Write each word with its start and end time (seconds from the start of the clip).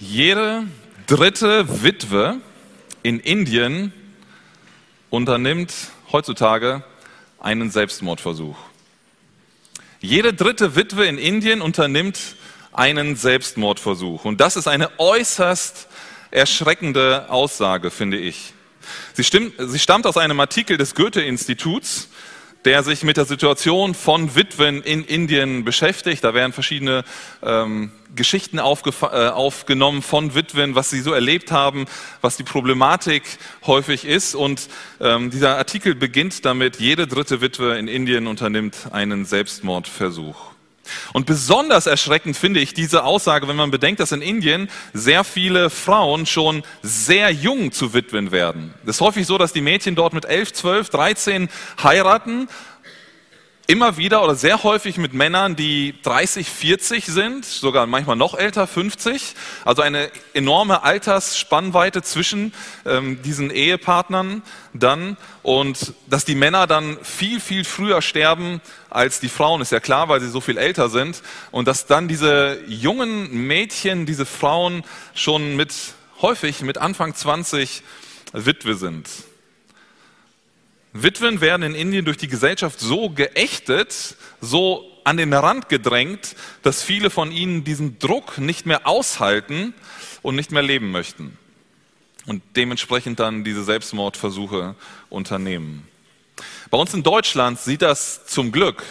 Jede 0.00 0.64
dritte 1.08 1.82
Witwe 1.82 2.40
in 3.02 3.18
Indien 3.18 3.92
unternimmt 5.10 5.74
heutzutage 6.12 6.84
einen 7.40 7.72
Selbstmordversuch. 7.72 8.56
Jede 10.00 10.32
dritte 10.34 10.76
Witwe 10.76 11.06
in 11.06 11.18
Indien 11.18 11.60
unternimmt 11.60 12.36
einen 12.72 13.16
Selbstmordversuch. 13.16 14.24
Und 14.24 14.40
das 14.40 14.54
ist 14.54 14.68
eine 14.68 15.00
äußerst 15.00 15.88
erschreckende 16.30 17.28
Aussage, 17.28 17.90
finde 17.90 18.18
ich. 18.18 18.54
Sie, 19.14 19.24
stimmt, 19.24 19.54
sie 19.58 19.80
stammt 19.80 20.06
aus 20.06 20.16
einem 20.16 20.38
Artikel 20.38 20.76
des 20.76 20.94
Goethe-Instituts 20.94 22.08
der 22.64 22.82
sich 22.82 23.02
mit 23.02 23.16
der 23.16 23.24
Situation 23.24 23.94
von 23.94 24.34
Witwen 24.34 24.82
in 24.82 25.04
Indien 25.04 25.64
beschäftigt. 25.64 26.24
Da 26.24 26.34
werden 26.34 26.52
verschiedene 26.52 27.04
ähm, 27.42 27.92
Geschichten 28.14 28.58
äh, 28.58 28.60
aufgenommen 28.60 30.02
von 30.02 30.34
Witwen, 30.34 30.74
was 30.74 30.90
sie 30.90 31.00
so 31.00 31.12
erlebt 31.12 31.52
haben, 31.52 31.86
was 32.20 32.36
die 32.36 32.42
Problematik 32.42 33.22
häufig 33.66 34.04
ist. 34.04 34.34
Und 34.34 34.68
ähm, 35.00 35.30
dieser 35.30 35.56
Artikel 35.56 35.94
beginnt 35.94 36.44
damit, 36.44 36.80
jede 36.80 37.06
dritte 37.06 37.40
Witwe 37.40 37.78
in 37.78 37.88
Indien 37.88 38.26
unternimmt 38.26 38.88
einen 38.92 39.24
Selbstmordversuch. 39.24 40.57
Und 41.12 41.26
besonders 41.26 41.86
erschreckend 41.86 42.36
finde 42.36 42.60
ich 42.60 42.74
diese 42.74 43.04
Aussage, 43.04 43.48
wenn 43.48 43.56
man 43.56 43.70
bedenkt, 43.70 44.00
dass 44.00 44.12
in 44.12 44.22
Indien 44.22 44.68
sehr 44.92 45.24
viele 45.24 45.70
Frauen 45.70 46.26
schon 46.26 46.62
sehr 46.82 47.30
jung 47.30 47.72
zu 47.72 47.94
Witwen 47.94 48.30
werden. 48.30 48.74
Es 48.84 48.96
ist 48.96 49.00
häufig 49.00 49.26
so, 49.26 49.38
dass 49.38 49.52
die 49.52 49.60
Mädchen 49.60 49.94
dort 49.94 50.12
mit 50.12 50.24
11, 50.24 50.52
12, 50.52 50.90
13 50.90 51.48
heiraten 51.82 52.48
immer 53.70 53.98
wieder 53.98 54.24
oder 54.24 54.34
sehr 54.34 54.62
häufig 54.62 54.96
mit 54.96 55.12
Männern, 55.12 55.54
die 55.54 55.94
30, 56.02 56.48
40 56.48 57.04
sind, 57.04 57.44
sogar 57.44 57.86
manchmal 57.86 58.16
noch 58.16 58.34
älter, 58.34 58.66
50. 58.66 59.34
Also 59.66 59.82
eine 59.82 60.10
enorme 60.32 60.84
Altersspannweite 60.84 62.00
zwischen 62.02 62.54
ähm, 62.86 63.20
diesen 63.20 63.50
Ehepartnern 63.50 64.40
dann. 64.72 65.18
Und 65.42 65.92
dass 66.06 66.24
die 66.24 66.34
Männer 66.34 66.66
dann 66.66 66.96
viel, 67.02 67.40
viel 67.40 67.62
früher 67.62 68.00
sterben 68.00 68.62
als 68.88 69.20
die 69.20 69.28
Frauen, 69.28 69.60
ist 69.60 69.70
ja 69.70 69.80
klar, 69.80 70.08
weil 70.08 70.22
sie 70.22 70.30
so 70.30 70.40
viel 70.40 70.56
älter 70.56 70.88
sind. 70.88 71.22
Und 71.50 71.68
dass 71.68 71.84
dann 71.84 72.08
diese 72.08 72.58
jungen 72.66 73.46
Mädchen, 73.46 74.06
diese 74.06 74.24
Frauen 74.24 74.82
schon 75.14 75.56
mit, 75.56 75.74
häufig 76.22 76.62
mit 76.62 76.78
Anfang 76.78 77.14
20 77.14 77.82
Witwe 78.32 78.76
sind. 78.76 79.10
Witwen 80.92 81.40
werden 81.40 81.62
in 81.62 81.74
Indien 81.74 82.04
durch 82.04 82.16
die 82.16 82.28
Gesellschaft 82.28 82.80
so 82.80 83.10
geächtet, 83.10 84.16
so 84.40 84.90
an 85.04 85.16
den 85.16 85.32
Rand 85.32 85.68
gedrängt, 85.68 86.36
dass 86.62 86.82
viele 86.82 87.10
von 87.10 87.32
ihnen 87.32 87.64
diesen 87.64 87.98
Druck 87.98 88.38
nicht 88.38 88.66
mehr 88.66 88.86
aushalten 88.86 89.74
und 90.22 90.36
nicht 90.36 90.52
mehr 90.52 90.62
leben 90.62 90.90
möchten. 90.90 91.38
Und 92.26 92.42
dementsprechend 92.56 93.20
dann 93.20 93.42
diese 93.42 93.64
Selbstmordversuche 93.64 94.74
unternehmen. 95.08 95.88
Bei 96.70 96.78
uns 96.78 96.92
in 96.92 97.02
Deutschland 97.02 97.58
sieht 97.58 97.82
das 97.82 98.26
zum 98.26 98.52
Glück 98.52 98.82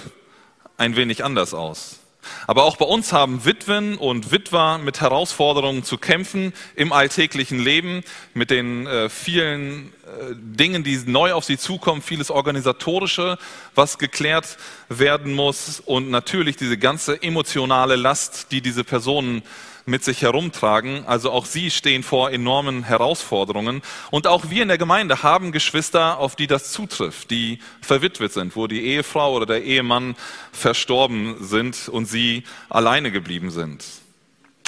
ein 0.78 0.96
wenig 0.96 1.24
anders 1.24 1.54
aus. 1.54 2.00
Aber 2.48 2.64
auch 2.64 2.78
bei 2.78 2.86
uns 2.86 3.12
haben 3.12 3.44
Witwen 3.44 3.98
und 3.98 4.32
Witwer 4.32 4.78
mit 4.78 5.02
Herausforderungen 5.02 5.84
zu 5.84 5.98
kämpfen 5.98 6.54
im 6.78 6.94
alltäglichen 6.94 7.60
Leben, 7.60 8.04
mit 8.34 8.52
den 8.52 8.88
äh, 8.88 9.10
vielen 9.10 9.92
äh, 10.06 10.34
Dingen, 10.34 10.86
die 10.86 10.98
neu 11.06 11.34
auf 11.34 11.44
sie 11.44 11.58
zukommen, 11.58 12.02
vieles 12.02 12.32
organisatorische, 12.32 13.38
was 13.76 13.98
geklärt 13.98 14.58
werden 14.88 15.34
muss 15.34 15.82
und 15.82 16.10
natürlich 16.10 16.56
diese 16.56 16.78
ganze 16.78 17.22
emotionale 17.22 17.98
Last, 17.98 18.48
die 18.52 18.62
diese 18.62 18.86
Personen 18.86 19.44
mit 19.88 20.04
sich 20.04 20.22
herumtragen. 20.22 21.06
Also 21.08 21.32
auch 21.32 21.46
sie 21.46 21.72
stehen 21.72 22.04
vor 22.04 22.30
enormen 22.30 22.84
Herausforderungen. 22.84 23.82
Und 24.12 24.28
auch 24.28 24.50
wir 24.50 24.62
in 24.62 24.68
der 24.68 24.78
Gemeinde 24.78 25.24
haben 25.24 25.52
Geschwister, 25.52 26.20
auf 26.20 26.36
die 26.36 26.46
das 26.46 26.72
zutrifft, 26.72 27.32
die 27.32 27.60
verwitwet 27.82 28.34
sind, 28.34 28.56
wo 28.56 28.68
die 28.68 28.86
Ehefrau 28.86 29.34
oder 29.34 29.46
der 29.46 29.64
Ehemann 29.64 30.16
verstorben 30.52 31.38
sind 31.40 31.88
und 31.88 32.06
sie 32.06 32.44
alleine 32.70 33.12
geblieben 33.12 33.50
sind. 33.50 33.86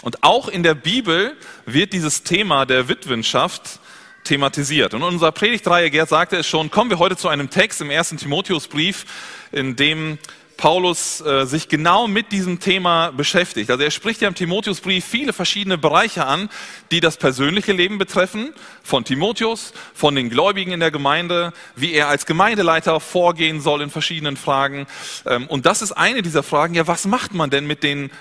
Und 0.01 0.23
auch 0.23 0.47
in 0.47 0.63
der 0.63 0.75
Bibel 0.75 1.35
wird 1.65 1.91
dieses 1.91 2.23
Thema 2.23 2.65
der 2.65 2.87
Witwenschaft 2.87 3.79
thematisiert. 4.23 4.93
Und 4.93 5.01
in 5.01 5.07
unserer 5.07 5.33
Predigtreihe, 5.33 5.91
Gerd 5.91 6.07
sagte 6.07 6.37
es 6.37 6.47
schon, 6.47 6.71
kommen 6.71 6.89
wir 6.89 6.99
heute 6.99 7.17
zu 7.17 7.27
einem 7.27 7.49
Text 7.49 7.81
im 7.81 7.89
ersten 7.89 8.15
Timotheusbrief, 8.15 9.05
in 9.51 9.75
dem 9.75 10.17
Paulus 10.59 11.21
äh, 11.21 11.45
sich 11.45 11.69
genau 11.69 12.09
mit 12.09 12.33
diesem 12.33 12.59
Thema 12.59 13.11
beschäftigt. 13.11 13.71
Also 13.71 13.81
er 13.81 13.91
spricht 13.91 14.19
ja 14.19 14.27
im 14.27 14.35
Timotheusbrief 14.35 15.05
viele 15.05 15.31
verschiedene 15.31 15.77
Bereiche 15.77 16.25
an, 16.25 16.49
die 16.91 16.99
das 16.99 17.15
persönliche 17.15 17.71
Leben 17.71 17.97
betreffen, 17.97 18.53
von 18.83 19.05
Timotheus, 19.05 19.71
von 19.93 20.15
den 20.15 20.29
Gläubigen 20.29 20.73
in 20.73 20.81
der 20.81 20.91
Gemeinde, 20.91 21.53
wie 21.77 21.93
er 21.93 22.09
als 22.09 22.25
Gemeindeleiter 22.25 22.99
vorgehen 22.99 23.61
soll 23.61 23.81
in 23.81 23.89
verschiedenen 23.89 24.35
Fragen. 24.35 24.85
Ähm, 25.25 25.47
und 25.47 25.65
das 25.65 25.81
ist 25.81 25.93
eine 25.93 26.21
dieser 26.23 26.43
Fragen, 26.43 26.73
ja, 26.73 26.87
was 26.87 27.05
macht 27.05 27.33
man 27.33 27.49
denn 27.49 27.65
mit 27.65 27.81
den 27.81 28.11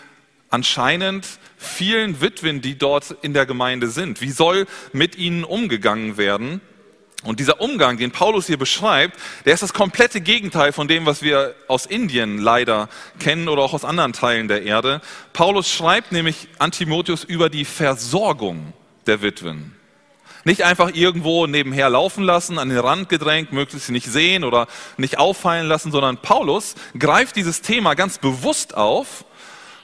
anscheinend 0.48 1.26
vielen 1.56 2.20
Witwen, 2.20 2.60
die 2.60 2.78
dort 2.78 3.16
in 3.20 3.34
der 3.34 3.46
Gemeinde 3.46 3.88
sind? 3.88 4.20
Wie 4.20 4.30
soll 4.30 4.68
mit 4.92 5.16
ihnen 5.16 5.42
umgegangen 5.42 6.16
werden? 6.16 6.60
Und 7.24 7.40
dieser 7.40 7.60
Umgang, 7.60 7.96
den 7.96 8.12
Paulus 8.12 8.46
hier 8.46 8.58
beschreibt, 8.58 9.18
der 9.44 9.52
ist 9.52 9.62
das 9.62 9.74
komplette 9.74 10.20
Gegenteil 10.20 10.72
von 10.72 10.86
dem, 10.86 11.04
was 11.04 11.20
wir 11.20 11.54
aus 11.66 11.84
Indien 11.84 12.38
leider 12.38 12.88
kennen 13.18 13.48
oder 13.48 13.62
auch 13.62 13.74
aus 13.74 13.84
anderen 13.84 14.12
Teilen 14.12 14.46
der 14.46 14.62
Erde. 14.62 15.00
Paulus 15.32 15.68
schreibt 15.68 16.12
nämlich 16.12 16.48
an 16.58 16.70
Timotheus 16.70 17.24
über 17.24 17.50
die 17.50 17.64
Versorgung 17.64 18.72
der 19.06 19.20
Witwen. 19.20 19.74
Nicht 20.44 20.62
einfach 20.62 20.94
irgendwo 20.94 21.48
nebenher 21.48 21.90
laufen 21.90 22.22
lassen, 22.22 22.58
an 22.58 22.68
den 22.68 22.78
Rand 22.78 23.08
gedrängt, 23.08 23.52
möglichst 23.52 23.90
nicht 23.90 24.06
sehen 24.06 24.44
oder 24.44 24.68
nicht 24.96 25.18
auffallen 25.18 25.66
lassen, 25.66 25.90
sondern 25.90 26.18
Paulus 26.18 26.76
greift 26.96 27.34
dieses 27.34 27.62
Thema 27.62 27.94
ganz 27.94 28.18
bewusst 28.18 28.76
auf 28.76 29.24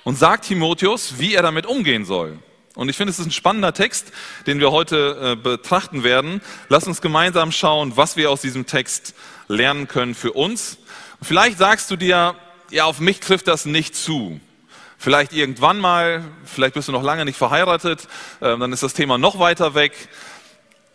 und 0.05 0.16
sagt 0.16 0.45
Timotheus, 0.45 1.19
wie 1.19 1.34
er 1.34 1.43
damit 1.43 1.66
umgehen 1.66 2.05
soll. 2.05 2.39
Und 2.74 2.88
ich 2.88 2.96
finde, 2.96 3.12
es 3.12 3.20
ist 3.20 3.26
ein 3.26 3.30
spannender 3.32 3.72
Text, 3.72 4.12
den 4.46 4.58
wir 4.58 4.72
heute 4.72 5.32
äh, 5.32 5.36
betrachten 5.36 6.02
werden. 6.02 6.40
Lass 6.68 6.86
uns 6.88 7.00
gemeinsam 7.00 7.52
schauen, 7.52 7.96
was 7.96 8.16
wir 8.16 8.30
aus 8.30 8.40
diesem 8.40 8.66
Text 8.66 9.14
lernen 9.46 9.86
können 9.86 10.14
für 10.14 10.32
uns. 10.32 10.78
Und 11.20 11.26
vielleicht 11.26 11.58
sagst 11.58 11.90
du 11.90 11.96
dir, 11.96 12.34
ja, 12.70 12.84
auf 12.84 12.98
mich 12.98 13.20
trifft 13.20 13.46
das 13.46 13.64
nicht 13.64 13.94
zu. 13.94 14.40
Vielleicht 14.98 15.32
irgendwann 15.32 15.78
mal, 15.78 16.24
vielleicht 16.44 16.74
bist 16.74 16.88
du 16.88 16.92
noch 16.92 17.02
lange 17.02 17.24
nicht 17.24 17.36
verheiratet, 17.36 18.08
äh, 18.40 18.58
dann 18.58 18.72
ist 18.72 18.82
das 18.82 18.94
Thema 18.94 19.18
noch 19.18 19.38
weiter 19.38 19.74
weg. 19.74 19.92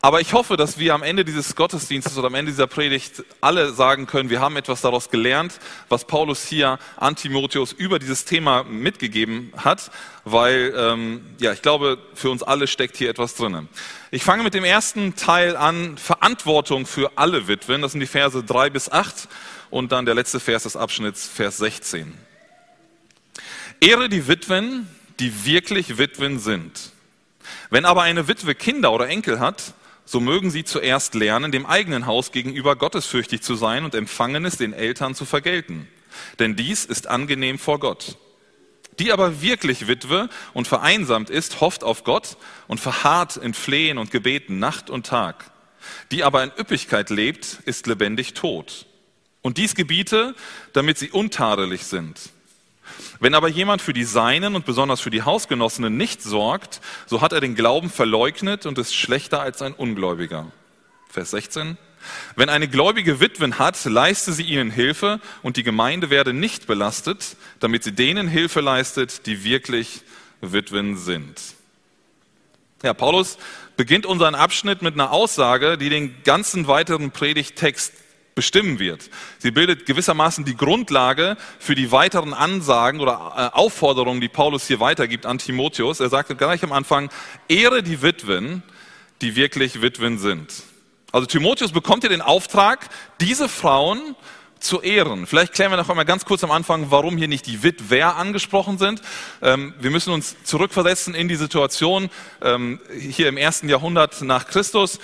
Aber 0.01 0.21
ich 0.21 0.31
hoffe, 0.31 0.55
dass 0.55 0.79
wir 0.79 0.93
am 0.93 1.03
Ende 1.03 1.25
dieses 1.25 1.57
Gottesdienstes 1.57 2.17
oder 2.17 2.27
am 2.27 2.35
Ende 2.35 2.53
dieser 2.53 2.67
Predigt 2.67 3.21
alle 3.41 3.73
sagen 3.73 4.07
können, 4.07 4.29
wir 4.29 4.39
haben 4.39 4.55
etwas 4.55 4.79
daraus 4.79 5.09
gelernt, 5.09 5.59
was 5.89 6.05
Paulus 6.05 6.45
hier 6.45 6.79
an 6.95 7.17
Timotheus 7.17 7.73
über 7.73 7.99
dieses 7.99 8.23
Thema 8.23 8.63
mitgegeben 8.63 9.51
hat, 9.57 9.91
weil 10.23 10.73
ähm, 10.77 11.25
ja, 11.39 11.51
ich 11.51 11.61
glaube, 11.61 11.97
für 12.13 12.29
uns 12.29 12.43
alle 12.43 12.67
steckt 12.67 12.95
hier 12.95 13.09
etwas 13.09 13.35
drin. 13.35 13.67
Ich 14.09 14.23
fange 14.23 14.43
mit 14.43 14.53
dem 14.53 14.63
ersten 14.63 15.17
Teil 15.17 15.57
an, 15.57 15.97
Verantwortung 15.97 16.85
für 16.85 17.17
alle 17.17 17.49
Witwen. 17.49 17.81
Das 17.81 17.91
sind 17.91 17.99
die 17.99 18.07
Verse 18.07 18.41
drei 18.41 18.69
bis 18.69 18.89
acht 18.89 19.27
und 19.69 19.91
dann 19.91 20.05
der 20.05 20.15
letzte 20.15 20.39
Vers 20.39 20.63
des 20.63 20.77
Abschnitts, 20.77 21.27
Vers 21.27 21.57
16. 21.57 22.17
Ehre 23.81 24.07
die 24.07 24.29
Witwen, 24.29 24.87
die 25.19 25.45
wirklich 25.45 25.97
Witwen 25.97 26.39
sind. 26.39 26.91
Wenn 27.69 27.83
aber 27.83 28.03
eine 28.03 28.29
Witwe 28.29 28.55
Kinder 28.55 28.93
oder 28.93 29.09
Enkel 29.09 29.41
hat, 29.41 29.73
so 30.09 30.19
mögen 30.19 30.49
sie 30.49 30.63
zuerst 30.63 31.13
lernen, 31.13 31.51
dem 31.51 31.67
eigenen 31.67 32.07
Haus 32.07 32.31
gegenüber 32.31 32.75
gottesfürchtig 32.75 33.43
zu 33.43 33.53
sein 33.53 33.85
und 33.85 33.93
Empfangenes 33.93 34.57
den 34.57 34.73
Eltern 34.73 35.13
zu 35.13 35.23
vergelten. 35.23 35.87
Denn 36.39 36.55
dies 36.55 36.83
ist 36.83 37.05
angenehm 37.05 37.59
vor 37.59 37.79
Gott. 37.79 38.17
Die 38.97 39.11
aber 39.11 39.43
wirklich 39.43 39.87
Witwe 39.87 40.27
und 40.55 40.67
vereinsamt 40.67 41.29
ist, 41.29 41.61
hofft 41.61 41.83
auf 41.83 42.03
Gott 42.03 42.37
und 42.67 42.79
verharrt 42.79 43.37
in 43.37 43.53
Flehen 43.53 43.99
und 43.99 44.09
Gebeten 44.09 44.57
Nacht 44.57 44.89
und 44.89 45.05
Tag. 45.05 45.51
Die 46.09 46.23
aber 46.23 46.43
in 46.43 46.51
Üppigkeit 46.57 47.11
lebt, 47.11 47.59
ist 47.65 47.85
lebendig 47.85 48.33
tot. 48.33 48.87
Und 49.43 49.59
dies 49.59 49.75
gebiete, 49.75 50.33
damit 50.73 50.97
sie 50.97 51.11
untadelig 51.11 51.85
sind. 51.85 52.31
Wenn 53.19 53.33
aber 53.33 53.47
jemand 53.47 53.81
für 53.81 53.93
die 53.93 54.03
Seinen 54.03 54.55
und 54.55 54.65
besonders 54.65 55.01
für 55.01 55.09
die 55.09 55.23
Hausgenossenen 55.23 55.95
nicht 55.95 56.21
sorgt, 56.21 56.81
so 57.05 57.21
hat 57.21 57.33
er 57.33 57.41
den 57.41 57.55
Glauben 57.55 57.89
verleugnet 57.89 58.65
und 58.65 58.77
ist 58.77 58.95
schlechter 58.95 59.41
als 59.41 59.61
ein 59.61 59.73
Ungläubiger. 59.73 60.51
Vers 61.09 61.31
16. 61.31 61.77
Wenn 62.35 62.49
eine 62.49 62.67
gläubige 62.67 63.19
Witwen 63.19 63.59
hat, 63.59 63.83
leiste 63.85 64.31
sie 64.31 64.43
ihnen 64.43 64.71
Hilfe 64.71 65.19
und 65.41 65.57
die 65.57 65.63
Gemeinde 65.63 66.09
werde 66.09 66.33
nicht 66.33 66.67
belastet, 66.67 67.35
damit 67.59 67.83
sie 67.83 67.91
denen 67.91 68.27
Hilfe 68.27 68.61
leistet, 68.61 69.25
die 69.25 69.43
wirklich 69.43 70.01
Witwen 70.41 70.97
sind. 70.97 71.39
Ja, 72.83 72.93
Paulus 72.93 73.37
beginnt 73.75 74.05
unseren 74.05 74.35
Abschnitt 74.35 74.81
mit 74.81 74.93
einer 74.93 75.11
Aussage, 75.11 75.77
die 75.77 75.89
den 75.89 76.23
ganzen 76.23 76.67
weiteren 76.67 77.11
Predigttext 77.11 77.93
bestimmen 78.39 78.79
wird. 78.79 79.09
Sie 79.39 79.51
bildet 79.51 79.85
gewissermaßen 79.85 80.45
die 80.45 80.55
Grundlage 80.55 81.35
für 81.59 81.75
die 81.75 81.91
weiteren 81.91 82.33
Ansagen 82.33 83.01
oder 83.01 83.51
äh, 83.53 83.57
Aufforderungen, 83.57 84.21
die 84.21 84.29
Paulus 84.29 84.65
hier 84.65 84.79
weitergibt 84.79 85.25
an 85.25 85.39
Timotheus. 85.39 85.99
Er 85.99 86.07
sagte 86.07 86.37
gleich 86.37 86.63
am 86.63 86.71
Anfang, 86.71 87.09
ehre 87.49 87.83
die 87.83 88.01
Witwen, 88.01 88.63
die 89.19 89.35
wirklich 89.35 89.81
Witwen 89.81 90.19
sind. 90.19 90.63
Also 91.11 91.27
Timotheus 91.27 91.73
bekommt 91.73 92.03
hier 92.03 92.09
den 92.09 92.21
Auftrag, 92.21 92.87
diese 93.19 93.49
Frauen 93.49 94.15
zu 94.61 94.79
ehren. 94.79 95.27
Vielleicht 95.27 95.51
klären 95.51 95.73
wir 95.73 95.75
noch 95.75 95.89
einmal 95.89 96.05
ganz 96.05 96.23
kurz 96.23 96.41
am 96.45 96.51
Anfang, 96.51 96.91
warum 96.91 97.17
hier 97.17 97.27
nicht 97.27 97.45
die 97.45 97.61
Witwer 97.61 98.15
angesprochen 98.15 98.77
sind. 98.77 99.01
Ähm, 99.41 99.73
wir 99.81 99.91
müssen 99.91 100.13
uns 100.13 100.37
zurückversetzen 100.45 101.13
in 101.13 101.27
die 101.27 101.35
Situation 101.35 102.09
ähm, 102.41 102.79
hier 102.97 103.27
im 103.27 103.35
ersten 103.35 103.67
Jahrhundert 103.67 104.21
nach 104.21 104.47
Christus. 104.47 104.99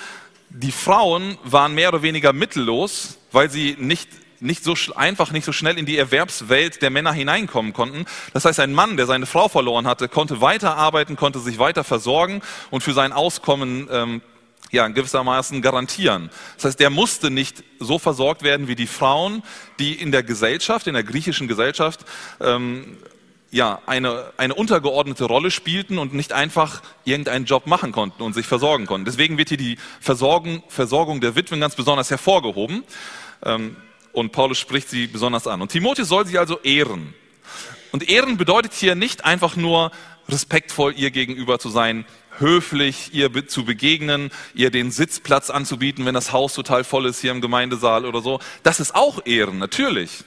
Die 0.50 0.72
Frauen 0.72 1.38
waren 1.44 1.74
mehr 1.74 1.90
oder 1.90 2.02
weniger 2.02 2.32
mittellos, 2.32 3.18
weil 3.36 3.52
sie 3.52 3.76
nicht 3.80 4.10
nicht 4.42 4.64
so 4.64 4.76
einfach, 4.96 5.32
nicht 5.32 5.46
so 5.46 5.54
schnell 5.54 5.78
in 5.78 5.86
die 5.86 5.98
Erwerbswelt 5.98 6.82
der 6.82 6.90
Männer 6.90 7.14
hineinkommen 7.14 7.74
konnten. 7.74 8.06
Das 8.34 8.46
heißt, 8.46 8.60
ein 8.60 8.74
Mann, 8.74 8.98
der 8.98 9.06
seine 9.06 9.26
Frau 9.26 9.48
verloren 9.48 9.88
hatte, 9.88 10.10
konnte 10.10 10.42
weiterarbeiten, 10.42 11.16
konnte 11.16 11.40
sich 11.40 11.58
weiter 11.58 11.84
versorgen 11.84 12.42
und 12.70 12.82
für 12.82 12.94
sein 12.94 13.14
Auskommen 13.14 13.88
ähm, 13.90 14.22
ja, 14.72 14.88
gewissermaßen 14.88 15.62
garantieren. 15.62 16.30
Das 16.56 16.66
heißt, 16.66 16.80
der 16.80 16.90
musste 16.90 17.32
nicht 17.32 17.64
so 17.80 17.98
versorgt 17.98 18.44
werden 18.44 18.68
wie 18.68 18.76
die 18.76 18.88
Frauen, 18.88 19.42
die 19.80 19.94
in 19.94 20.12
der 20.12 20.24
Gesellschaft, 20.24 20.88
in 20.88 20.94
der 20.94 21.04
griechischen 21.04 21.48
Gesellschaft, 21.48 22.02
ähm, 22.42 22.98
ja, 23.52 23.80
eine, 23.86 24.34
eine 24.36 24.54
untergeordnete 24.54 25.24
Rolle 25.24 25.50
spielten 25.50 25.98
und 25.98 26.14
nicht 26.14 26.34
einfach 26.34 26.82
irgendeinen 27.06 27.46
Job 27.46 27.68
machen 27.68 27.94
konnten 27.94 28.22
und 28.22 28.34
sich 28.34 28.48
versorgen 28.48 28.86
konnten. 28.86 29.06
Deswegen 29.06 29.38
wird 29.38 29.48
hier 29.48 29.58
die 29.58 29.78
Versorgung, 30.02 30.62
Versorgung 30.68 31.22
der 31.22 31.36
Witwen 31.36 31.62
ganz 31.62 31.76
besonders 31.76 32.10
hervorgehoben. 32.10 32.84
Ähm, 33.46 33.78
und 34.12 34.32
Paulus 34.32 34.58
spricht 34.58 34.90
sie 34.90 35.08
besonders 35.08 35.48
an. 35.48 35.62
Und 35.62 35.72
Timotheus 35.72 36.08
soll 36.08 36.26
sie 36.26 36.38
also 36.38 36.60
ehren. 36.62 37.14
Und 37.92 38.10
ehren 38.10 38.38
bedeutet 38.38 38.74
hier 38.74 38.96
nicht 38.96 39.26
einfach 39.26 39.56
nur 39.56 39.92
respektvoll 40.28 40.94
ihr 40.98 41.12
gegenüber 41.12 41.60
zu 41.60 41.70
sein, 41.70 42.06
höflich 42.40 43.14
ihr 43.14 43.48
zu 43.48 43.66
begegnen, 43.66 44.32
ihr 44.54 44.72
den 44.72 44.92
Sitzplatz 44.92 45.50
anzubieten, 45.50 46.06
wenn 46.06 46.14
das 46.14 46.32
Haus 46.32 46.54
total 46.54 46.84
voll 46.84 47.06
ist 47.06 47.22
hier 47.22 47.32
im 47.32 47.42
Gemeindesaal 47.42 48.06
oder 48.06 48.22
so. 48.22 48.40
Das 48.64 48.80
ist 48.80 48.96
auch 48.96 49.26
Ehren, 49.26 49.60
natürlich. 49.60 50.24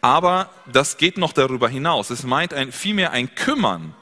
Aber 0.00 0.50
das 0.70 0.98
geht 0.98 1.16
noch 1.16 1.32
darüber 1.32 1.68
hinaus. 1.68 2.10
Es 2.10 2.24
meint 2.24 2.52
ein, 2.52 2.72
vielmehr 2.72 3.12
ein 3.12 3.34
Kümmern. 3.34 3.94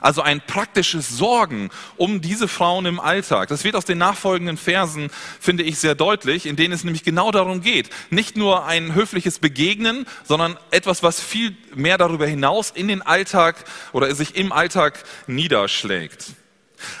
Also 0.00 0.22
ein 0.22 0.40
praktisches 0.40 1.08
Sorgen 1.08 1.70
um 1.96 2.20
diese 2.20 2.48
Frauen 2.48 2.86
im 2.86 3.00
Alltag. 3.00 3.48
Das 3.48 3.64
wird 3.64 3.76
aus 3.76 3.84
den 3.84 3.98
nachfolgenden 3.98 4.56
Versen, 4.56 5.10
finde 5.40 5.62
ich, 5.62 5.78
sehr 5.78 5.94
deutlich, 5.94 6.46
in 6.46 6.56
denen 6.56 6.74
es 6.74 6.84
nämlich 6.84 7.04
genau 7.04 7.30
darum 7.30 7.60
geht. 7.60 7.90
Nicht 8.10 8.36
nur 8.36 8.66
ein 8.66 8.94
höfliches 8.94 9.38
Begegnen, 9.38 10.06
sondern 10.24 10.56
etwas, 10.70 11.02
was 11.02 11.20
viel 11.20 11.56
mehr 11.74 11.98
darüber 11.98 12.26
hinaus 12.26 12.70
in 12.70 12.88
den 12.88 13.02
Alltag 13.02 13.64
oder 13.92 14.14
sich 14.14 14.36
im 14.36 14.52
Alltag 14.52 15.04
niederschlägt. 15.26 16.34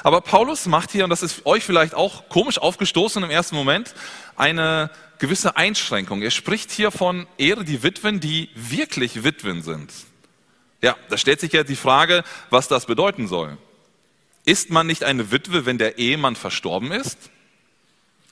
Aber 0.02 0.20
Paulus 0.20 0.66
macht 0.66 0.90
hier, 0.90 1.04
und 1.04 1.10
das 1.10 1.22
ist 1.22 1.44
euch 1.46 1.64
vielleicht 1.64 1.94
auch 1.94 2.28
komisch 2.28 2.58
aufgestoßen 2.58 3.22
im 3.22 3.30
ersten 3.30 3.56
Moment, 3.56 3.94
eine 4.36 4.90
gewisse 5.18 5.56
Einschränkung. 5.56 6.22
Er 6.22 6.30
spricht 6.30 6.70
hier 6.70 6.90
von 6.90 7.26
Ehre 7.38 7.64
die 7.64 7.82
Witwen, 7.82 8.20
die 8.20 8.50
wirklich 8.54 9.24
Witwen 9.24 9.62
sind. 9.62 9.92
Ja, 10.82 10.96
da 11.08 11.16
stellt 11.16 11.40
sich 11.40 11.52
ja 11.52 11.64
die 11.64 11.76
Frage, 11.76 12.22
was 12.50 12.68
das 12.68 12.86
bedeuten 12.86 13.28
soll. 13.28 13.56
Ist 14.44 14.70
man 14.70 14.86
nicht 14.86 15.04
eine 15.04 15.32
Witwe, 15.32 15.66
wenn 15.66 15.78
der 15.78 15.98
Ehemann 15.98 16.36
verstorben 16.36 16.92
ist? 16.92 17.18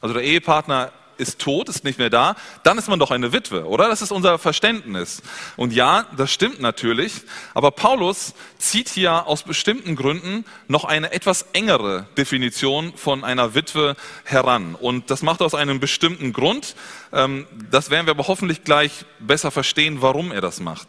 Also 0.01 0.15
der 0.15 0.23
Ehepartner 0.23 0.93
ist 1.19 1.39
tot, 1.39 1.69
ist 1.69 1.85
nicht 1.85 1.99
mehr 1.99 2.11
da, 2.11 2.37
dann 2.63 2.79
ist 2.79 2.89
man 2.89 2.99
doch 2.99 3.11
eine 3.11 3.33
Witwe, 3.33 3.67
oder? 3.67 3.89
Das 3.89 4.03
ist 4.03 4.13
unser 4.13 4.39
Verständnis. 4.39 5.23
Und 5.57 5.73
ja, 5.73 6.07
das 6.17 6.33
stimmt 6.33 6.61
natürlich, 6.61 7.23
aber 7.55 7.71
Paulus 7.71 8.35
zieht 8.59 8.89
hier 8.89 9.27
aus 9.27 9.43
bestimmten 9.43 9.97
Gründen 9.97 10.45
noch 10.69 10.85
eine 10.85 11.13
etwas 11.13 11.47
engere 11.53 12.07
Definition 12.17 12.93
von 12.97 13.25
einer 13.25 13.55
Witwe 13.55 13.97
heran. 14.25 14.75
Und 14.75 15.11
das 15.11 15.23
macht 15.23 15.43
aus 15.43 15.55
einem 15.55 15.81
bestimmten 15.81 16.33
Grund. 16.33 16.75
Ähm, 17.13 17.47
das 17.71 17.91
werden 17.91 18.07
wir 18.07 18.13
aber 18.13 18.27
hoffentlich 18.27 18.65
gleich 18.65 19.05
besser 19.21 19.51
verstehen, 19.51 20.01
warum 20.01 20.33
er 20.33 20.41
das 20.41 20.61
macht. 20.61 20.89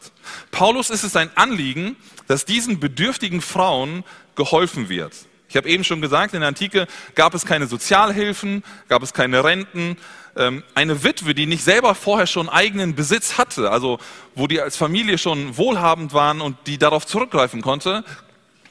Paulus 0.52 0.90
ist 0.90 1.04
es 1.04 1.16
ein 1.16 1.30
Anliegen, 1.36 1.96
dass 2.28 2.46
diesen 2.46 2.80
bedürftigen 2.80 3.42
Frauen 3.42 4.04
geholfen 4.36 4.90
wird. 4.90 5.14
Ich 5.48 5.56
habe 5.56 5.70
eben 5.70 5.84
schon 5.84 6.02
gesagt, 6.02 6.34
in 6.34 6.42
der 6.42 6.50
Antike 6.50 6.88
gab 7.14 7.34
es 7.34 7.46
keine 7.46 7.68
Sozialhilfen, 7.68 8.64
gab 8.88 9.04
es 9.04 9.14
keine 9.14 9.44
Renten. 9.44 9.98
Ähm, 10.36 10.64
eine 10.74 11.04
Witwe, 11.04 11.34
die 11.34 11.46
nicht 11.46 11.64
selber 11.64 11.96
vorher 11.96 12.28
schon 12.28 12.50
eigenen 12.50 12.96
Besitz 12.96 13.38
hatte, 13.38 13.72
also 13.72 14.00
wo 14.34 14.48
die 14.48 14.60
als 14.60 14.76
Familie 14.76 15.18
schon 15.18 15.58
wohlhabend 15.58 16.14
waren 16.14 16.42
und 16.42 16.58
die 16.68 16.78
darauf 16.78 17.06
zurückgreifen 17.06 17.62
konnte, 17.62 18.04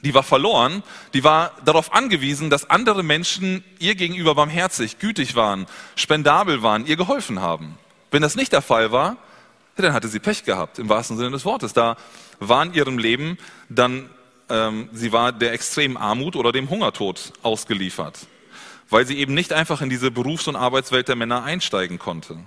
die 0.03 0.13
war 0.13 0.23
verloren, 0.23 0.83
die 1.15 1.25
war 1.25 1.53
darauf 1.65 1.95
angewiesen, 1.95 2.51
dass 2.51 2.69
andere 2.69 3.03
Menschen 3.03 3.65
ihr 3.79 3.95
gegenüber 3.95 4.35
barmherzig, 4.35 4.99
gütig 4.99 5.35
waren, 5.35 5.67
spendabel 5.97 6.63
waren, 6.63 6.85
ihr 6.85 6.97
geholfen 6.97 7.41
haben. 7.41 7.79
Wenn 8.11 8.21
das 8.21 8.37
nicht 8.37 8.53
der 8.53 8.61
Fall 8.63 8.93
war, 8.93 9.17
dann 9.77 9.93
hatte 9.93 10.09
sie 10.09 10.21
Pech 10.21 10.45
gehabt, 10.45 10.79
im 10.79 10.89
wahrsten 10.89 11.17
Sinne 11.17 11.31
des 11.31 11.45
Wortes. 11.45 11.73
Da 11.73 11.97
war 12.39 12.63
in 12.65 12.75
ihrem 12.75 12.99
Leben 12.99 13.39
dann 13.69 14.09
ähm, 14.49 14.89
sie 14.93 15.13
war 15.13 15.33
der 15.33 15.53
extremen 15.53 15.97
Armut 15.97 16.37
oder 16.37 16.53
dem 16.53 16.69
Hungertod 16.71 17.33
ausgeliefert, 17.43 18.27
weil 18.91 19.07
sie 19.07 19.19
eben 19.19 19.35
nicht 19.35 19.53
einfach 19.53 19.81
in 19.81 19.91
diese 19.91 20.11
Berufs- 20.11 20.49
und 20.49 20.57
Arbeitswelt 20.57 21.09
der 21.09 21.17
Männer 21.17 21.45
einsteigen 21.45 21.99
konnte. 21.99 22.39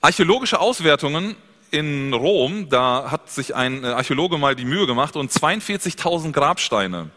Archäologische 0.00 0.60
Auswertungen 0.60 1.36
in 1.70 2.12
Rom, 2.12 2.68
da 2.68 3.10
hat 3.10 3.30
sich 3.30 3.54
ein 3.54 3.84
Archäologe 3.84 4.38
mal 4.38 4.56
die 4.56 4.64
Mühe 4.64 4.86
gemacht 4.86 5.16
und 5.16 5.30
42.000 5.30 6.32
Grabsteine 6.32 7.10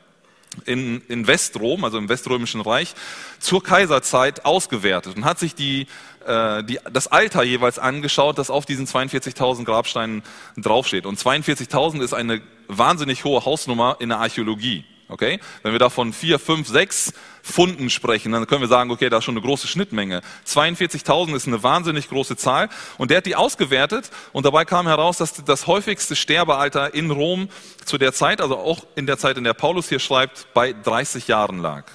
in, 0.65 1.01
in 1.07 1.27
Westrom, 1.27 1.83
also 1.83 1.97
im 1.97 2.09
Weströmischen 2.09 2.61
Reich, 2.61 2.94
zur 3.39 3.63
Kaiserzeit 3.63 4.45
ausgewertet 4.45 5.15
und 5.15 5.25
hat 5.25 5.39
sich 5.39 5.55
die, 5.55 5.88
äh, 6.28 6.64
die, 6.64 6.80
das 6.92 7.08
Alter 7.08 7.44
jeweils 7.44 7.80
angeschaut, 7.80 8.38
das 8.38 8.50
auf 8.50 8.66
diesen 8.66 8.88
42.000 8.88 9.66
Grabsteinen 9.66 10.24
draufsteht. 10.58 11.06
Und 11.06 11.20
42.000 11.20 12.02
ist 12.02 12.14
eine 12.14 12.42
wahnsinnig 12.68 13.24
hohe 13.24 13.46
Hausnummer 13.46 13.98
in 14.00 14.10
der 14.10 14.20
Archäologie. 14.20 14.86
Okay? 15.10 15.40
Wenn 15.62 15.74
wir 15.74 15.80
da 15.80 15.90
von 15.90 16.14
vier, 16.14 16.40
fünf, 16.40 16.68
sechs 16.68 17.14
Funden 17.44 17.90
sprechen, 17.90 18.31
dann 18.31 18.48
können 18.48 18.62
wir 18.62 18.68
sagen, 18.68 18.90
okay, 18.90 19.10
da 19.10 19.18
ist 19.18 19.25
schon 19.25 19.36
eine 19.36 19.46
große 19.46 19.68
Schnittmenge. 19.68 20.22
42.000 20.48 21.36
ist 21.36 21.48
eine 21.48 21.62
wahnsinnig 21.62 22.10
große 22.10 22.38
Zahl 22.38 22.70
und 22.98 23.12
der 23.12 23.18
hat 23.18 23.25
die 23.25 23.36
ausgewertet 23.36 24.10
und 24.31 24.46
dabei 24.46 24.66
kam 24.66 24.88
heraus, 24.88 25.18
dass 25.18 25.44
das 25.44 25.68
häufigste 25.68 26.16
Sterbealter 26.16 26.94
in 26.94 27.12
Rom 27.12 27.50
zu 27.86 27.98
der 27.98 28.14
Zeit, 28.14 28.42
also 28.42 28.58
auch 28.58 28.86
in 28.96 29.06
der 29.06 29.18
Zeit, 29.18 29.38
in 29.38 29.44
der 29.44 29.54
Paulus 29.54 29.90
hier 29.90 30.00
schreibt, 30.00 30.48
bei 30.54 30.74
30 30.74 31.28
Jahren 31.28 31.60
lag. 31.60 31.86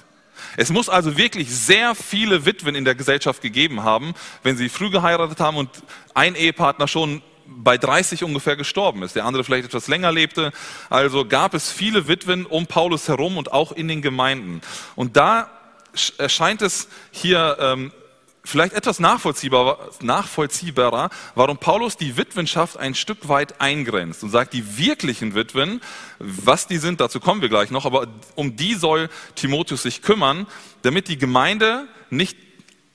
Es 0.57 0.69
muss 0.69 0.89
also 0.89 1.17
wirklich 1.17 1.49
sehr 1.49 1.95
viele 1.95 2.45
Witwen 2.45 2.75
in 2.75 2.85
der 2.85 2.95
Gesellschaft 2.95 3.41
gegeben 3.41 3.83
haben, 3.83 4.13
wenn 4.43 4.57
sie 4.57 4.69
früh 4.69 4.89
geheiratet 4.89 5.39
haben 5.39 5.57
und 5.57 5.69
ein 6.13 6.35
Ehepartner 6.35 6.87
schon 6.87 7.21
bei 7.45 7.77
30 7.77 8.23
ungefähr 8.23 8.55
gestorben 8.55 9.03
ist, 9.03 9.15
der 9.15 9.25
andere 9.25 9.43
vielleicht 9.43 9.65
etwas 9.65 9.87
länger 9.87 10.11
lebte. 10.11 10.51
Also 10.89 11.25
gab 11.25 11.53
es 11.53 11.71
viele 11.71 12.07
Witwen 12.07 12.45
um 12.45 12.67
Paulus 12.67 13.07
herum 13.07 13.37
und 13.37 13.51
auch 13.51 13.71
in 13.71 13.87
den 13.87 14.01
Gemeinden. 14.01 14.61
Und 14.95 15.17
da 15.17 15.49
erscheint 16.17 16.61
es 16.61 16.87
hier 17.11 17.57
ähm, 17.59 17.91
vielleicht 18.49 18.73
etwas 18.73 18.99
nachvollziehbar, 18.99 19.89
nachvollziehbarer, 20.01 21.09
warum 21.35 21.57
Paulus 21.57 21.95
die 21.97 22.17
Witwenschaft 22.17 22.77
ein 22.77 22.95
Stück 22.95 23.29
weit 23.29 23.61
eingrenzt 23.61 24.23
und 24.23 24.31
sagt, 24.31 24.53
die 24.53 24.77
wirklichen 24.77 25.35
Witwen, 25.35 25.81
was 26.19 26.67
die 26.67 26.77
sind, 26.77 26.99
dazu 26.99 27.19
kommen 27.19 27.41
wir 27.41 27.49
gleich 27.49 27.71
noch, 27.71 27.85
aber 27.85 28.07
um 28.35 28.55
die 28.55 28.73
soll 28.73 29.09
Timotheus 29.35 29.83
sich 29.83 30.01
kümmern, 30.01 30.47
damit 30.81 31.07
die 31.07 31.17
Gemeinde 31.17 31.87
nicht 32.09 32.37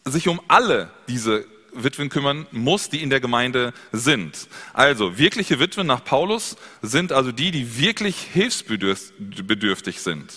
sich 0.05 0.29
um 0.29 0.41
alle 0.49 0.91
diese 1.09 1.47
Witwen 1.73 2.09
kümmern 2.09 2.47
muss, 2.53 2.89
die 2.89 3.03
in 3.03 3.11
der 3.11 3.21
Gemeinde 3.21 3.73
sind. 3.93 4.49
Also 4.73 5.19
wirkliche 5.19 5.59
Witwen 5.59 5.87
nach 5.87 6.05
Paulus 6.05 6.57
sind 6.83 7.13
also 7.13 7.33
die, 7.33 7.51
die 7.51 7.79
wirklich 7.79 8.17
hilfsbedürftig 8.33 10.01
sind. 10.01 10.33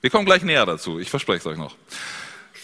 Wir 0.00 0.10
kommen 0.10 0.26
gleich 0.26 0.42
näher 0.42 0.66
dazu, 0.66 0.98
ich 0.98 1.10
verspreche 1.10 1.40
es 1.40 1.46
euch 1.46 1.58
noch. 1.58 1.76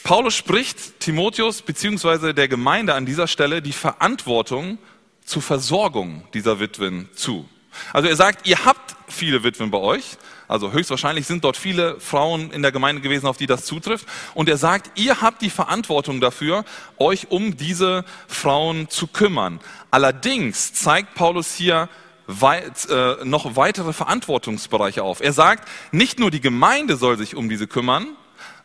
Paulus 0.07 0.37
spricht 0.37 1.01
Timotheus 1.01 1.63
bzw. 1.63 2.33
der 2.33 2.47
Gemeinde 2.47 2.95
an 2.95 3.07
dieser 3.07 3.27
Stelle 3.27 3.61
die 3.61 3.73
Verantwortung 3.73 4.79
zur 5.25 5.43
Versorgung 5.43 6.23
dieser 6.33 6.61
Witwen 6.61 7.09
zu. 7.17 7.49
Also 7.93 8.09
er 8.09 8.15
sagt, 8.15 8.47
ihr 8.47 8.65
habt 8.65 8.95
viele 9.09 9.43
Witwen 9.43 9.73
bei 9.73 9.79
euch, 9.79 10.17
also 10.47 10.71
höchstwahrscheinlich 10.71 11.27
sind 11.27 11.43
dort 11.43 11.57
viele 11.57 11.99
Frauen 11.99 12.53
in 12.53 12.63
der 12.63 12.71
Gemeinde 12.71 13.03
gewesen, 13.03 13.27
auf 13.27 13.37
die 13.37 13.49
das 13.49 13.65
zutrifft. 13.65 14.07
Und 14.35 14.49
er 14.49 14.59
sagt, 14.59 14.97
ihr 14.97 15.23
habt 15.23 15.43
die 15.43 15.51
Verantwortung 15.51 16.21
dafür, 16.21 16.65
euch 16.99 17.33
um 17.33 17.57
diese 17.57 18.05
Frauen 18.29 18.89
zu 18.89 19.09
kümmern. 19.09 19.59
Allerdings 19.91 20.73
zeigt 20.73 21.17
Paulus 21.17 21.53
hier 21.53 21.89
weit, 22.29 22.89
äh, 22.89 23.25
noch 23.25 23.57
weitere 23.57 23.93
Verantwortungsbereiche 23.93 25.03
auf. 25.03 25.21
Er 25.21 25.33
sagt, 25.33 25.69
nicht 25.91 26.21
nur 26.21 26.31
die 26.31 26.41
Gemeinde 26.41 26.95
soll 26.95 27.19
sich 27.19 27.35
um 27.35 27.49
diese 27.49 27.67
kümmern, 27.67 28.07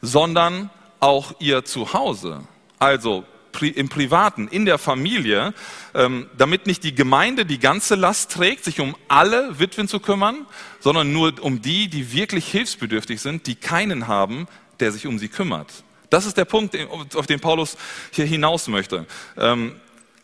sondern 0.03 0.69
auch 1.01 1.33
ihr 1.39 1.65
Zuhause. 1.65 2.41
Also 2.79 3.25
im 3.59 3.89
Privaten, 3.89 4.47
in 4.47 4.65
der 4.65 4.77
Familie, 4.77 5.53
ähm, 5.93 6.29
damit 6.37 6.67
nicht 6.67 6.85
die 6.85 6.95
Gemeinde 6.95 7.45
die 7.45 7.59
ganze 7.59 7.95
Last 7.95 8.31
trägt, 8.31 8.63
sich 8.63 8.79
um 8.79 8.95
alle 9.09 9.59
Witwen 9.59 9.89
zu 9.89 9.99
kümmern, 9.99 10.45
sondern 10.79 11.11
nur 11.11 11.33
um 11.41 11.61
die, 11.61 11.89
die 11.89 12.13
wirklich 12.13 12.47
hilfsbedürftig 12.47 13.19
sind, 13.19 13.47
die 13.47 13.55
keinen 13.55 14.07
haben, 14.07 14.47
der 14.79 14.93
sich 14.93 15.05
um 15.05 15.19
sie 15.19 15.27
kümmert. 15.27 15.83
Das 16.09 16.25
ist 16.25 16.37
der 16.37 16.45
Punkt, 16.45 16.77
auf 17.15 17.27
den 17.27 17.39
Paulus 17.39 17.77
hier 18.11 18.25
hinaus 18.25 18.67
möchte. 18.67 19.05
Ähm, 19.37 19.75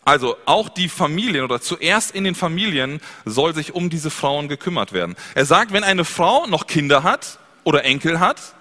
also 0.04 0.36
auch 0.46 0.70
die 0.70 0.88
Familien 0.88 1.44
oder 1.44 1.60
zuerst 1.60 2.14
in 2.14 2.24
den 2.24 2.34
Familien 2.34 3.00
soll 3.26 3.54
sich 3.54 3.74
um 3.74 3.90
diese 3.90 4.10
Frauen 4.10 4.48
gekümmert 4.48 4.94
werden. 4.94 5.16
Er 5.34 5.44
sagt, 5.44 5.72
wenn 5.72 5.84
eine 5.84 6.06
Frau 6.06 6.46
noch 6.46 6.66
Kinder 6.66 7.02
hat 7.02 7.38
oder 7.64 7.84
Enkel 7.84 8.20
hat, 8.20 8.54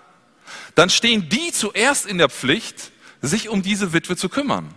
dann 0.75 0.89
stehen 0.89 1.29
die 1.29 1.51
zuerst 1.51 2.05
in 2.05 2.17
der 2.17 2.29
Pflicht, 2.29 2.91
sich 3.21 3.49
um 3.49 3.61
diese 3.61 3.93
Witwe 3.93 4.15
zu 4.15 4.29
kümmern. 4.29 4.73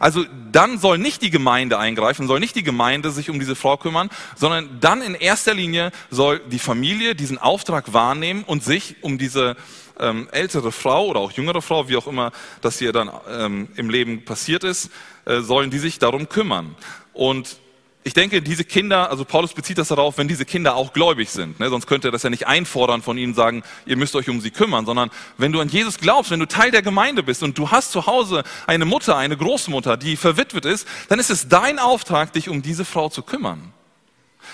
Also 0.00 0.24
dann 0.52 0.78
soll 0.78 0.98
nicht 0.98 1.22
die 1.22 1.30
Gemeinde 1.30 1.78
eingreifen, 1.78 2.26
soll 2.26 2.40
nicht 2.40 2.56
die 2.56 2.62
Gemeinde 2.62 3.10
sich 3.10 3.30
um 3.30 3.38
diese 3.38 3.54
Frau 3.54 3.76
kümmern, 3.76 4.10
sondern 4.34 4.80
dann 4.80 5.02
in 5.02 5.14
erster 5.14 5.54
Linie 5.54 5.92
soll 6.10 6.40
die 6.40 6.58
Familie 6.58 7.14
diesen 7.14 7.38
Auftrag 7.38 7.92
wahrnehmen 7.92 8.42
und 8.44 8.64
sich 8.64 8.96
um 9.02 9.18
diese 9.18 9.56
ähm, 9.98 10.28
ältere 10.32 10.72
Frau 10.72 11.06
oder 11.06 11.20
auch 11.20 11.32
jüngere 11.32 11.62
Frau, 11.62 11.88
wie 11.88 11.96
auch 11.96 12.06
immer 12.06 12.32
das 12.60 12.78
hier 12.78 12.92
dann 12.92 13.10
ähm, 13.30 13.68
im 13.76 13.90
Leben 13.90 14.24
passiert 14.24 14.64
ist, 14.64 14.90
äh, 15.24 15.40
sollen 15.40 15.70
die 15.70 15.78
sich 15.78 15.98
darum 15.98 16.28
kümmern. 16.28 16.74
Und 17.12 17.58
ich 18.06 18.14
denke, 18.14 18.40
diese 18.40 18.62
Kinder, 18.64 19.10
also 19.10 19.24
Paulus 19.24 19.52
bezieht 19.52 19.78
das 19.78 19.88
darauf, 19.88 20.16
wenn 20.16 20.28
diese 20.28 20.44
Kinder 20.44 20.76
auch 20.76 20.92
gläubig 20.92 21.28
sind. 21.28 21.58
Ne? 21.58 21.68
Sonst 21.70 21.88
könnte 21.88 22.06
er 22.06 22.12
das 22.12 22.22
ja 22.22 22.30
nicht 22.30 22.46
einfordern 22.46 23.02
von 23.02 23.18
ihnen 23.18 23.34
sagen, 23.34 23.64
ihr 23.84 23.96
müsst 23.96 24.14
euch 24.14 24.28
um 24.28 24.40
sie 24.40 24.52
kümmern, 24.52 24.86
sondern 24.86 25.10
wenn 25.38 25.50
du 25.50 25.58
an 25.58 25.68
Jesus 25.68 25.98
glaubst, 25.98 26.30
wenn 26.30 26.38
du 26.38 26.46
Teil 26.46 26.70
der 26.70 26.82
Gemeinde 26.82 27.24
bist 27.24 27.42
und 27.42 27.58
du 27.58 27.72
hast 27.72 27.90
zu 27.90 28.06
Hause 28.06 28.44
eine 28.68 28.84
Mutter, 28.84 29.16
eine 29.16 29.36
Großmutter, 29.36 29.96
die 29.96 30.14
verwitwet 30.14 30.66
ist, 30.66 30.86
dann 31.08 31.18
ist 31.18 31.30
es 31.30 31.48
dein 31.48 31.80
Auftrag, 31.80 32.32
dich 32.32 32.48
um 32.48 32.62
diese 32.62 32.84
Frau 32.84 33.08
zu 33.08 33.22
kümmern. 33.22 33.72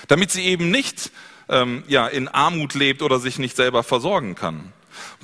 Damit 0.09 0.31
sie 0.31 0.45
eben 0.45 0.71
nicht 0.71 1.13
ähm, 1.51 1.85
ja, 1.89 2.07
in 2.07 2.29
Armut 2.29 2.73
lebt 2.73 3.03
oder 3.03 3.21
sich 3.21 3.39
nicht 3.39 3.57
selber 3.57 3.83
versorgen 3.83 4.35
kann. 4.35 4.73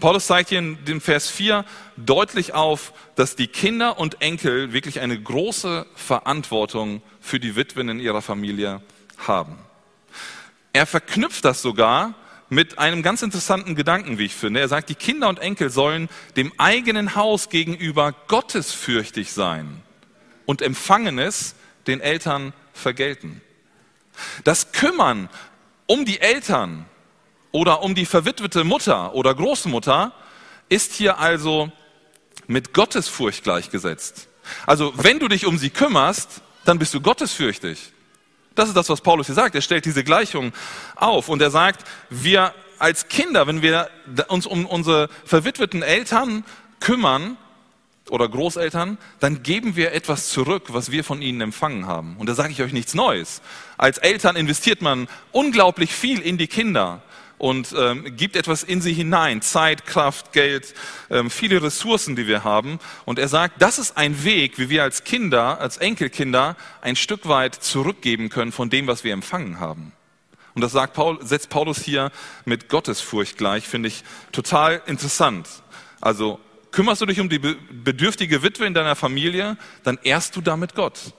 Paulus 0.01 0.27
zeigt 0.27 0.51
hier 0.51 0.59
in 0.59 0.85
dem 0.85 1.01
Vers 1.01 1.29
4 1.29 1.65
deutlich 1.97 2.55
auf, 2.55 2.93
dass 3.17 3.37
die 3.37 3.49
Kinder 3.49 3.99
und 3.99 4.21
Enkel 4.21 4.73
wirklich 4.73 5.01
eine 5.01 5.21
große 5.21 5.87
Verantwortung 5.95 7.03
für 7.21 7.41
die 7.41 7.57
Witwen 7.57 7.89
in 7.89 8.01
ihrer 8.01 8.23
Familie 8.23 8.83
haben. 9.19 9.59
Er 10.73 10.87
verknüpft 10.87 11.45
das 11.45 11.63
sogar 11.63 12.15
mit 12.51 12.79
einem 12.79 13.03
ganz 13.03 13.23
interessanten 13.23 13.75
Gedanken, 13.75 14.19
wie 14.19 14.25
ich 14.25 14.35
finde. 14.35 14.61
Er 14.61 14.69
sagt, 14.69 14.89
die 14.89 14.95
Kinder 14.95 15.29
und 15.29 15.39
Enkel 15.39 15.71
sollen 15.71 16.09
dem 16.37 16.53
eigenen 16.59 17.15
Haus 17.15 17.51
gegenüber 17.51 18.15
gottesfürchtig 18.29 19.33
sein 19.33 19.83
und 20.47 20.63
Empfangenes 20.63 21.55
den 21.87 22.01
Eltern 22.01 22.53
vergelten. 22.73 23.43
Das 24.45 24.73
Kümmern 24.73 25.29
um 25.87 26.05
die 26.05 26.21
Eltern 26.21 26.87
oder 27.53 27.83
um 27.83 27.95
die 27.95 28.07
verwitwete 28.07 28.65
Mutter 28.65 29.15
oder 29.15 29.35
Großmutter 29.35 30.13
ist 30.69 30.93
hier 30.93 31.19
also 31.19 31.71
mit 32.47 32.75
Gottesfurcht 32.75 33.45
gleichgesetzt. 33.45 34.29
Also 34.67 34.93
wenn 34.97 35.19
du 35.19 35.29
dich 35.29 35.47
um 35.47 35.59
sie 35.59 35.71
kümmerst, 35.71 36.43
dann 36.65 36.79
bist 36.79 36.95
du 36.95 37.01
gottesfürchtig. 37.01 37.93
Das 38.55 38.69
ist 38.69 38.77
das, 38.77 38.89
was 38.89 39.01
Paulus 39.01 39.27
hier 39.27 39.35
sagt. 39.35 39.55
Er 39.55 39.61
stellt 39.61 39.85
diese 39.85 40.05
Gleichung 40.05 40.53
auf 40.97 41.29
und 41.29 41.41
er 41.41 41.51
sagt, 41.51 41.87
wir 42.11 42.53
als 42.79 43.09
Kinder, 43.09 43.47
wenn 43.47 43.63
wir 43.63 43.89
uns 44.29 44.47
um 44.47 44.67
unsere 44.67 45.09
verwitweten 45.25 45.83
Eltern 45.83 46.45
kümmern 46.81 47.37
oder 48.11 48.29
Großeltern, 48.29 48.99
dann 49.21 49.43
geben 49.43 49.77
wir 49.77 49.93
etwas 49.93 50.31
zurück, 50.31 50.65
was 50.69 50.91
wir 50.91 51.05
von 51.05 51.23
ihnen 51.23 51.41
empfangen 51.41 51.87
haben. 51.87 52.17
Und 52.19 52.29
da 52.29 52.35
sage 52.35 52.53
ich 52.53 52.63
euch 52.63 52.73
nichts 52.73 52.95
Neues. 52.95 53.43
Als 53.77 53.99
Eltern 53.99 54.37
investiert 54.37 54.83
man 54.83 55.09
unglaublich 55.33 55.93
viel 55.93 56.21
in 56.21 56.39
die 56.39 56.47
Kinder 56.47 57.03
und 57.39 57.75
ähm, 57.77 58.17
gibt 58.17 58.37
etwas 58.37 58.63
in 58.63 58.81
sie 58.81 58.93
hinein, 58.93 59.43
Zeit, 59.43 59.87
Kraft, 59.87 60.33
Geld, 60.33 60.75
ähm, 61.11 61.31
viele 61.31 61.63
Ressourcen, 61.63 62.17
die 62.17 62.27
wir 62.27 62.45
haben. 62.45 62.79
Und 63.05 63.19
er 63.19 63.29
sagt, 63.29 63.63
das 63.63 63.79
ist 63.79 63.97
ein 63.97 64.25
Weg, 64.25 64.59
wie 64.59 64.69
wir 64.69 64.83
als 64.83 65.05
Kinder, 65.05 65.61
als 65.61 65.77
Enkelkinder 65.79 66.57
ein 66.81 66.97
Stück 66.97 67.29
weit 67.29 67.55
zurückgeben 67.55 68.29
können 68.29 68.53
von 68.53 68.71
dem, 68.71 68.87
was 68.87 69.05
wir 69.05 69.13
empfangen 69.13 69.61
haben. 69.61 69.93
Und 70.55 70.63
das 70.63 70.73
sagt 70.73 70.95
Paul, 70.95 71.25
setzt 71.25 71.51
Paulus 71.51 71.79
hier 71.81 72.11
mit 72.45 72.69
Gottesfurcht 72.69 73.39
gleich, 73.39 73.69
finde 73.69 73.89
ich 73.89 74.03
total 74.33 74.83
interessant. 74.87 75.49
Also 76.01 76.41
kümmerst 76.73 77.01
du 77.01 77.07
dich 77.07 77.21
um 77.21 77.29
die 77.29 77.39
bedürftige 77.39 78.43
Witwe 78.43 78.67
in 78.67 78.75
deiner 78.75 78.97
Familie, 78.97 79.57
dann 79.85 79.99
ehrst 80.03 80.35
du 80.35 80.41
damit 80.41 80.75
Gott. 80.75 81.15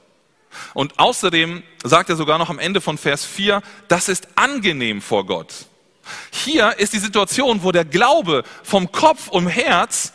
Und 0.74 1.00
außerdem 1.00 1.64
sagt 1.84 2.10
er 2.10 2.16
sogar 2.16 2.38
noch 2.38 2.50
am 2.50 2.60
Ende 2.60 2.82
von 2.82 2.98
Vers 2.98 3.26
4, 3.26 3.62
das 3.88 4.10
ist 4.10 4.28
angenehm 4.36 5.02
vor 5.02 5.26
Gott. 5.26 5.68
Hier 6.32 6.78
ist 6.80 6.94
die 6.94 7.00
Situation, 7.00 7.64
wo 7.64 7.72
der 7.72 7.86
Glaube 7.86 8.44
vom 8.64 8.92
Kopf 8.92 9.28
und 9.28 9.48
Herz 9.48 10.14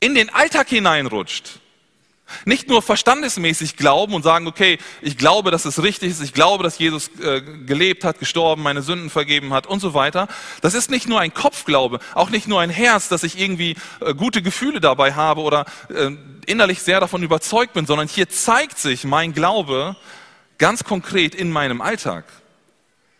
in 0.00 0.14
den 0.14 0.32
Alltag 0.32 0.68
hineinrutscht. 0.68 1.60
Nicht 2.44 2.68
nur 2.68 2.82
verstandesmäßig 2.82 3.76
glauben 3.76 4.12
und 4.14 4.22
sagen, 4.22 4.48
okay, 4.48 4.78
ich 5.00 5.16
glaube, 5.16 5.52
dass 5.52 5.64
es 5.64 5.82
richtig 5.82 6.10
ist, 6.10 6.22
ich 6.22 6.32
glaube, 6.32 6.64
dass 6.64 6.78
Jesus 6.78 7.08
äh, 7.20 7.40
gelebt 7.40 8.02
hat, 8.02 8.18
gestorben, 8.18 8.62
meine 8.62 8.82
Sünden 8.82 9.10
vergeben 9.10 9.52
hat 9.52 9.66
und 9.66 9.78
so 9.78 9.94
weiter. 9.94 10.26
Das 10.60 10.74
ist 10.74 10.90
nicht 10.90 11.08
nur 11.08 11.20
ein 11.20 11.32
Kopfglaube, 11.32 12.00
auch 12.14 12.30
nicht 12.30 12.48
nur 12.48 12.60
ein 12.60 12.70
Herz, 12.70 13.08
dass 13.08 13.22
ich 13.22 13.38
irgendwie 13.38 13.76
äh, 14.00 14.12
gute 14.12 14.42
Gefühle 14.42 14.80
dabei 14.80 15.14
habe 15.14 15.42
oder 15.42 15.66
äh, 15.88 16.10
innerlich 16.46 16.82
sehr 16.82 16.98
davon 16.98 17.22
überzeugt 17.22 17.74
bin, 17.74 17.86
sondern 17.86 18.08
hier 18.08 18.28
zeigt 18.28 18.78
sich 18.78 19.04
mein 19.04 19.32
Glaube 19.32 19.94
ganz 20.58 20.82
konkret 20.82 21.34
in 21.34 21.52
meinem 21.52 21.80
Alltag. 21.80 22.24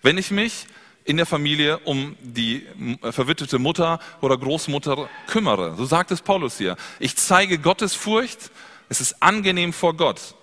Wenn 0.03 0.19
ich 0.19 0.33
mich 0.33 0.67
in 1.07 1.17
der 1.17 1.27
Familie 1.27 1.79
um 1.79 2.17
die 2.21 2.67
äh, 3.03 3.13
verwitwete 3.13 3.59
Mutter 3.59 4.01
oder 4.21 4.37
Großmutter 4.37 5.09
kümmere. 5.29 5.75
So 5.77 5.85
sagt 5.85 6.11
es 6.11 6.21
Paulus 6.21 6.59
hier. 6.59 6.77
Ich 6.99 7.17
zeige 7.17 7.59
Gottes 7.59 7.95
Furcht. 7.95 8.51
Es 8.89 9.01
ist 9.01 9.23
angenehm 9.23 9.73
vor 9.73 9.97
Gott. 9.97 10.35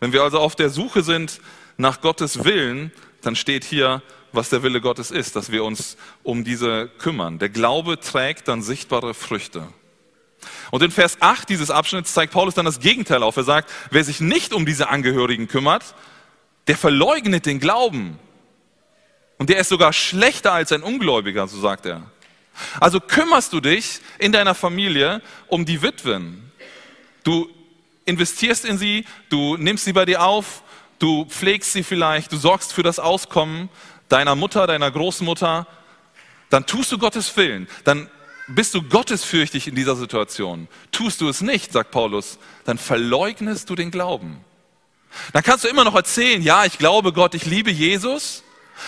Wenn 0.00 0.12
wir 0.12 0.22
also 0.22 0.38
auf 0.38 0.56
der 0.56 0.70
Suche 0.70 1.02
sind 1.02 1.40
nach 1.76 2.00
Gottes 2.00 2.44
Willen, 2.44 2.92
dann 3.20 3.36
steht 3.36 3.64
hier, 3.64 4.02
was 4.32 4.48
der 4.48 4.62
Wille 4.62 4.80
Gottes 4.80 5.10
ist, 5.10 5.36
dass 5.36 5.50
wir 5.52 5.64
uns 5.64 5.96
um 6.22 6.44
diese 6.44 6.88
kümmern. 6.98 7.38
Der 7.38 7.48
Glaube 7.48 8.00
trägt 8.00 8.48
dann 8.48 8.62
sichtbare 8.62 9.14
Früchte. 9.14 9.66
Und 10.70 10.82
in 10.82 10.90
Vers 10.90 11.18
8 11.20 11.48
dieses 11.48 11.70
Abschnitts 11.70 12.14
zeigt 12.14 12.32
Paulus 12.32 12.54
dann 12.54 12.64
das 12.64 12.80
Gegenteil 12.80 13.22
auf. 13.22 13.36
Er 13.36 13.44
sagt, 13.44 13.70
wer 13.90 14.02
sich 14.02 14.20
nicht 14.20 14.52
um 14.52 14.66
diese 14.66 14.88
Angehörigen 14.88 15.48
kümmert, 15.48 15.94
der 16.66 16.76
verleugnet 16.76 17.46
den 17.46 17.60
Glauben 17.60 18.18
und 19.42 19.50
der 19.50 19.58
ist 19.58 19.70
sogar 19.70 19.92
schlechter 19.92 20.52
als 20.52 20.70
ein 20.70 20.84
Ungläubiger, 20.84 21.48
so 21.48 21.60
sagt 21.60 21.84
er. 21.84 22.08
Also 22.78 23.00
kümmerst 23.00 23.52
du 23.52 23.60
dich 23.60 23.98
in 24.20 24.30
deiner 24.30 24.54
Familie 24.54 25.20
um 25.48 25.64
die 25.64 25.82
Witwen. 25.82 26.52
Du 27.24 27.50
investierst 28.04 28.64
in 28.64 28.78
sie, 28.78 29.04
du 29.30 29.56
nimmst 29.56 29.84
sie 29.84 29.92
bei 29.92 30.04
dir 30.04 30.22
auf, 30.22 30.62
du 31.00 31.24
pflegst 31.24 31.72
sie 31.72 31.82
vielleicht, 31.82 32.30
du 32.30 32.36
sorgst 32.36 32.72
für 32.72 32.84
das 32.84 33.00
Auskommen 33.00 33.68
deiner 34.08 34.36
Mutter, 34.36 34.68
deiner 34.68 34.92
Großmutter. 34.92 35.66
Dann 36.48 36.64
tust 36.64 36.92
du 36.92 36.98
Gottes 36.98 37.36
Willen. 37.36 37.66
Dann 37.82 38.08
bist 38.46 38.74
du 38.74 38.82
gottesfürchtig 38.84 39.66
in 39.66 39.74
dieser 39.74 39.96
Situation. 39.96 40.68
Tust 40.92 41.20
du 41.20 41.28
es 41.28 41.40
nicht, 41.40 41.72
sagt 41.72 41.90
Paulus, 41.90 42.38
dann 42.64 42.78
verleugnest 42.78 43.68
du 43.68 43.74
den 43.74 43.90
Glauben. 43.90 44.44
Dann 45.32 45.42
kannst 45.42 45.64
du 45.64 45.68
immer 45.68 45.82
noch 45.82 45.96
erzählen, 45.96 46.40
ja, 46.42 46.64
ich 46.64 46.78
glaube 46.78 47.12
Gott, 47.12 47.34
ich 47.34 47.44
liebe 47.44 47.72
Jesus. 47.72 48.44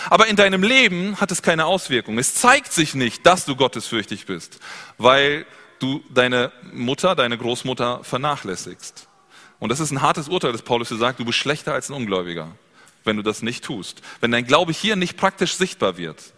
Aber 0.09 0.27
in 0.27 0.35
deinem 0.35 0.63
Leben 0.63 1.19
hat 1.19 1.31
es 1.31 1.41
keine 1.41 1.65
Auswirkung. 1.65 2.17
Es 2.17 2.35
zeigt 2.35 2.71
sich 2.73 2.95
nicht, 2.95 3.25
dass 3.25 3.45
du 3.45 3.55
gottesfürchtig 3.55 4.25
bist, 4.25 4.59
weil 4.97 5.45
du 5.79 6.03
deine 6.09 6.51
Mutter, 6.73 7.15
deine 7.15 7.37
Großmutter 7.37 8.03
vernachlässigst. 8.03 9.07
Und 9.59 9.69
das 9.69 9.79
ist 9.79 9.91
ein 9.91 10.01
hartes 10.01 10.27
Urteil, 10.27 10.51
das 10.51 10.61
Paulus 10.61 10.89
hier 10.89 10.97
sagt, 10.97 11.19
du 11.19 11.25
bist 11.25 11.37
schlechter 11.37 11.73
als 11.73 11.89
ein 11.89 11.93
Ungläubiger, 11.93 12.51
wenn 13.03 13.17
du 13.17 13.23
das 13.23 13.41
nicht 13.41 13.63
tust. 13.63 14.01
Wenn 14.21 14.31
dein 14.31 14.45
Glaube 14.45 14.71
hier 14.73 14.95
nicht 14.95 15.17
praktisch 15.17 15.55
sichtbar 15.55 15.97
wird. 15.97 16.33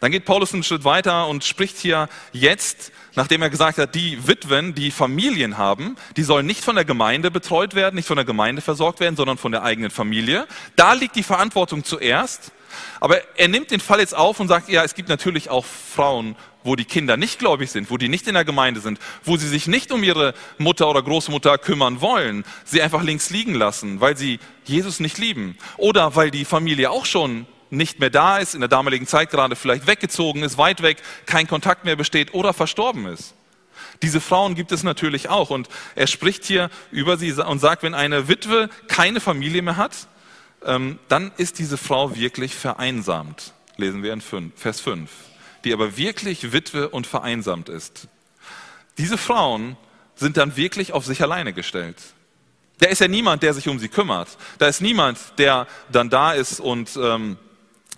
Dann 0.00 0.10
geht 0.10 0.24
Paulus 0.24 0.52
einen 0.52 0.62
Schritt 0.62 0.84
weiter 0.84 1.28
und 1.28 1.44
spricht 1.44 1.76
hier 1.76 2.08
jetzt, 2.32 2.92
nachdem 3.16 3.42
er 3.42 3.50
gesagt 3.50 3.78
hat, 3.78 3.94
die 3.94 4.28
Witwen, 4.28 4.74
die 4.74 4.90
Familien 4.90 5.58
haben, 5.58 5.96
die 6.16 6.22
sollen 6.22 6.46
nicht 6.46 6.62
von 6.62 6.76
der 6.76 6.84
Gemeinde 6.84 7.30
betreut 7.30 7.74
werden, 7.74 7.96
nicht 7.96 8.06
von 8.06 8.16
der 8.16 8.24
Gemeinde 8.24 8.62
versorgt 8.62 9.00
werden, 9.00 9.16
sondern 9.16 9.38
von 9.38 9.52
der 9.52 9.62
eigenen 9.62 9.90
Familie. 9.90 10.46
Da 10.76 10.92
liegt 10.92 11.16
die 11.16 11.22
Verantwortung 11.22 11.82
zuerst. 11.82 12.52
Aber 13.00 13.20
er 13.38 13.48
nimmt 13.48 13.70
den 13.70 13.80
Fall 13.80 14.00
jetzt 14.00 14.14
auf 14.14 14.38
und 14.38 14.48
sagt, 14.48 14.68
ja, 14.68 14.84
es 14.84 14.94
gibt 14.94 15.08
natürlich 15.08 15.48
auch 15.48 15.64
Frauen, 15.64 16.36
wo 16.62 16.76
die 16.76 16.84
Kinder 16.84 17.16
nicht 17.16 17.38
gläubig 17.38 17.70
sind, 17.70 17.90
wo 17.90 17.96
die 17.96 18.08
nicht 18.08 18.26
in 18.26 18.34
der 18.34 18.44
Gemeinde 18.44 18.80
sind, 18.80 18.98
wo 19.24 19.36
sie 19.36 19.48
sich 19.48 19.66
nicht 19.66 19.92
um 19.92 20.02
ihre 20.02 20.34
Mutter 20.58 20.88
oder 20.88 21.02
Großmutter 21.02 21.58
kümmern 21.58 22.00
wollen, 22.00 22.44
sie 22.64 22.82
einfach 22.82 23.02
links 23.02 23.30
liegen 23.30 23.54
lassen, 23.54 24.00
weil 24.00 24.16
sie 24.16 24.40
Jesus 24.64 25.00
nicht 25.00 25.16
lieben 25.16 25.56
oder 25.78 26.16
weil 26.16 26.30
die 26.30 26.44
Familie 26.44 26.90
auch 26.90 27.06
schon 27.06 27.46
nicht 27.76 28.00
mehr 28.00 28.10
da 28.10 28.38
ist, 28.38 28.54
in 28.54 28.60
der 28.60 28.68
damaligen 28.68 29.06
Zeit 29.06 29.30
gerade 29.30 29.56
vielleicht 29.56 29.86
weggezogen 29.86 30.42
ist, 30.42 30.58
weit 30.58 30.82
weg, 30.82 30.98
kein 31.26 31.46
Kontakt 31.46 31.84
mehr 31.84 31.96
besteht 31.96 32.34
oder 32.34 32.52
verstorben 32.52 33.06
ist. 33.06 33.34
Diese 34.02 34.20
Frauen 34.20 34.54
gibt 34.54 34.72
es 34.72 34.82
natürlich 34.82 35.28
auch. 35.28 35.50
Und 35.50 35.68
er 35.94 36.06
spricht 36.06 36.44
hier 36.44 36.70
über 36.90 37.16
sie 37.16 37.32
und 37.32 37.58
sagt, 37.58 37.82
wenn 37.82 37.94
eine 37.94 38.28
Witwe 38.28 38.68
keine 38.88 39.20
Familie 39.20 39.62
mehr 39.62 39.76
hat, 39.76 40.08
ähm, 40.64 40.98
dann 41.08 41.32
ist 41.36 41.58
diese 41.58 41.76
Frau 41.76 42.16
wirklich 42.16 42.54
vereinsamt. 42.54 43.52
Lesen 43.76 44.02
wir 44.02 44.12
in 44.12 44.20
Vers 44.56 44.80
5. 44.80 45.10
Die 45.64 45.72
aber 45.72 45.96
wirklich 45.96 46.52
Witwe 46.52 46.88
und 46.88 47.06
vereinsamt 47.06 47.68
ist. 47.68 48.08
Diese 48.98 49.18
Frauen 49.18 49.76
sind 50.14 50.36
dann 50.36 50.56
wirklich 50.56 50.92
auf 50.92 51.04
sich 51.04 51.22
alleine 51.22 51.52
gestellt. 51.52 51.96
Da 52.78 52.88
ist 52.88 53.00
ja 53.00 53.08
niemand, 53.08 53.42
der 53.42 53.54
sich 53.54 53.68
um 53.68 53.78
sie 53.78 53.88
kümmert. 53.88 54.28
Da 54.58 54.66
ist 54.66 54.80
niemand, 54.80 55.18
der 55.38 55.66
dann 55.90 56.10
da 56.10 56.32
ist 56.32 56.60
und 56.60 56.96
ähm, 56.96 57.38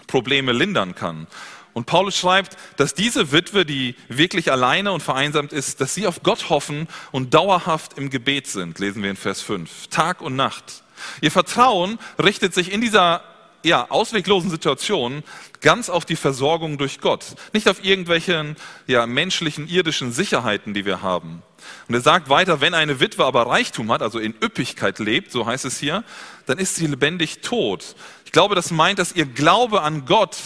Probleme 0.09 0.51
lindern 0.51 0.97
kann. 0.97 1.29
Und 1.75 1.87
Paulus 1.87 2.17
schreibt, 2.17 2.57
dass 2.77 2.95
diese 2.95 3.31
Witwe, 3.31 3.65
die 3.65 3.95
wirklich 4.09 4.51
alleine 4.51 4.91
und 4.91 5.01
vereinsamt 5.01 5.53
ist, 5.53 5.81
dass 5.81 5.95
sie 5.95 6.09
auf 6.09 6.25
Gott 6.25 6.49
hoffen 6.49 6.89
und 7.13 7.35
dauerhaft 7.35 7.97
im 7.97 8.11
Gebet 8.11 8.49
sind, 8.49 8.81
lesen 8.81 9.05
wir 9.05 9.11
in 9.11 9.17
Vers 9.17 9.43
5, 9.43 9.87
Tag 9.87 10.21
und 10.21 10.35
Nacht. 10.35 10.83
Ihr 11.21 11.31
Vertrauen 11.31 12.01
richtet 12.19 12.53
sich 12.53 12.73
in 12.73 12.81
dieser 12.81 13.23
ja, 13.65 13.91
ausweglosen 13.91 14.51
Situation 14.51 15.23
ganz 15.61 15.91
auf 15.91 16.05
die 16.05 16.17
Versorgung 16.17 16.79
durch 16.79 17.01
Gott, 17.01 17.35
nicht 17.53 17.69
auf 17.69 17.85
irgendwelchen 17.85 18.57
ja, 18.87 19.07
menschlichen, 19.07 19.69
irdischen 19.69 20.13
Sicherheiten, 20.13 20.75
die 20.75 20.85
wir 20.85 21.03
haben. 21.03 21.43
Und 21.89 21.95
er 21.95 22.01
sagt 22.01 22.29
weiter, 22.29 22.61
wenn 22.61 22.75
eine 22.75 23.01
Witwe 23.01 23.25
aber 23.25 23.47
Reichtum 23.47 23.91
hat, 23.91 24.01
also 24.01 24.19
in 24.19 24.35
Üppigkeit 24.43 24.99
lebt, 25.01 25.33
so 25.33 25.47
heißt 25.47 25.65
es 25.65 25.79
hier, 25.79 26.05
dann 26.47 26.59
ist 26.59 26.77
sie 26.77 26.87
lebendig 26.87 27.41
tot. 27.41 27.97
Ich 28.29 28.33
glaube, 28.33 28.55
das 28.55 28.71
meint, 28.71 28.99
dass 28.99 29.13
ihr 29.13 29.25
Glaube 29.25 29.81
an 29.81 30.05
Gott 30.05 30.37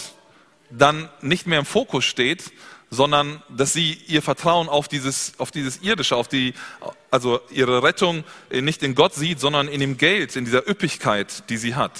dann 0.69 1.09
nicht 1.19 1.47
mehr 1.47 1.59
im 1.59 1.65
Fokus 1.65 2.05
steht, 2.05 2.53
sondern 2.89 3.43
dass 3.49 3.73
sie 3.73 3.97
ihr 4.07 4.21
Vertrauen 4.21 4.69
auf 4.69 4.87
dieses, 4.87 5.33
auf 5.37 5.51
dieses 5.51 5.81
Irdische, 5.81 6.15
auf 6.15 6.29
die, 6.29 6.53
also 7.11 7.41
ihre 7.49 7.83
Rettung 7.83 8.23
nicht 8.49 8.83
in 8.83 8.95
Gott 8.95 9.15
sieht, 9.15 9.41
sondern 9.41 9.67
in 9.67 9.81
dem 9.81 9.97
Geld, 9.97 10.37
in 10.37 10.45
dieser 10.45 10.65
Üppigkeit, 10.65 11.49
die 11.49 11.57
sie 11.57 11.75
hat. 11.75 11.99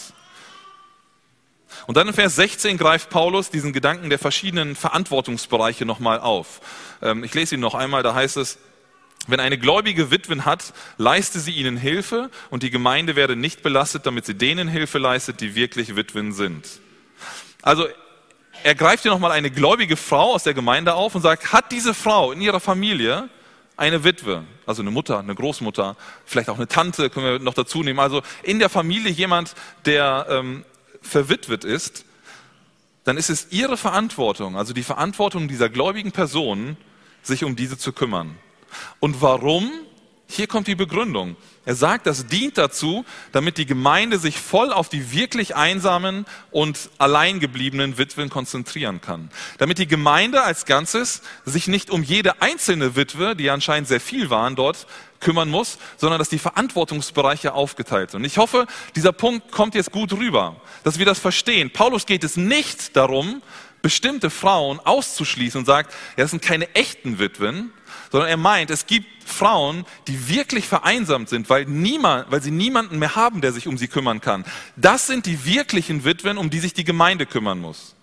Und 1.86 1.98
dann 1.98 2.08
in 2.08 2.13
Vers 2.13 2.38
16 2.38 2.78
greift 2.78 3.10
Paulus 3.10 3.50
diesen 3.50 3.74
Gedanken 3.74 4.10
der 4.10 4.20
verschiedenen 4.20 4.78
Verantwortungsbereiche 4.78 5.84
nochmal 5.84 6.22
auf. 6.22 6.62
Ähm, 7.02 7.25
ich 7.25 7.34
lese 7.34 7.56
ihn 7.56 7.62
noch 7.62 7.75
einmal, 7.75 8.04
da 8.04 8.16
heißt 8.16 8.38
es, 8.38 8.58
wenn 9.27 9.39
eine 9.39 9.58
gläubige 9.58 10.12
Witwen 10.12 10.46
hat, 10.46 10.74
leiste 10.98 11.39
sie 11.39 11.51
ihnen 11.51 11.77
Hilfe 11.77 12.30
und 12.50 12.63
die 12.63 12.70
Gemeinde 12.70 13.15
werde 13.15 13.36
nicht 13.36 13.63
belastet, 13.63 14.06
damit 14.06 14.25
sie 14.25 14.36
denen 14.36 14.68
Hilfe 14.68 14.98
leistet, 14.98 15.39
die 15.39 15.56
wirklich 15.56 15.96
Witwen 15.96 16.34
sind. 16.34 16.68
Also 17.62 17.88
er 18.63 18.75
greift 18.75 19.03
hier 19.03 19.12
nochmal 19.12 19.32
eine 19.32 19.51
gläubige 19.51 19.98
Frau 19.98 20.34
aus 20.34 20.44
der 20.44 20.53
Gemeinde 20.53 20.94
auf 20.94 21.15
und 21.15 21.22
sagt, 21.22 21.53
hat 21.53 21.72
diese 21.72 21.94
Frau 21.94 22.32
in 22.32 22.42
ihrer 22.42 22.60
Familie 22.60 23.30
eine 23.75 24.03
Witwe, 24.03 24.44
also 24.65 24.82
eine 24.82 24.92
Mutter, 24.92 25.20
eine 25.20 25.36
Großmutter, 25.36 25.96
vielleicht 26.25 26.50
auch 26.50 26.58
eine 26.58 26.68
Tante, 26.68 27.10
können 27.10 27.25
wir 27.25 27.39
noch 27.39 27.53
dazu 27.53 27.82
nehmen, 27.82 28.00
also 28.00 28.22
in 28.44 28.60
der 28.60 28.70
Familie 28.70 29.12
jemand, 29.12 29.56
der 29.86 30.27
ähm, 30.30 30.65
verwitwet 31.01 31.63
ist, 31.63 32.06
dann 33.03 33.18
ist 33.18 33.30
es 33.30 33.48
ihre 33.51 33.77
Verantwortung, 33.77 34.56
also 34.56 34.74
die 34.74 34.84
Verantwortung 34.84 35.48
dieser 35.48 35.70
gläubigen 35.70 36.12
Person, 36.12 36.77
sich 37.22 37.44
um 37.44 37.56
diese 37.56 37.77
zu 37.77 37.92
kümmern. 37.92 38.38
Und 39.00 39.22
warum? 39.22 39.72
Hier 40.27 40.48
kommt 40.48 40.68
die 40.68 40.75
Begründung. 40.75 41.36
Er 41.65 41.75
sagt, 41.75 42.08
das 42.08 42.25
dient 42.25 42.58
dazu, 42.58 43.06
damit 43.32 43.58
die 43.58 43.65
Gemeinde 43.65 44.18
sich 44.18 44.38
voll 44.38 44.74
auf 44.74 44.89
die 44.89 45.12
wirklich 45.12 45.56
einsamen 45.56 46.25
und 46.51 46.89
alleingebliebenen 46.98 47.98
Witwen 47.98 48.30
konzentrieren 48.30 49.00
kann. 49.00 49.30
Damit 49.60 49.77
die 49.77 49.88
Gemeinde 49.88 50.42
als 50.42 50.65
Ganzes 50.65 51.22
sich 51.46 51.68
nicht 51.68 51.89
um 51.89 52.03
jede 52.03 52.42
einzelne 52.42 52.96
Witwe, 52.96 53.36
die 53.36 53.50
anscheinend 53.50 53.88
sehr 53.88 54.01
viel 54.01 54.30
waren 54.30 54.56
dort, 54.56 54.88
kümmern 55.20 55.50
muss, 55.50 55.77
sondern 55.98 56.20
dass 56.20 56.30
die 56.30 56.39
Verantwortungsbereiche 56.39 57.53
aufgeteilt 57.53 58.12
sind. 58.12 58.22
Und 58.22 58.25
ich 58.25 58.38
hoffe, 58.38 58.68
dieser 58.96 59.13
Punkt 59.13 59.51
kommt 59.51 59.75
jetzt 59.75 59.92
gut 59.92 60.12
rüber, 60.13 60.58
dass 60.84 61.00
wir 61.00 61.06
das 61.06 61.20
verstehen. 61.20 61.72
Paulus 61.72 62.06
geht 62.06 62.24
es 62.24 62.38
nicht 62.38 62.96
darum, 62.96 63.42
bestimmte 63.82 64.30
Frauen 64.30 64.80
auszuschließen 64.80 65.60
und 65.60 65.65
sagt, 65.65 65.94
ja, 66.18 66.24
das 66.24 66.32
sind 66.32 66.42
keine 66.42 66.74
echten 66.75 67.20
Witwen, 67.20 67.72
sondern 68.14 68.30
er 68.30 68.38
meint, 68.38 68.70
es 68.70 68.86
gibt 68.86 69.08
Frauen, 69.28 69.86
die 70.08 70.30
wirklich 70.30 70.68
vereinsamt 70.68 71.30
sind, 71.30 71.50
weil, 71.50 71.66
niemand, 71.66 72.30
weil 72.30 72.44
sie 72.44 72.52
niemanden 72.52 73.00
mehr 73.00 73.16
haben, 73.16 73.42
der 73.42 73.52
sich 73.52 73.68
um 73.68 73.76
sie 73.76 73.88
kümmern 73.88 74.22
kann. 74.22 74.46
Das 74.76 75.08
sind 75.08 75.26
die 75.26 75.46
wirklichen 75.46 76.06
Witwen, 76.06 76.38
um 76.38 76.52
die 76.52 76.60
sich 76.60 76.76
die 76.76 76.84
Gemeinde 76.84 77.26
kümmern 77.26 77.60
muss. 77.60 77.96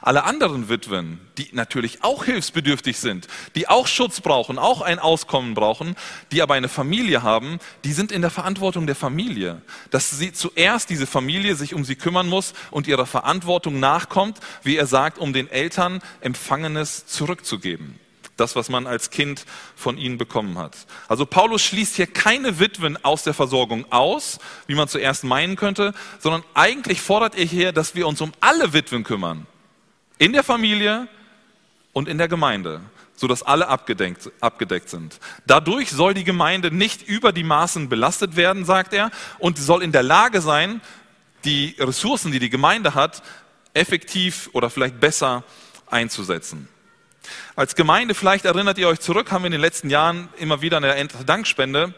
Alle 0.00 0.24
anderen 0.24 0.70
Witwen, 0.70 1.20
die 1.36 1.50
natürlich 1.52 2.04
auch 2.04 2.24
hilfsbedürftig 2.24 2.98
sind, 2.98 3.28
die 3.54 3.68
auch 3.68 3.86
Schutz 3.86 4.22
brauchen, 4.22 4.58
auch 4.58 4.80
ein 4.80 4.98
Auskommen 4.98 5.52
brauchen, 5.52 5.94
die 6.32 6.40
aber 6.40 6.54
eine 6.54 6.70
Familie 6.70 7.22
haben, 7.22 7.58
die 7.84 7.92
sind 7.92 8.12
in 8.12 8.22
der 8.22 8.30
Verantwortung 8.30 8.86
der 8.86 8.96
Familie. 8.96 9.60
Dass 9.90 10.08
sie 10.08 10.32
zuerst 10.32 10.88
diese 10.88 11.06
Familie 11.06 11.54
sich 11.54 11.74
um 11.74 11.84
sie 11.84 11.96
kümmern 11.96 12.30
muss 12.30 12.54
und 12.70 12.86
ihrer 12.86 13.04
Verantwortung 13.04 13.78
nachkommt, 13.78 14.38
wie 14.62 14.76
er 14.76 14.86
sagt, 14.86 15.18
um 15.18 15.34
den 15.34 15.50
Eltern 15.50 16.00
Empfangenes 16.22 17.04
zurückzugeben. 17.04 18.00
Das, 18.38 18.56
was 18.56 18.68
man 18.68 18.86
als 18.86 19.10
Kind 19.10 19.44
von 19.74 19.98
ihnen 19.98 20.16
bekommen 20.16 20.58
hat. 20.58 20.76
Also 21.08 21.26
Paulus 21.26 21.62
schließt 21.62 21.96
hier 21.96 22.06
keine 22.06 22.60
Witwen 22.60 22.96
aus 23.04 23.24
der 23.24 23.34
Versorgung 23.34 23.84
aus, 23.90 24.38
wie 24.68 24.76
man 24.76 24.88
zuerst 24.88 25.24
meinen 25.24 25.56
könnte, 25.56 25.92
sondern 26.20 26.44
eigentlich 26.54 27.00
fordert 27.00 27.36
er 27.36 27.44
hier, 27.44 27.72
dass 27.72 27.94
wir 27.94 28.06
uns 28.06 28.20
um 28.20 28.32
alle 28.40 28.72
Witwen 28.72 29.02
kümmern. 29.02 29.46
In 30.18 30.32
der 30.32 30.44
Familie 30.44 31.08
und 31.92 32.08
in 32.08 32.16
der 32.16 32.28
Gemeinde, 32.28 32.80
sodass 33.16 33.42
alle 33.42 33.66
abgedeckt, 33.66 34.30
abgedeckt 34.40 34.88
sind. 34.88 35.18
Dadurch 35.46 35.90
soll 35.90 36.14
die 36.14 36.24
Gemeinde 36.24 36.70
nicht 36.70 37.02
über 37.08 37.32
die 37.32 37.42
Maßen 37.42 37.88
belastet 37.88 38.36
werden, 38.36 38.64
sagt 38.64 38.92
er, 38.92 39.10
und 39.40 39.58
soll 39.58 39.82
in 39.82 39.90
der 39.90 40.04
Lage 40.04 40.40
sein, 40.40 40.80
die 41.44 41.74
Ressourcen, 41.78 42.30
die 42.30 42.38
die 42.38 42.50
Gemeinde 42.50 42.94
hat, 42.94 43.22
effektiv 43.74 44.48
oder 44.52 44.70
vielleicht 44.70 45.00
besser 45.00 45.42
einzusetzen. 45.86 46.68
Als 47.56 47.74
Gemeinde, 47.74 48.14
vielleicht 48.14 48.44
erinnert 48.44 48.78
ihr 48.78 48.88
euch 48.88 49.00
zurück, 49.00 49.30
haben 49.30 49.42
wir 49.42 49.46
in 49.46 49.52
den 49.52 49.60
letzten 49.60 49.90
Jahren 49.90 50.28
immer 50.38 50.62
wieder 50.62 50.76
eine 50.76 51.08
Dankspende 51.26 51.94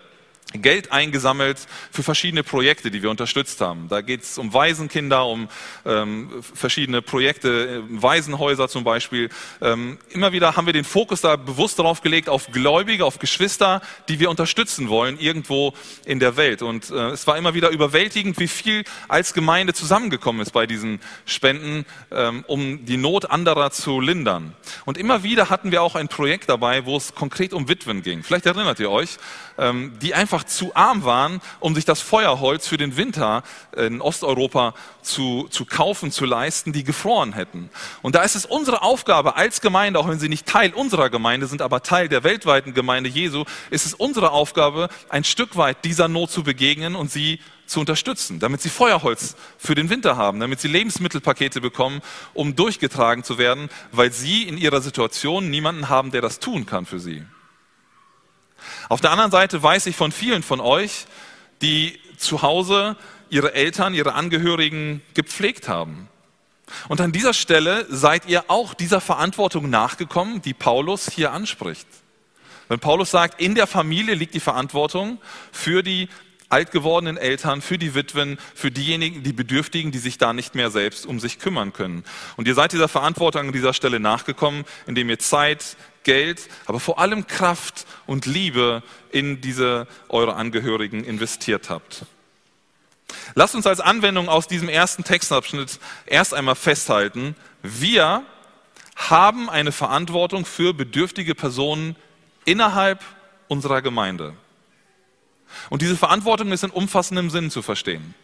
Geld 0.52 0.90
eingesammelt 0.90 1.58
für 1.92 2.02
verschiedene 2.02 2.42
Projekte, 2.42 2.90
die 2.90 3.02
wir 3.02 3.10
unterstützt 3.10 3.60
haben. 3.60 3.88
Da 3.88 4.00
geht 4.00 4.22
es 4.22 4.36
um 4.36 4.52
Waisenkinder, 4.52 5.26
um 5.26 5.48
ähm, 5.86 6.42
verschiedene 6.42 7.02
Projekte, 7.02 7.84
äh, 7.88 8.02
Waisenhäuser 8.02 8.68
zum 8.68 8.82
Beispiel. 8.82 9.28
Ähm, 9.60 9.98
immer 10.08 10.32
wieder 10.32 10.56
haben 10.56 10.66
wir 10.66 10.72
den 10.72 10.84
Fokus 10.84 11.20
da 11.20 11.36
bewusst 11.36 11.78
darauf 11.78 12.02
gelegt, 12.02 12.28
auf 12.28 12.50
Gläubige, 12.50 13.04
auf 13.04 13.20
Geschwister, 13.20 13.80
die 14.08 14.18
wir 14.18 14.28
unterstützen 14.28 14.88
wollen, 14.88 15.18
irgendwo 15.20 15.72
in 16.04 16.18
der 16.18 16.36
Welt. 16.36 16.62
Und 16.62 16.90
äh, 16.90 17.10
es 17.10 17.26
war 17.28 17.38
immer 17.38 17.54
wieder 17.54 17.70
überwältigend, 17.70 18.38
wie 18.40 18.48
viel 18.48 18.84
als 19.06 19.34
Gemeinde 19.34 19.72
zusammengekommen 19.72 20.42
ist 20.42 20.50
bei 20.50 20.66
diesen 20.66 21.00
Spenden, 21.26 21.86
ähm, 22.10 22.44
um 22.48 22.84
die 22.84 22.96
Not 22.96 23.30
anderer 23.30 23.70
zu 23.70 24.00
lindern. 24.00 24.54
Und 24.84 24.98
immer 24.98 25.22
wieder 25.22 25.48
hatten 25.48 25.70
wir 25.70 25.82
auch 25.82 25.94
ein 25.94 26.08
Projekt 26.08 26.48
dabei, 26.48 26.86
wo 26.86 26.96
es 26.96 27.14
konkret 27.14 27.52
um 27.52 27.68
Witwen 27.68 28.02
ging. 28.02 28.24
Vielleicht 28.24 28.46
erinnert 28.46 28.80
ihr 28.80 28.90
euch, 28.90 29.18
ähm, 29.58 29.92
die 30.00 30.14
einfach 30.14 30.39
einfach 30.40 30.44
zu 30.44 30.74
arm 30.74 31.04
waren, 31.04 31.40
um 31.60 31.74
sich 31.74 31.84
das 31.84 32.00
Feuerholz 32.00 32.66
für 32.66 32.76
den 32.76 32.96
Winter 32.96 33.42
in 33.76 34.00
Osteuropa 34.00 34.74
zu, 35.02 35.48
zu 35.50 35.64
kaufen, 35.64 36.10
zu 36.10 36.24
leisten, 36.24 36.72
die 36.72 36.84
gefroren 36.84 37.32
hätten. 37.32 37.70
Und 38.02 38.14
da 38.14 38.22
ist 38.22 38.36
es 38.36 38.46
unsere 38.46 38.82
Aufgabe 38.82 39.36
als 39.36 39.60
Gemeinde, 39.60 39.98
auch 39.98 40.08
wenn 40.08 40.18
sie 40.18 40.28
nicht 40.28 40.46
Teil 40.46 40.72
unserer 40.72 41.10
Gemeinde 41.10 41.46
sind, 41.46 41.62
aber 41.62 41.82
Teil 41.82 42.08
der 42.08 42.24
weltweiten 42.24 42.74
Gemeinde 42.74 43.10
Jesu, 43.10 43.44
ist 43.70 43.86
es 43.86 43.94
unsere 43.94 44.30
Aufgabe, 44.30 44.88
ein 45.08 45.24
Stück 45.24 45.56
weit 45.56 45.84
dieser 45.84 46.08
Not 46.08 46.30
zu 46.30 46.42
begegnen 46.42 46.94
und 46.94 47.10
sie 47.10 47.40
zu 47.66 47.80
unterstützen, 47.80 48.40
damit 48.40 48.60
sie 48.62 48.68
Feuerholz 48.68 49.36
für 49.56 49.74
den 49.74 49.90
Winter 49.90 50.16
haben, 50.16 50.40
damit 50.40 50.60
sie 50.60 50.68
Lebensmittelpakete 50.68 51.60
bekommen, 51.60 52.00
um 52.34 52.56
durchgetragen 52.56 53.22
zu 53.22 53.38
werden, 53.38 53.68
weil 53.92 54.10
sie 54.10 54.42
in 54.42 54.58
ihrer 54.58 54.80
Situation 54.80 55.50
niemanden 55.50 55.88
haben, 55.88 56.10
der 56.10 56.20
das 56.20 56.40
tun 56.40 56.66
kann 56.66 56.84
für 56.84 56.98
sie. 56.98 57.24
Auf 58.88 59.00
der 59.00 59.10
anderen 59.10 59.30
Seite 59.30 59.62
weiß 59.62 59.86
ich 59.86 59.96
von 59.96 60.12
vielen 60.12 60.42
von 60.42 60.60
euch, 60.60 61.06
die 61.62 61.98
zu 62.16 62.42
Hause 62.42 62.96
ihre 63.28 63.54
Eltern, 63.54 63.94
ihre 63.94 64.14
Angehörigen 64.14 65.02
gepflegt 65.14 65.68
haben. 65.68 66.08
Und 66.88 67.00
an 67.00 67.12
dieser 67.12 67.34
Stelle 67.34 67.86
seid 67.88 68.26
ihr 68.26 68.44
auch 68.48 68.74
dieser 68.74 69.00
Verantwortung 69.00 69.70
nachgekommen, 69.70 70.42
die 70.42 70.54
Paulus 70.54 71.10
hier 71.10 71.32
anspricht. 71.32 71.86
Wenn 72.68 72.78
Paulus 72.78 73.10
sagt, 73.10 73.40
in 73.40 73.56
der 73.56 73.66
Familie 73.66 74.14
liegt 74.14 74.34
die 74.34 74.40
Verantwortung 74.40 75.18
für 75.50 75.82
die 75.82 76.08
alt 76.50 76.72
gewordenen 76.72 77.16
Eltern, 77.16 77.62
für 77.62 77.78
die 77.78 77.94
Witwen, 77.94 78.38
für 78.54 78.70
diejenigen, 78.70 79.22
die 79.22 79.32
Bedürftigen, 79.32 79.92
die 79.92 79.98
sich 79.98 80.18
da 80.18 80.32
nicht 80.32 80.54
mehr 80.54 80.70
selbst 80.70 81.06
um 81.06 81.20
sich 81.20 81.38
kümmern 81.38 81.72
können. 81.72 82.04
Und 82.36 82.46
ihr 82.46 82.54
seid 82.54 82.72
dieser 82.72 82.88
Verantwortung 82.88 83.46
an 83.46 83.52
dieser 83.52 83.72
Stelle 83.72 84.00
nachgekommen, 84.00 84.64
indem 84.86 85.08
ihr 85.08 85.18
Zeit, 85.18 85.76
Geld, 86.02 86.48
aber 86.66 86.80
vor 86.80 86.98
allem 86.98 87.26
Kraft 87.26 87.86
und 88.06 88.26
Liebe 88.26 88.82
in 89.10 89.40
diese 89.40 89.86
eure 90.08 90.34
Angehörigen 90.34 91.04
investiert 91.04 91.68
habt. 91.68 92.06
Lasst 93.34 93.54
uns 93.54 93.66
als 93.66 93.80
Anwendung 93.80 94.28
aus 94.28 94.48
diesem 94.48 94.68
ersten 94.68 95.04
Textabschnitt 95.04 95.78
erst 96.06 96.32
einmal 96.32 96.54
festhalten, 96.54 97.36
wir 97.62 98.24
haben 98.96 99.50
eine 99.50 99.72
Verantwortung 99.72 100.44
für 100.44 100.74
bedürftige 100.74 101.34
Personen 101.34 101.96
innerhalb 102.44 103.04
unserer 103.48 103.82
Gemeinde. 103.82 104.34
Und 105.68 105.82
diese 105.82 105.96
Verantwortung 105.96 106.52
ist 106.52 106.64
in 106.64 106.70
umfassendem 106.70 107.30
Sinn 107.30 107.50
zu 107.50 107.62
verstehen. 107.62 108.14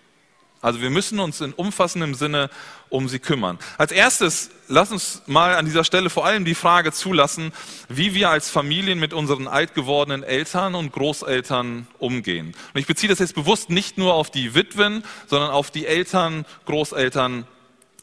Also 0.62 0.80
wir 0.80 0.90
müssen 0.90 1.20
uns 1.20 1.40
in 1.40 1.52
umfassendem 1.52 2.14
Sinne 2.14 2.50
um 2.88 3.08
sie 3.08 3.18
kümmern. 3.18 3.58
Als 3.78 3.92
erstes, 3.92 4.50
lass 4.68 4.90
uns 4.90 5.22
mal 5.26 5.54
an 5.54 5.66
dieser 5.66 5.84
Stelle 5.84 6.10
vor 6.10 6.24
allem 6.24 6.44
die 6.44 6.54
Frage 6.54 6.92
zulassen, 6.92 7.52
wie 7.88 8.14
wir 8.14 8.30
als 8.30 8.50
Familien 8.50 8.98
mit 8.98 9.12
unseren 9.12 9.48
alt 9.48 9.74
gewordenen 9.74 10.22
Eltern 10.22 10.74
und 10.74 10.92
Großeltern 10.92 11.86
umgehen. 11.98 12.54
Und 12.74 12.80
ich 12.80 12.86
beziehe 12.86 13.10
das 13.10 13.18
jetzt 13.18 13.34
bewusst 13.34 13.70
nicht 13.70 13.98
nur 13.98 14.14
auf 14.14 14.30
die 14.30 14.54
Witwen, 14.54 15.04
sondern 15.26 15.50
auf 15.50 15.70
die 15.70 15.86
Eltern, 15.86 16.46
Großeltern 16.64 17.46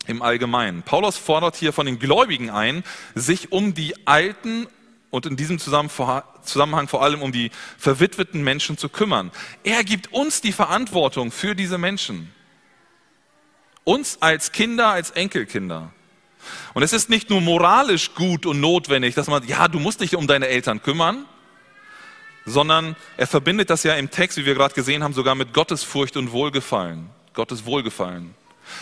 im 0.05 0.21
Allgemeinen. 0.21 0.83
Paulus 0.83 1.17
fordert 1.17 1.55
hier 1.55 1.73
von 1.73 1.86
den 1.86 1.99
Gläubigen 1.99 2.49
ein, 2.49 2.83
sich 3.15 3.51
um 3.51 3.73
die 3.73 4.07
alten 4.07 4.67
und 5.13 5.28
in 5.28 5.36
diesem 5.36 5.60
Zusammenhang 5.60 6.88
vor 6.88 7.04
allem 7.04 7.21
um 7.21 7.32
die 7.32 7.52
verwitweten 7.78 8.43
Menschen 8.43 8.80
zu 8.80 8.89
kümmern. 8.89 9.30
Er 9.63 9.84
gibt 9.84 10.12
uns 10.12 10.41
die 10.41 10.52
Verantwortung 10.52 11.32
für 11.32 11.54
diese 11.54 11.78
Menschen. 11.78 12.34
Uns 13.84 14.23
als 14.23 14.52
Kinder, 14.52 14.88
als 14.88 15.12
Enkelkinder. 15.12 15.93
Und 16.73 16.82
es 16.82 16.93
ist 16.93 17.12
nicht 17.12 17.30
nur 17.30 17.41
moralisch 17.41 18.15
gut 18.15 18.47
und 18.47 18.60
notwendig, 18.60 19.13
dass 19.13 19.28
man, 19.28 19.45
ja, 19.47 19.67
du 19.67 19.80
musst 19.80 20.02
dich 20.02 20.15
um 20.15 20.26
deine 20.26 20.47
Eltern 20.47 20.82
kümmern, 20.82 21.26
sondern 22.47 22.95
er 23.15 23.28
verbindet 23.28 23.69
das 23.69 23.84
ja 23.84 23.93
im 23.93 24.10
Text, 24.10 24.39
wie 24.39 24.47
wir 24.47 24.56
gerade 24.56 24.73
gesehen 24.73 25.04
haben, 25.04 25.13
sogar 25.13 25.36
mit 25.36 25.54
Gottesfurcht 25.54 26.17
und 26.17 26.32
Wohlgefallen. 26.32 27.12
Gottes 27.36 27.67
Wohlgefallen. 27.67 28.34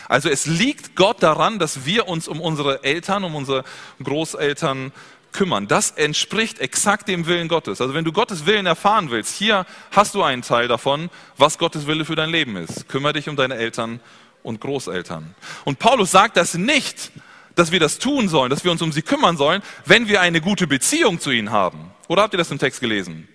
Also 0.08 0.30
es 0.30 0.46
liegt 0.46 0.96
Gott 0.96 1.22
daran, 1.22 1.60
dass 1.60 1.86
wir 1.86 2.08
uns 2.08 2.30
um 2.30 2.40
unsere 2.40 2.86
Eltern, 2.86 3.26
um 3.26 3.36
unsere 3.36 3.66
Großeltern 4.02 4.94
kümmern. 5.32 5.68
Das 5.68 5.92
entspricht 5.92 6.60
exakt 6.60 7.08
dem 7.08 7.26
Willen 7.26 7.48
Gottes. 7.48 7.82
Also 7.82 7.94
wenn 7.94 8.06
du 8.06 8.12
Gottes 8.12 8.46
Willen 8.46 8.66
erfahren 8.66 9.12
willst, 9.12 9.36
hier 9.36 9.66
hast 9.92 10.16
du 10.16 10.24
einen 10.24 10.42
Teil 10.42 10.68
davon, 10.68 11.10
was 11.38 11.58
Gottes 11.58 11.88
Wille 11.88 12.06
für 12.06 12.16
dein 12.16 12.30
Leben 12.30 12.56
ist. 12.56 12.88
Kümmere 12.90 13.14
dich 13.14 13.30
um 13.30 13.36
deine 13.36 13.56
Eltern 13.56 14.00
und 14.44 14.62
Großeltern. 14.62 15.36
Und 15.66 15.80
Paulus 15.80 16.12
sagt 16.12 16.38
das 16.38 16.56
nicht, 16.56 17.12
dass 17.56 17.72
wir 17.72 17.80
das 17.80 18.00
tun 18.00 18.30
sollen, 18.30 18.50
dass 18.50 18.64
wir 18.64 18.72
uns 18.72 18.82
um 18.82 18.92
sie 18.92 19.02
kümmern 19.02 19.38
sollen, 19.38 19.62
wenn 19.86 20.08
wir 20.08 20.22
eine 20.22 20.42
gute 20.42 20.68
Beziehung 20.68 21.20
zu 21.20 21.32
ihnen 21.32 21.52
haben. 21.52 21.92
Oder 22.08 22.24
habt 22.24 22.34
ihr 22.34 22.38
das 22.38 22.52
im 22.52 22.60
Text 22.60 22.80
gelesen? 22.80 23.28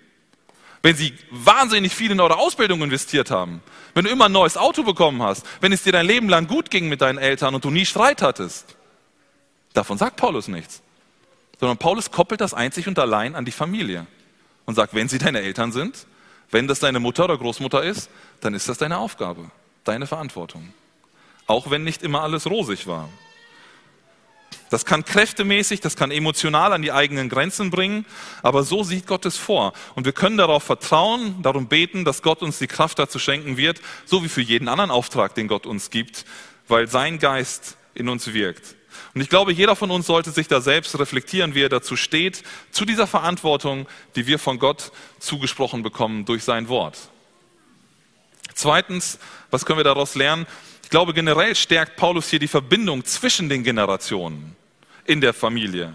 Wenn 0.83 0.97
sie 0.97 1.15
wahnsinnig 1.31 1.95
viel 1.95 2.13
in 2.13 2.21
eure 2.21 2.37
Ausbildung 2.37 2.83
investiert 2.83 3.31
haben, 3.31 3.63
wenn 3.95 4.05
du 4.05 4.11
immer 4.11 4.27
ein 4.27 4.33
neues 4.33 4.57
Auto 4.57 4.83
bekommen 4.83 5.23
hast, 5.23 5.45
wenn 5.61 5.73
es 5.73 5.83
dir 5.83 5.93
dein 5.93 6.07
Leben 6.07 6.29
lang 6.29 6.47
gut 6.47 6.71
ging 6.71 6.89
mit 6.89 7.01
deinen 7.01 7.19
Eltern 7.19 7.55
und 7.55 7.65
du 7.65 7.71
nie 7.71 7.87
Streit 7.87 8.23
hattest. 8.23 8.77
Davon 9.73 9.99
sagt 9.99 10.17
Paulus 10.17 10.49
nichts. 10.49 10.83
Sondern 11.59 11.79
Paulus 11.79 12.11
koppelt 12.11 12.41
das 12.41 12.55
einzig 12.55 12.87
und 12.89 12.99
allein 12.99 13.35
an 13.35 13.45
die 13.45 13.53
Familie 13.53 14.07
und 14.67 14.75
sagt, 14.75 14.95
wenn 14.95 15.09
sie 15.09 15.19
deine 15.19 15.41
Eltern 15.41 15.73
sind, 15.73 16.07
wenn 16.51 16.69
das 16.69 16.81
deine 16.81 17.01
Mutter 17.01 17.25
oder 17.25 17.39
Großmutter 17.39 17.83
ist, 17.83 18.11
dann 18.41 18.55
ist 18.55 18.69
das 18.69 18.79
deine 18.79 18.99
Aufgabe, 18.99 19.51
deine 19.85 20.07
Verantwortung 20.07 20.73
auch 21.47 21.71
wenn 21.71 21.85
nicht 21.85 22.03
immer 22.03 22.23
alles 22.23 22.47
rosig 22.47 22.87
war. 22.87 23.09
Das 24.69 24.85
kann 24.85 25.05
kräftemäßig, 25.05 25.81
das 25.81 25.95
kann 25.95 26.11
emotional 26.11 26.73
an 26.73 26.83
die 26.83 26.91
eigenen 26.91 27.29
Grenzen 27.29 27.71
bringen, 27.71 28.05
aber 28.43 28.65
so 28.65 28.83
sieht 28.83 29.07
Gott 29.07 29.25
es 29.25 29.37
vor. 29.37 29.73
Und 29.95 30.07
wir 30.07 30.13
können 30.13 30.37
darauf 30.37 30.65
vertrauen, 30.65 31.41
darum 31.43 31.69
beten, 31.69 32.05
dass 32.05 32.21
Gott 32.21 32.43
uns 32.43 32.59
die 32.59 32.67
Kraft 32.67 32.99
dazu 32.99 33.21
schenken 33.21 33.57
wird, 33.57 33.81
so 34.07 34.25
wie 34.25 34.29
für 34.29 34.41
jeden 34.41 34.67
anderen 34.67 34.91
Auftrag, 34.91 35.37
den 35.37 35.47
Gott 35.47 35.67
uns 35.67 35.91
gibt, 35.91 36.25
weil 36.67 36.89
sein 36.89 37.21
Geist 37.21 37.77
in 37.95 38.09
uns 38.09 38.33
wirkt. 38.33 38.76
Und 39.15 39.21
ich 39.21 39.29
glaube, 39.29 39.53
jeder 39.53 39.77
von 39.77 39.91
uns 39.91 40.07
sollte 40.07 40.31
sich 40.31 40.49
da 40.49 40.61
selbst 40.61 40.99
reflektieren, 40.99 41.55
wie 41.55 41.63
er 41.63 41.69
dazu 41.69 41.97
steht, 41.97 42.43
zu 42.71 42.85
dieser 42.85 43.07
Verantwortung, 43.07 43.87
die 44.15 44.27
wir 44.27 44.39
von 44.39 44.59
Gott 44.59 44.93
zugesprochen 45.19 45.83
bekommen 45.83 46.25
durch 46.25 46.45
sein 46.45 46.69
Wort. 46.69 47.11
Zweitens, 48.55 49.19
was 49.51 49.67
können 49.67 49.79
wir 49.79 49.85
daraus 49.85 50.15
lernen? 50.15 50.47
Ich 50.83 50.91
glaube, 50.91 51.13
generell 51.13 51.55
stärkt 51.55 51.97
Paulus 51.97 52.29
hier 52.31 52.39
die 52.39 52.49
Verbindung 52.49 53.05
zwischen 53.05 53.49
den 53.49 53.65
Generationen 53.65 54.57
in 55.05 55.21
der 55.21 55.35
Familie. 55.35 55.95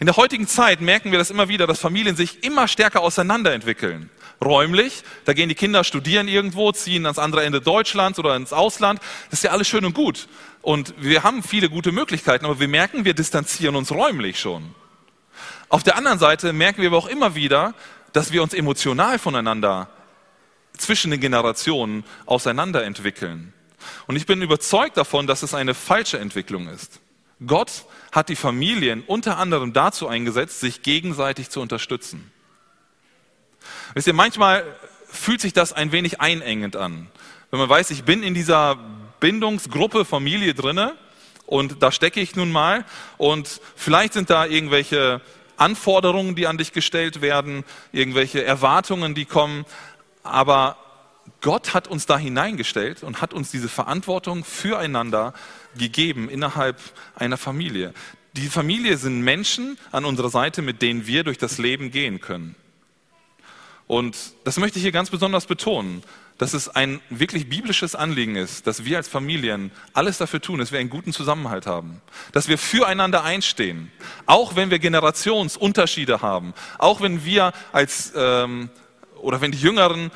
In 0.00 0.06
der 0.06 0.16
heutigen 0.16 0.46
Zeit 0.46 0.80
merken 0.80 1.10
wir 1.10 1.18
das 1.18 1.30
immer 1.30 1.48
wieder, 1.48 1.66
dass 1.66 1.78
Familien 1.78 2.16
sich 2.16 2.42
immer 2.42 2.68
stärker 2.68 3.00
auseinanderentwickeln. 3.00 4.10
Räumlich, 4.42 5.02
da 5.26 5.34
gehen 5.34 5.50
die 5.50 5.54
Kinder 5.54 5.84
studieren 5.84 6.26
irgendwo, 6.26 6.72
ziehen 6.72 7.04
ans 7.04 7.18
andere 7.18 7.44
Ende 7.44 7.60
Deutschlands 7.60 8.18
oder 8.18 8.36
ins 8.36 8.54
Ausland. 8.54 9.00
Das 9.30 9.40
ist 9.40 9.44
ja 9.44 9.50
alles 9.50 9.68
schön 9.68 9.84
und 9.84 9.94
gut. 9.94 10.28
Und 10.62 10.94
wir 10.98 11.22
haben 11.22 11.42
viele 11.42 11.70
gute 11.70 11.92
Möglichkeiten, 11.92 12.44
aber 12.44 12.60
wir 12.60 12.68
merken, 12.68 13.04
wir 13.04 13.14
distanzieren 13.14 13.76
uns 13.76 13.90
räumlich 13.90 14.38
schon. 14.38 14.74
Auf 15.68 15.82
der 15.82 15.96
anderen 15.96 16.18
Seite 16.18 16.52
merken 16.52 16.82
wir 16.82 16.88
aber 16.88 16.98
auch 16.98 17.06
immer 17.06 17.34
wieder, 17.34 17.74
dass 18.12 18.32
wir 18.32 18.42
uns 18.42 18.54
emotional 18.54 19.18
voneinander 19.18 19.88
zwischen 20.76 21.10
den 21.10 21.20
Generationen 21.20 22.04
auseinanderentwickeln. 22.26 23.52
Und 24.06 24.16
ich 24.16 24.26
bin 24.26 24.42
überzeugt 24.42 24.96
davon, 24.96 25.26
dass 25.26 25.42
es 25.42 25.54
eine 25.54 25.74
falsche 25.74 26.18
Entwicklung 26.18 26.68
ist. 26.68 27.00
Gott 27.46 27.86
hat 28.12 28.28
die 28.28 28.36
Familien 28.36 29.02
unter 29.06 29.38
anderem 29.38 29.72
dazu 29.72 30.08
eingesetzt, 30.08 30.60
sich 30.60 30.82
gegenseitig 30.82 31.48
zu 31.48 31.60
unterstützen. 31.60 32.30
Wisst 33.94 34.06
ihr, 34.06 34.12
manchmal 34.12 34.64
fühlt 35.06 35.40
sich 35.40 35.52
das 35.52 35.72
ein 35.72 35.92
wenig 35.92 36.20
einengend 36.20 36.76
an. 36.76 37.08
Wenn 37.50 37.60
man 37.60 37.68
weiß, 37.68 37.90
ich 37.90 38.04
bin 38.04 38.22
in 38.22 38.34
dieser 38.34 38.78
Bindungsgruppe 39.20 40.04
Familie 40.04 40.54
drinne 40.54 40.94
und 41.46 41.82
da 41.82 41.92
stecke 41.92 42.20
ich 42.20 42.36
nun 42.36 42.50
mal 42.50 42.84
und 43.18 43.60
vielleicht 43.76 44.14
sind 44.14 44.30
da 44.30 44.46
irgendwelche 44.46 45.20
Anforderungen, 45.56 46.34
die 46.34 46.46
an 46.46 46.58
dich 46.58 46.72
gestellt 46.72 47.20
werden, 47.20 47.64
irgendwelche 47.92 48.42
Erwartungen, 48.42 49.14
die 49.14 49.26
kommen, 49.26 49.66
aber 50.22 50.76
Gott 51.42 51.74
hat 51.74 51.88
uns 51.88 52.06
da 52.06 52.18
hineingestellt 52.18 53.02
und 53.02 53.20
hat 53.20 53.32
uns 53.34 53.50
diese 53.50 53.68
Verantwortung 53.68 54.44
füreinander 54.44 55.34
gegeben 55.76 56.28
innerhalb 56.28 56.78
einer 57.14 57.36
Familie. 57.36 57.94
Die 58.34 58.48
Familie 58.48 58.96
sind 58.96 59.20
Menschen 59.22 59.78
an 59.92 60.04
unserer 60.04 60.30
Seite, 60.30 60.62
mit 60.62 60.82
denen 60.82 61.06
wir 61.06 61.24
durch 61.24 61.38
das 61.38 61.58
Leben 61.58 61.90
gehen 61.90 62.20
können. 62.20 62.54
Und 63.90 64.16
das 64.44 64.56
möchte 64.56 64.78
ich 64.78 64.84
hier 64.84 64.92
ganz 64.92 65.10
besonders 65.10 65.46
betonen, 65.46 66.04
dass 66.38 66.54
es 66.54 66.68
ein 66.68 67.00
wirklich 67.10 67.48
biblisches 67.48 67.96
Anliegen 67.96 68.36
ist, 68.36 68.68
dass 68.68 68.84
wir 68.84 68.96
als 68.98 69.08
Familien 69.08 69.72
alles 69.94 70.16
dafür 70.16 70.40
tun, 70.40 70.60
dass 70.60 70.70
wir 70.70 70.78
einen 70.78 70.90
guten 70.90 71.12
Zusammenhalt 71.12 71.66
haben, 71.66 72.00
dass 72.30 72.46
wir 72.46 72.56
füreinander 72.56 73.24
einstehen, 73.24 73.90
auch 74.26 74.54
wenn 74.54 74.70
wir 74.70 74.78
Generationsunterschiede 74.78 76.22
haben, 76.22 76.54
auch 76.78 77.00
wenn 77.00 77.24
wir 77.24 77.52
als 77.72 78.12
ähm, 78.14 78.70
oder 79.16 79.40
wenn 79.40 79.50
die 79.50 79.58
Jüngeren 79.58 80.12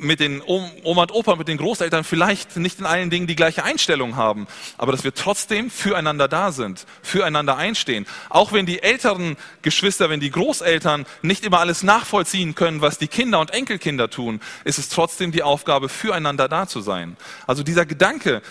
mit 0.00 0.18
den 0.18 0.42
Oma 0.42 1.02
und 1.02 1.12
Opa, 1.12 1.36
mit 1.36 1.48
den 1.48 1.58
Großeltern 1.58 2.04
vielleicht 2.04 2.56
nicht 2.56 2.80
in 2.80 2.86
allen 2.86 3.10
Dingen 3.10 3.26
die 3.26 3.36
gleiche 3.36 3.64
Einstellung 3.64 4.16
haben, 4.16 4.46
aber 4.78 4.92
dass 4.92 5.04
wir 5.04 5.14
trotzdem 5.14 5.70
füreinander 5.70 6.26
da 6.26 6.52
sind, 6.52 6.86
füreinander 7.02 7.56
einstehen. 7.56 8.06
Auch 8.30 8.52
wenn 8.52 8.66
die 8.66 8.82
älteren 8.82 9.36
Geschwister, 9.62 10.10
wenn 10.10 10.20
die 10.20 10.30
Großeltern 10.30 11.06
nicht 11.22 11.44
immer 11.44 11.60
alles 11.60 11.82
nachvollziehen 11.82 12.54
können, 12.54 12.80
was 12.80 12.98
die 12.98 13.08
Kinder 13.08 13.40
und 13.40 13.52
Enkelkinder 13.52 14.10
tun, 14.10 14.40
ist 14.64 14.78
es 14.78 14.88
trotzdem 14.88 15.32
die 15.32 15.42
Aufgabe, 15.42 15.88
füreinander 15.88 16.48
da 16.48 16.66
zu 16.66 16.80
sein. 16.80 17.16
Also 17.46 17.62
dieser 17.62 17.86
Gedanke, 17.86 18.42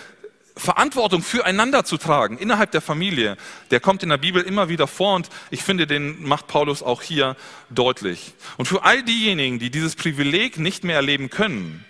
Verantwortung 0.60 1.22
füreinander 1.24 1.84
zu 1.84 1.98
tragen 1.98 2.38
innerhalb 2.38 2.72
der 2.72 2.82
Familie, 2.82 3.38
der 3.72 3.80
kommt 3.80 4.04
in 4.04 4.10
der 4.10 4.18
Bibel 4.18 4.42
immer 4.42 4.70
wieder 4.70 4.88
vor 4.88 5.16
und 5.16 5.30
ich 5.50 5.64
finde, 5.64 5.88
den 5.88 6.24
macht 6.24 6.48
Paulus 6.48 6.84
auch 6.84 7.02
hier 7.02 7.36
deutlich. 7.70 8.34
Und 8.58 8.68
für 8.68 8.84
all 8.84 9.04
diejenigen, 9.04 9.60
die 9.60 9.70
dieses 9.70 9.96
Privileg 9.96 10.60
nicht 10.60 10.84
mehr 10.84 10.98
erleben 10.98 11.30
können, 11.30 11.86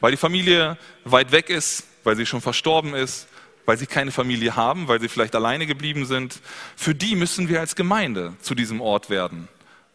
weil 0.00 0.10
die 0.10 0.16
Familie 0.16 0.78
weit 1.04 1.32
weg 1.32 1.50
ist, 1.50 1.84
weil 2.04 2.16
sie 2.16 2.26
schon 2.26 2.40
verstorben 2.40 2.94
ist, 2.94 3.28
weil 3.66 3.76
sie 3.76 3.86
keine 3.86 4.10
Familie 4.10 4.56
haben, 4.56 4.88
weil 4.88 5.00
sie 5.00 5.08
vielleicht 5.08 5.34
alleine 5.34 5.66
geblieben 5.66 6.06
sind, 6.06 6.40
für 6.76 6.94
die 6.94 7.16
müssen 7.16 7.48
wir 7.48 7.60
als 7.60 7.76
Gemeinde 7.76 8.34
zu 8.40 8.54
diesem 8.54 8.80
Ort 8.80 9.10
werden 9.10 9.48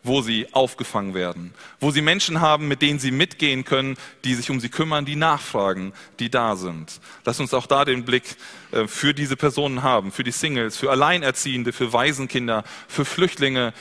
wo 0.04 0.22
sie 0.22 0.48
aufgefangen 0.54 1.14
werden, 1.14 1.54
wo 1.80 1.92
sie 1.92 2.02
Menschen 2.02 2.42
haben, 2.42 2.68
mit 2.68 2.82
denen 2.82 3.00
sie 3.00 3.12
mitgehen 3.12 3.64
können, 3.64 3.98
die 4.26 4.36
sich 4.36 4.50
um 4.52 4.60
sie 4.60 4.70
kümmern, 4.70 5.06
die 5.06 5.16
nachfragen, 5.16 5.94
die 6.20 6.30
da 6.30 6.56
sind. 6.58 7.00
Lass 7.24 7.40
uns 7.40 7.54
auch 7.54 7.68
da 7.68 7.86
den 7.86 8.04
Blick 8.04 8.36
äh, 8.72 8.88
für 8.88 9.14
diese 9.14 9.38
Personen 9.38 9.82
haben, 9.82 10.12
für 10.12 10.24
die 10.24 10.32
Singles, 10.32 10.78
für 10.78 10.92
Alleinerziehende, 10.92 11.72
für 11.72 11.94
Waisenkinder, 11.94 12.64
für 12.88 13.06
Flüchtlinge, 13.06 13.74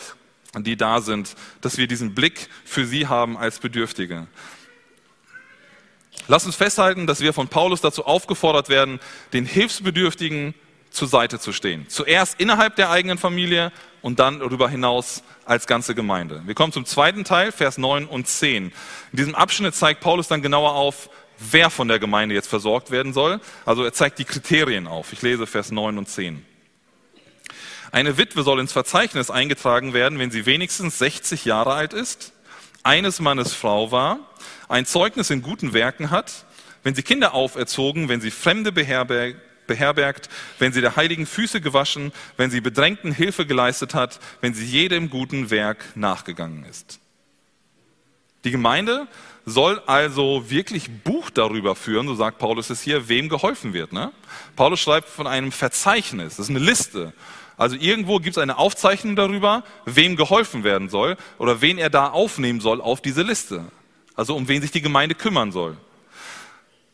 die 0.57 0.77
da 0.77 1.01
sind, 1.01 1.35
dass 1.61 1.77
wir 1.77 1.87
diesen 1.87 2.15
Blick 2.15 2.49
für 2.65 2.87
sie 2.87 3.09
haben 3.09 3.37
als 3.37 3.59
Bedürftige. 3.59 4.29
Lass 6.29 6.47
uns 6.47 6.55
festhalten, 6.55 7.07
dass 7.07 7.21
wir 7.21 7.33
von 7.33 7.49
Paulus 7.49 7.81
dazu 7.81 8.05
aufgefordert 8.05 8.69
werden, 8.69 9.01
den 9.33 9.45
Hilfsbedürftigen 9.45 10.55
zur 10.93 11.09
Seite 11.09 11.39
zu 11.39 11.53
stehen. 11.53 11.89
Zuerst 11.89 12.39
innerhalb 12.39 12.77
der 12.77 12.91
eigenen 12.91 13.19
Familie 13.19 13.73
und 14.03 14.19
dann 14.19 14.41
darüber 14.41 14.69
hinaus 14.69 15.23
als 15.45 15.67
ganze 15.67 15.95
Gemeinde. 15.95 16.43
Wir 16.45 16.55
kommen 16.55 16.73
zum 16.73 16.85
zweiten 16.85 17.25
Teil, 17.25 17.53
Vers 17.53 17.79
9 17.79 18.07
und 18.07 18.29
10. 18.29 18.67
In 18.67 18.73
diesem 19.13 19.35
Abschnitt 19.35 19.75
zeigt 19.75 20.01
Paulus 20.01 20.29
dann 20.29 20.43
genauer 20.43 20.73
auf, 20.73 21.09
wer 21.39 21.71
von 21.71 21.89
der 21.89 21.99
Gemeinde 21.99 22.35
jetzt 22.35 22.49
versorgt 22.49 22.91
werden 22.91 23.13
soll. 23.13 23.41
Also 23.65 23.85
er 23.85 23.93
zeigt 23.93 24.19
die 24.19 24.25
Kriterien 24.25 24.87
auf. 24.87 25.13
Ich 25.13 25.23
lese 25.23 25.47
Vers 25.47 25.71
9 25.71 25.99
und 25.99 26.09
10. 26.09 26.45
Eine 27.91 28.17
Witwe 28.17 28.43
soll 28.43 28.61
ins 28.61 28.73
Verzeichnis 28.73 29.31
eingetragen 29.31 29.93
werden, 29.93 30.19
wenn 30.19 30.31
sie 30.31 30.47
wenigstens 30.47 30.99
60 30.99 31.45
Jahre 31.45 31.75
alt 31.75 31.93
ist, 31.93 32.33
eines 32.83 33.21
Mannes 33.21 33.53
Frau 33.53 33.93
war, 33.93 34.19
ein 34.69 34.87
Zeugnis 34.87 35.31
in 35.31 35.43
guten 35.43 35.73
Werken 35.73 36.11
hat, 36.11 36.47
wenn 36.83 36.95
sie 36.95 37.03
Kinder 37.03 37.35
auferzogen, 37.35 38.09
wenn 38.09 38.21
sie 38.21 38.31
Fremde 38.31 38.73
beherbergt, 38.73 39.39
wenn 40.59 40.73
sie 40.73 40.81
der 40.81 40.97
heiligen 40.97 41.27
Füße 41.27 41.61
gewaschen, 41.61 42.13
wenn 42.37 42.51
sie 42.51 42.61
Bedrängten 42.61 43.13
Hilfe 43.13 43.47
geleistet 43.47 43.95
hat, 43.95 44.21
wenn 44.41 44.55
sie 44.55 44.65
jedem 44.65 45.11
guten 45.11 45.51
Werk 45.51 45.85
nachgegangen 45.95 46.65
ist. 46.65 47.01
Die 48.45 48.51
Gemeinde 48.51 49.07
soll 49.45 49.81
also 49.87 50.51
wirklich 50.51 50.91
Buch 51.05 51.31
darüber 51.31 51.75
führen, 51.75 52.07
so 52.07 52.15
sagt 52.15 52.39
Paulus 52.39 52.71
es 52.71 52.83
hier, 52.83 53.09
wem 53.09 53.29
geholfen 53.29 53.73
wird. 53.73 53.93
Ne? 53.93 54.13
Paulus 54.57 54.81
schreibt 54.81 55.09
von 55.09 55.27
einem 55.27 55.53
Verzeichnis, 55.53 56.37
das 56.37 56.47
ist 56.47 56.51
eine 56.51 56.65
Liste. 56.65 57.13
Also 57.57 57.77
irgendwo 57.77 58.19
gibt 58.19 58.37
es 58.37 58.43
eine 58.43 58.59
Aufzeichnung 58.59 59.15
darüber, 59.15 59.63
wem 59.85 60.17
geholfen 60.17 60.65
werden 60.65 60.89
soll 60.89 61.17
oder 61.39 61.61
wen 61.61 61.79
er 61.79 61.91
da 61.91 62.09
aufnehmen 62.09 62.61
soll 62.61 62.81
auf 62.81 63.01
diese 63.01 63.23
Liste. 63.23 63.65
Also 64.15 64.37
um 64.37 64.49
wen 64.49 64.63
sich 64.63 64.71
die 64.71 64.83
Gemeinde 64.83 65.15
kümmern 65.15 65.53
soll. 65.53 65.77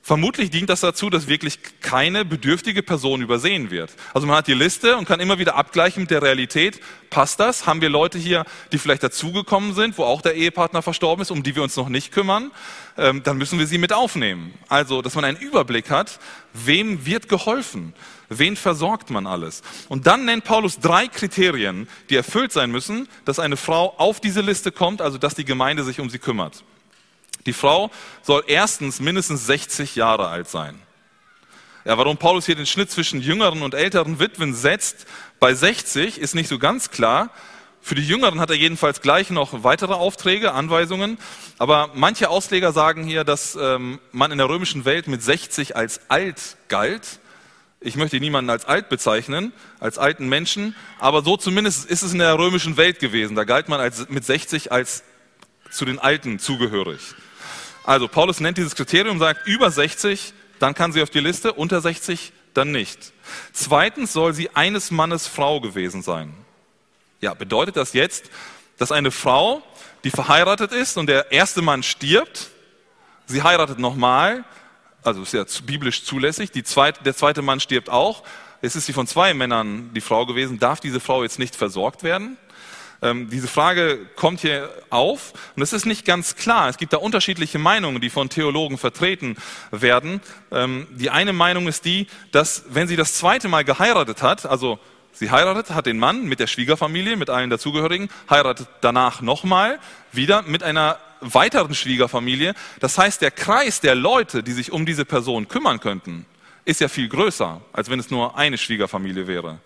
Vermutlich 0.09 0.49
dient 0.49 0.71
das 0.71 0.81
dazu, 0.81 1.11
dass 1.11 1.29
wirklich 1.29 1.59
keine 1.83 2.25
bedürftige 2.25 2.83
Person 2.83 3.21
übersehen 3.21 3.71
wird. 3.71 3.90
Also 4.14 4.27
man 4.27 4.38
hat 4.38 4.47
die 4.47 4.55
Liste 4.55 4.97
und 4.97 5.07
kann 5.07 5.21
immer 5.21 5.38
wieder 5.38 5.55
abgleichen 5.55 6.05
mit 6.05 6.11
der 6.11 6.23
Realität. 6.23 6.81
Passt 7.11 7.38
das? 7.40 7.66
Haben 7.66 7.83
wir 7.83 7.90
Leute 7.90 8.16
hier, 8.16 8.47
die 8.73 8.79
vielleicht 8.79 9.03
dazugekommen 9.03 9.75
sind, 9.75 9.99
wo 9.99 10.05
auch 10.05 10.23
der 10.23 10.35
Ehepartner 10.35 10.81
verstorben 10.81 11.21
ist, 11.21 11.31
um 11.31 11.42
die 11.42 11.55
wir 11.55 11.62
uns 11.62 11.77
noch 11.77 11.90
nicht 11.90 12.11
kümmern? 12.11 12.53
Ähm, 12.97 13.23
dann 13.23 13.37
müssen 13.37 13.59
wir 13.59 13.66
sie 13.66 13.77
mit 13.77 13.92
aufnehmen. 13.92 14.55
Also, 14.68 15.03
dass 15.03 15.14
man 15.14 15.27
einen 15.27 15.37
Überblick 15.37 15.90
hat, 15.90 16.21
wem 16.55 17.05
wird 17.05 17.29
geholfen? 17.29 17.92
Wen 18.31 18.57
versorgt 18.57 19.11
man 19.11 19.27
alles? 19.27 19.61
Und 19.90 20.07
dann 20.07 20.25
nennt 20.25 20.44
Paulus 20.44 20.79
drei 20.79 21.09
Kriterien, 21.09 21.87
die 22.09 22.16
erfüllt 22.16 22.53
sein 22.53 22.71
müssen, 22.71 23.09
dass 23.27 23.38
eine 23.38 23.59
Frau 23.59 23.92
auf 23.99 24.21
diese 24.21 24.40
Liste 24.40 24.73
kommt, 24.73 25.03
also 25.03 25.18
dass 25.18 25.35
die 25.35 25.44
Gemeinde 25.44 25.85
sich 25.85 26.01
um 26.01 26.09
sie 26.09 26.18
kümmert. 26.18 26.64
Die 27.46 27.53
Frau 27.53 27.90
soll 28.22 28.44
erstens 28.46 29.01
mindestens 29.01 29.46
60 29.46 29.94
Jahre 29.96 30.29
alt 30.29 30.48
sein. 30.48 30.81
Ja, 31.85 31.96
warum 31.96 32.18
Paulus 32.18 32.46
hier 32.46 32.57
den 32.57 32.66
Schnitt 32.66 32.90
zwischen 32.90 33.20
jüngeren 33.20 33.62
und 33.62 33.74
älteren 33.74 34.18
Witwen 34.18 34.55
setzt, 34.55 35.07
bei 35.40 35.55
60 35.55 36.18
ist 36.18 36.35
nicht 36.35 36.48
so 36.48 36.59
ganz 36.59 36.90
klar. 36.90 37.31
Für 37.81 37.94
die 37.94 38.07
Jüngeren 38.07 38.40
hat 38.40 38.51
er 38.51 38.57
jedenfalls 38.57 39.01
gleich 39.01 39.31
noch 39.31 39.62
weitere 39.64 39.94
Aufträge, 39.94 40.53
Anweisungen. 40.53 41.16
Aber 41.57 41.90
manche 41.94 42.29
Ausleger 42.29 42.72
sagen 42.72 43.05
hier, 43.05 43.24
dass 43.24 43.57
ähm, 43.59 44.01
man 44.12 44.33
in 44.33 44.38
der 44.38 44.48
römischen 44.48 44.85
Welt 44.85 45.09
mit 45.09 45.22
60 45.22 45.77
als 45.77 46.01
alt 46.09 46.57
galt. 46.68 47.20
Ich 47.81 47.96
möchte 47.96 48.18
niemanden 48.18 48.51
als 48.51 48.64
alt 48.64 48.88
bezeichnen, 48.88 49.53
als 49.79 49.96
alten 49.96 50.29
Menschen, 50.29 50.74
aber 50.98 51.22
so 51.22 51.37
zumindest 51.37 51.88
ist 51.88 52.03
es 52.03 52.12
in 52.12 52.18
der 52.18 52.37
römischen 52.37 52.77
Welt 52.77 52.98
gewesen. 52.98 53.37
Da 53.37 53.44
galt 53.44 53.68
man 53.68 53.81
als, 53.81 54.09
mit 54.09 54.24
60 54.24 54.72
als 54.72 55.05
zu 55.70 55.85
den 55.85 56.01
Alten 56.01 56.40
zugehörig. 56.40 57.01
Also 57.88 58.07
Paulus 58.07 58.38
nennt 58.40 58.59
dieses 58.59 58.74
Kriterium, 58.74 59.18
sagt 59.18 59.46
über 59.46 59.70
60, 59.70 60.35
dann 60.59 60.74
kann 60.74 60.92
sie 60.92 61.01
auf 61.01 61.09
die 61.09 61.20
Liste, 61.20 61.55
unter 61.55 61.81
60 61.81 62.35
dann 62.53 62.70
nicht. 62.70 63.14
Zweitens 63.55 64.12
soll 64.12 64.35
sie 64.35 64.51
eines 64.55 64.90
Mannes 64.90 65.27
Frau 65.27 65.59
gewesen 65.62 66.03
sein. 66.03 66.35
Ja, 67.22 67.33
bedeutet 67.33 67.79
das 67.79 67.94
jetzt, 67.94 68.27
dass 68.77 68.92
eine 68.92 69.11
Frau, 69.11 69.62
die 70.05 70.11
verheiratet 70.11 70.72
ist 70.72 70.98
und 70.98 71.07
der 71.07 71.33
erste 71.33 71.62
Mann 71.62 71.83
stirbt, 71.83 72.51
sie 73.24 73.42
heiratet 73.42 73.79
nochmal, 73.79 74.44
also 75.03 75.22
ist 75.22 75.33
ja 75.33 75.46
biblisch 75.64 76.05
zulässig, 76.05 76.53
zweite, 76.66 77.03
der 77.05 77.16
zweite 77.16 77.40
Mann 77.40 77.59
stirbt 77.59 77.88
auch, 77.88 78.22
jetzt 78.61 78.77
ist 78.77 78.85
sie 78.85 78.92
von 78.92 79.07
zwei 79.07 79.33
Männern 79.33 79.94
die 79.94 80.03
Frau 80.03 80.27
gewesen, 80.27 80.59
darf 80.59 80.81
diese 80.81 81.01
Frau 81.01 81.22
jetzt 81.22 81.38
nicht 81.38 81.57
versorgt 81.57 82.03
werden? 82.03 82.37
Ähm, 83.01 83.31
diese 83.31 83.47
Frage 83.47 83.99
kommt 84.17 84.41
hier 84.41 84.71
auf 84.91 85.33
und 85.55 85.63
es 85.63 85.73
ist 85.73 85.87
nicht 85.87 86.05
ganz 86.05 86.35
klar. 86.35 86.69
Es 86.69 86.79
gibt 86.79 86.93
da 86.93 86.97
unterschiedliche 86.97 87.59
Meinungen, 87.59 88.01
die 88.01 88.11
von 88.11 88.29
Theologen 88.29 88.77
vertreten 88.77 89.37
werden. 89.71 90.21
Ähm, 90.51 90.89
die 90.91 91.11
eine 91.11 91.33
Meinung 91.33 91.69
ist 91.69 91.85
die, 91.85 92.09
dass 92.33 92.65
wenn 92.71 92.89
sie 92.89 92.97
das 92.97 93.15
zweite 93.15 93.49
Mal 93.49 93.65
geheiratet 93.65 94.23
hat, 94.23 94.47
also 94.47 94.81
sie 95.13 95.31
heiratet, 95.31 95.71
hat 95.71 95.87
den 95.87 95.99
Mann 95.99 96.25
mit 96.25 96.41
der 96.41 96.49
Schwiegerfamilie, 96.49 97.17
mit 97.17 97.31
allen 97.31 97.51
dazugehörigen, 97.51 98.09
heiratet 98.29 98.69
danach 98.81 99.21
nochmal 99.21 99.79
wieder 100.11 100.43
mit 100.43 100.65
einer 100.65 100.99
weiteren 101.21 101.75
Schwiegerfamilie. 101.75 102.55
Das 102.81 102.99
heißt, 102.99 103.23
der 103.23 103.31
Kreis 103.31 103.81
der 103.81 103.95
Leute, 103.95 104.43
die 104.43 104.53
sich 104.53 104.73
um 104.73 104.87
diese 104.87 105.05
Person 105.05 105.47
kümmern 105.47 105.79
könnten, 105.79 106.27
ist 106.65 106.81
ja 106.81 106.89
viel 106.89 107.09
größer, 107.09 107.61
als 107.73 107.89
wenn 107.91 107.99
es 107.99 108.11
nur 108.11 108.37
eine 108.37 108.59
Schwiegerfamilie 108.59 109.27
wäre 109.27 109.59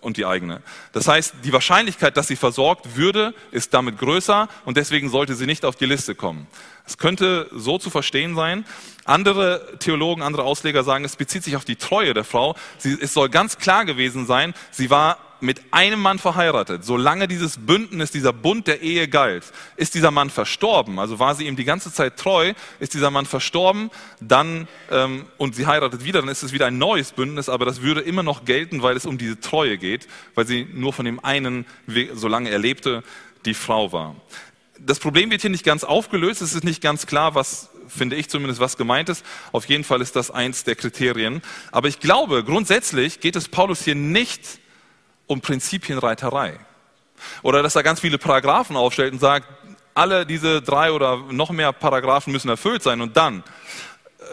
und 0.00 0.16
die 0.16 0.26
eigene. 0.26 0.62
Das 0.92 1.08
heißt, 1.08 1.34
die 1.44 1.52
Wahrscheinlichkeit, 1.52 2.16
dass 2.16 2.28
sie 2.28 2.36
versorgt 2.36 2.96
würde, 2.96 3.34
ist 3.50 3.74
damit 3.74 3.98
größer 3.98 4.48
und 4.64 4.76
deswegen 4.76 5.08
sollte 5.08 5.34
sie 5.34 5.46
nicht 5.46 5.64
auf 5.64 5.76
die 5.76 5.86
Liste 5.86 6.14
kommen. 6.14 6.46
Es 6.86 6.98
könnte 6.98 7.48
so 7.52 7.78
zu 7.78 7.90
verstehen 7.90 8.36
sein. 8.36 8.64
Andere 9.04 9.78
Theologen, 9.80 10.22
andere 10.22 10.44
Ausleger 10.44 10.84
sagen, 10.84 11.04
es 11.04 11.16
bezieht 11.16 11.42
sich 11.42 11.56
auf 11.56 11.64
die 11.64 11.76
Treue 11.76 12.14
der 12.14 12.24
Frau. 12.24 12.54
Sie, 12.78 12.96
es 13.00 13.12
soll 13.12 13.28
ganz 13.28 13.58
klar 13.58 13.84
gewesen 13.84 14.26
sein, 14.26 14.54
sie 14.70 14.90
war 14.90 15.18
mit 15.40 15.60
einem 15.70 16.00
Mann 16.00 16.18
verheiratet, 16.18 16.84
solange 16.84 17.28
dieses 17.28 17.58
Bündnis, 17.58 18.10
dieser 18.10 18.32
Bund 18.32 18.66
der 18.66 18.80
Ehe 18.80 19.08
galt, 19.08 19.44
ist 19.76 19.94
dieser 19.94 20.10
Mann 20.10 20.30
verstorben, 20.30 20.98
also 20.98 21.18
war 21.18 21.34
sie 21.34 21.46
ihm 21.46 21.56
die 21.56 21.64
ganze 21.64 21.92
Zeit 21.92 22.16
treu, 22.16 22.52
ist 22.80 22.94
dieser 22.94 23.10
Mann 23.10 23.26
verstorben, 23.26 23.90
dann 24.20 24.68
ähm, 24.90 25.26
und 25.36 25.54
sie 25.54 25.66
heiratet 25.66 26.04
wieder, 26.04 26.20
dann 26.20 26.28
ist 26.28 26.42
es 26.42 26.52
wieder 26.52 26.66
ein 26.66 26.78
neues 26.78 27.12
Bündnis, 27.12 27.48
aber 27.48 27.64
das 27.64 27.82
würde 27.82 28.00
immer 28.00 28.22
noch 28.22 28.44
gelten, 28.44 28.82
weil 28.82 28.96
es 28.96 29.06
um 29.06 29.18
diese 29.18 29.40
Treue 29.40 29.75
geht, 29.78 30.08
weil 30.34 30.46
sie 30.46 30.66
nur 30.72 30.92
von 30.92 31.04
dem 31.04 31.24
einen, 31.24 31.66
solange 32.14 32.50
er 32.50 32.58
lebte, 32.58 33.02
die 33.44 33.54
Frau 33.54 33.92
war. 33.92 34.16
Das 34.78 34.98
Problem 34.98 35.30
wird 35.30 35.40
hier 35.40 35.50
nicht 35.50 35.64
ganz 35.64 35.84
aufgelöst, 35.84 36.42
es 36.42 36.54
ist 36.54 36.64
nicht 36.64 36.82
ganz 36.82 37.06
klar, 37.06 37.34
was 37.34 37.70
finde 37.88 38.16
ich 38.16 38.28
zumindest, 38.28 38.60
was 38.60 38.76
gemeint 38.76 39.08
ist. 39.08 39.24
Auf 39.52 39.66
jeden 39.66 39.84
Fall 39.84 40.00
ist 40.00 40.16
das 40.16 40.30
eins 40.30 40.64
der 40.64 40.74
Kriterien. 40.74 41.42
Aber 41.70 41.88
ich 41.88 42.00
glaube, 42.00 42.44
grundsätzlich 42.44 43.20
geht 43.20 43.36
es 43.36 43.48
Paulus 43.48 43.84
hier 43.84 43.94
nicht 43.94 44.58
um 45.26 45.40
Prinzipienreiterei. 45.40 46.58
Oder 47.42 47.62
dass 47.62 47.76
er 47.76 47.82
ganz 47.82 48.00
viele 48.00 48.18
Paragraphen 48.18 48.76
aufstellt 48.76 49.12
und 49.12 49.18
sagt, 49.18 49.46
alle 49.94 50.26
diese 50.26 50.60
drei 50.60 50.92
oder 50.92 51.16
noch 51.30 51.50
mehr 51.50 51.72
Paragraphen 51.72 52.32
müssen 52.32 52.50
erfüllt 52.50 52.82
sein 52.82 53.00
und 53.00 53.16
dann, 53.16 53.42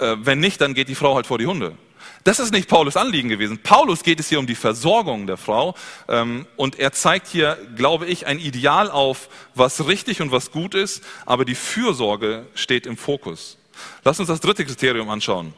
äh, 0.02 0.18
wenn 0.20 0.40
nicht, 0.40 0.60
dann 0.60 0.74
geht 0.74 0.90
die 0.90 0.96
Frau 0.96 1.16
halt 1.16 1.26
vor 1.26 1.38
die 1.38 1.48
Hunde. 1.48 1.78
Das 2.24 2.40
ist 2.40 2.54
nicht 2.54 2.70
Paulus 2.70 2.96
Anliegen 2.96 3.28
gewesen. 3.28 3.60
Paulus 3.62 4.04
geht 4.04 4.20
es 4.20 4.30
hier 4.30 4.40
um 4.40 4.48
die 4.48 4.56
Versorgung 4.56 5.28
der 5.28 5.38
Frau 5.38 5.76
ähm, 6.08 6.46
und 6.56 6.80
er 6.80 6.94
zeigt 6.94 7.28
hier, 7.28 7.58
glaube 7.76 8.06
ich, 8.06 8.26
ein 8.28 8.40
Ideal 8.40 8.90
auf, 8.90 9.28
was 9.56 9.88
richtig 9.88 10.22
und 10.22 10.32
was 10.32 10.52
gut 10.52 10.74
ist, 10.74 11.04
aber 11.26 11.44
die 11.44 11.56
Fürsorge 11.56 12.46
steht 12.56 12.86
im 12.86 12.96
Fokus. 12.96 13.58
Lass 14.06 14.20
uns 14.20 14.28
das 14.28 14.40
dritte 14.40 14.66
Kriterium 14.66 15.10
anschauen. 15.10 15.54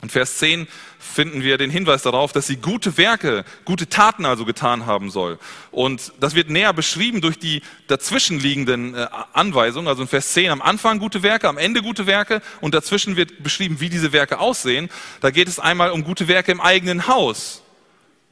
In 0.00 0.10
Vers 0.10 0.38
10 0.38 0.68
finden 1.00 1.42
wir 1.42 1.58
den 1.58 1.70
Hinweis 1.70 2.02
darauf, 2.02 2.30
dass 2.30 2.46
sie 2.46 2.56
gute 2.56 2.96
Werke, 2.98 3.44
gute 3.64 3.88
Taten 3.88 4.26
also 4.26 4.44
getan 4.44 4.86
haben 4.86 5.10
soll. 5.10 5.40
Und 5.72 6.12
das 6.20 6.36
wird 6.36 6.50
näher 6.50 6.72
beschrieben 6.72 7.20
durch 7.20 7.36
die 7.40 7.62
dazwischenliegenden 7.88 8.94
äh, 8.94 9.08
Anweisungen. 9.32 9.88
Also 9.88 10.02
in 10.02 10.08
Vers 10.08 10.32
10 10.34 10.50
am 10.50 10.62
Anfang 10.62 11.00
gute 11.00 11.24
Werke, 11.24 11.48
am 11.48 11.58
Ende 11.58 11.82
gute 11.82 12.06
Werke 12.06 12.42
und 12.60 12.74
dazwischen 12.74 13.16
wird 13.16 13.42
beschrieben, 13.42 13.80
wie 13.80 13.88
diese 13.88 14.12
Werke 14.12 14.38
aussehen. 14.38 14.88
Da 15.20 15.30
geht 15.30 15.48
es 15.48 15.58
einmal 15.58 15.90
um 15.90 16.04
gute 16.04 16.28
Werke 16.28 16.52
im 16.52 16.60
eigenen 16.60 17.08
Haus. 17.08 17.62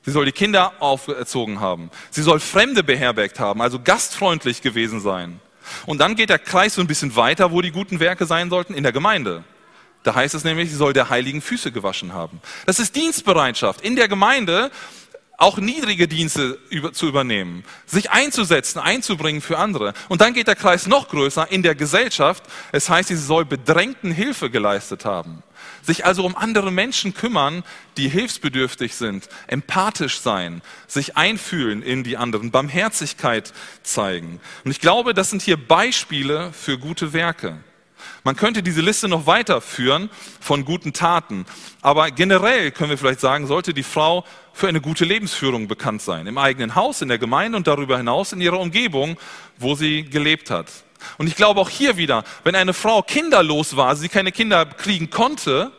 Sie 0.04 0.12
soll 0.12 0.24
die 0.24 0.30
Kinder 0.30 0.74
aufgezogen 0.78 1.58
haben. 1.58 1.90
Sie 2.10 2.22
soll 2.22 2.38
Fremde 2.38 2.84
beherbergt 2.84 3.40
haben, 3.40 3.60
also 3.60 3.80
gastfreundlich 3.82 4.62
gewesen 4.62 5.00
sein. 5.00 5.40
Und 5.84 5.98
dann 5.98 6.14
geht 6.14 6.30
der 6.30 6.38
Kreis 6.38 6.76
so 6.76 6.80
ein 6.80 6.86
bisschen 6.86 7.16
weiter, 7.16 7.50
wo 7.50 7.60
die 7.60 7.72
guten 7.72 7.98
Werke 7.98 8.24
sein 8.24 8.50
sollten, 8.50 8.72
in 8.72 8.84
der 8.84 8.92
Gemeinde. 8.92 9.42
Da 10.06 10.14
heißt 10.14 10.36
es 10.36 10.44
nämlich, 10.44 10.70
sie 10.70 10.76
soll 10.76 10.92
der 10.92 11.10
heiligen 11.10 11.42
Füße 11.42 11.72
gewaschen 11.72 12.12
haben. 12.12 12.40
Das 12.64 12.78
ist 12.78 12.94
Dienstbereitschaft. 12.94 13.80
In 13.80 13.96
der 13.96 14.06
Gemeinde 14.06 14.70
auch 15.36 15.58
niedrige 15.58 16.06
Dienste 16.06 16.60
zu 16.92 17.08
übernehmen, 17.08 17.64
sich 17.86 18.12
einzusetzen, 18.12 18.78
einzubringen 18.78 19.40
für 19.40 19.58
andere. 19.58 19.94
Und 20.08 20.20
dann 20.20 20.32
geht 20.32 20.46
der 20.46 20.54
Kreis 20.54 20.86
noch 20.86 21.08
größer 21.08 21.50
in 21.50 21.64
der 21.64 21.74
Gesellschaft. 21.74 22.44
Es 22.70 22.88
heißt, 22.88 23.08
sie 23.08 23.16
soll 23.16 23.44
Bedrängten 23.44 24.12
Hilfe 24.12 24.48
geleistet 24.48 25.04
haben. 25.04 25.42
Sich 25.82 26.06
also 26.06 26.24
um 26.24 26.36
andere 26.36 26.70
Menschen 26.70 27.12
kümmern, 27.12 27.64
die 27.96 28.08
hilfsbedürftig 28.08 28.94
sind, 28.94 29.28
empathisch 29.48 30.20
sein, 30.20 30.62
sich 30.86 31.16
einfühlen 31.16 31.82
in 31.82 32.04
die 32.04 32.16
anderen, 32.16 32.52
Barmherzigkeit 32.52 33.52
zeigen. 33.82 34.40
Und 34.64 34.70
ich 34.70 34.80
glaube, 34.80 35.14
das 35.14 35.30
sind 35.30 35.42
hier 35.42 35.56
Beispiele 35.56 36.52
für 36.52 36.78
gute 36.78 37.12
Werke. 37.12 37.58
Man 38.24 38.36
könnte 38.36 38.62
diese 38.62 38.80
Liste 38.80 39.08
noch 39.08 39.26
weiterführen 39.26 40.10
von 40.40 40.64
guten 40.64 40.92
Taten. 40.92 41.46
Aber 41.82 42.10
generell 42.10 42.70
können 42.70 42.90
wir 42.90 42.98
vielleicht 42.98 43.20
sagen, 43.20 43.46
sollte 43.46 43.74
die 43.74 43.82
Frau 43.82 44.24
für 44.52 44.68
eine 44.68 44.80
gute 44.80 45.04
Lebensführung 45.04 45.68
bekannt 45.68 46.02
sein. 46.02 46.26
Im 46.26 46.38
eigenen 46.38 46.74
Haus, 46.74 47.02
in 47.02 47.08
der 47.08 47.18
Gemeinde 47.18 47.56
und 47.56 47.66
darüber 47.66 47.96
hinaus 47.96 48.32
in 48.32 48.40
ihrer 48.40 48.58
Umgebung, 48.58 49.16
wo 49.58 49.74
sie 49.74 50.04
gelebt 50.04 50.50
hat. 50.50 50.70
Und 51.18 51.26
ich 51.26 51.36
glaube 51.36 51.60
auch 51.60 51.70
hier 51.70 51.96
wieder, 51.96 52.24
wenn 52.44 52.54
eine 52.54 52.72
Frau 52.72 53.02
kinderlos 53.02 53.76
war, 53.76 53.96
sie 53.96 54.08
keine 54.08 54.32
Kinder 54.32 54.64
kriegen 54.66 55.10
konnte, 55.10 55.72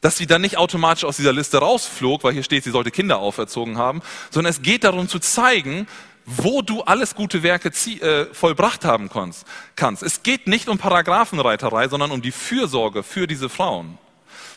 dass 0.00 0.18
sie 0.18 0.26
dann 0.26 0.42
nicht 0.42 0.58
automatisch 0.58 1.04
aus 1.04 1.16
dieser 1.16 1.32
Liste 1.32 1.58
rausflog, 1.58 2.24
weil 2.24 2.34
hier 2.34 2.42
steht, 2.42 2.64
sie 2.64 2.70
sollte 2.70 2.90
Kinder 2.90 3.18
auferzogen 3.18 3.78
haben, 3.78 4.02
sondern 4.30 4.50
es 4.50 4.60
geht 4.60 4.84
darum 4.84 5.08
zu 5.08 5.18
zeigen, 5.18 5.86
wo 6.26 6.62
du 6.62 6.82
alles 6.82 7.14
gute 7.14 7.42
Werke 7.42 7.68
äh, 7.68 8.26
vollbracht 8.32 8.84
haben 8.84 9.10
kannst. 9.10 10.02
Es 10.02 10.22
geht 10.22 10.46
nicht 10.46 10.68
um 10.68 10.78
Paragraphenreiterei, 10.78 11.88
sondern 11.88 12.10
um 12.10 12.22
die 12.22 12.32
Fürsorge 12.32 13.02
für 13.02 13.26
diese 13.26 13.48
Frauen. 13.48 13.98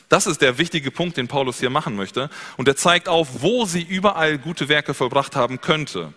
Das 0.09 0.25
ist 0.25 0.41
der 0.41 0.57
wichtige 0.57 0.91
Punkt, 0.91 1.17
den 1.17 1.27
Paulus 1.27 1.59
hier 1.59 1.69
machen 1.69 1.95
möchte. 1.95 2.29
Und 2.55 2.67
er 2.67 2.77
zeigt 2.77 3.09
auf, 3.09 3.41
wo 3.41 3.65
sie 3.65 3.81
überall 3.81 4.37
gute 4.37 4.69
Werke 4.69 4.93
vollbracht 4.93 5.35
haben 5.35 5.59
könnte. 5.59 6.13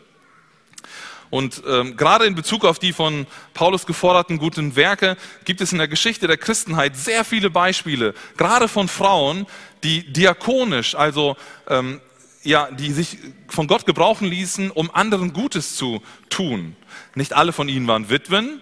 Und 1.30 1.62
ähm, 1.66 1.96
gerade 1.96 2.26
in 2.26 2.34
Bezug 2.34 2.64
auf 2.64 2.78
die 2.78 2.92
von 2.92 3.26
Paulus 3.54 3.86
geforderten 3.86 4.38
guten 4.38 4.74
Werke 4.74 5.16
gibt 5.44 5.60
es 5.60 5.72
in 5.72 5.78
der 5.78 5.86
Geschichte 5.86 6.26
der 6.26 6.36
Christenheit 6.36 6.96
sehr 6.96 7.24
viele 7.24 7.50
Beispiele, 7.50 8.14
gerade 8.36 8.66
von 8.66 8.88
Frauen, 8.88 9.46
die 9.84 10.12
diakonisch, 10.12 10.96
also 10.96 11.36
ähm, 11.68 12.00
ja, 12.42 12.70
die 12.70 12.92
sich 12.92 13.18
von 13.48 13.66
Gott 13.66 13.86
gebrauchen 13.86 14.26
ließen, 14.26 14.70
um 14.70 14.90
anderen 14.94 15.32
Gutes 15.32 15.76
zu 15.76 16.02
tun. 16.30 16.76
Nicht 17.14 17.32
alle 17.34 17.52
von 17.52 17.68
ihnen 17.68 17.86
waren 17.86 18.08
Witwen, 18.08 18.60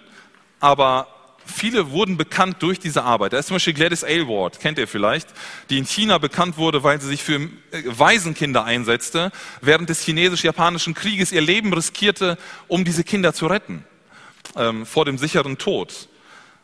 aber 0.61 1.07
viele 1.47 1.91
wurden 1.91 2.17
bekannt 2.17 2.57
durch 2.61 2.79
diese 2.79 3.05
Arbeit. 3.05 3.33
Da 3.33 3.39
ist 3.39 3.47
zum 3.47 3.55
Beispiel 3.55 3.75
Gladys 3.75 4.05
Aylward, 4.05 4.61
kennt 4.61 4.79
ihr 4.79 4.89
vielleicht, 4.89 5.29
die 5.71 5.79
in 5.79 5.87
China 5.87 6.19
bekannt 6.19 6.57
wurde, 6.57 6.83
weil 6.83 7.01
sie 7.01 7.09
sich 7.09 7.23
für 7.23 7.37
äh, 7.37 7.49
Waisenkinder 7.85 8.65
einsetzte, 8.65 9.31
während 9.61 9.89
des 9.89 10.03
chinesisch-japanischen 10.03 10.95
Krieges 10.95 11.33
ihr 11.33 11.41
Leben 11.41 11.73
riskierte, 11.73 12.39
um 12.67 12.85
diese 12.85 13.05
Kinder 13.05 13.33
zu 13.33 13.47
retten 13.47 13.85
ähm, 14.57 14.87
vor 14.87 15.05
dem 15.05 15.19
sicheren 15.19 15.59
Tod. 15.59 16.08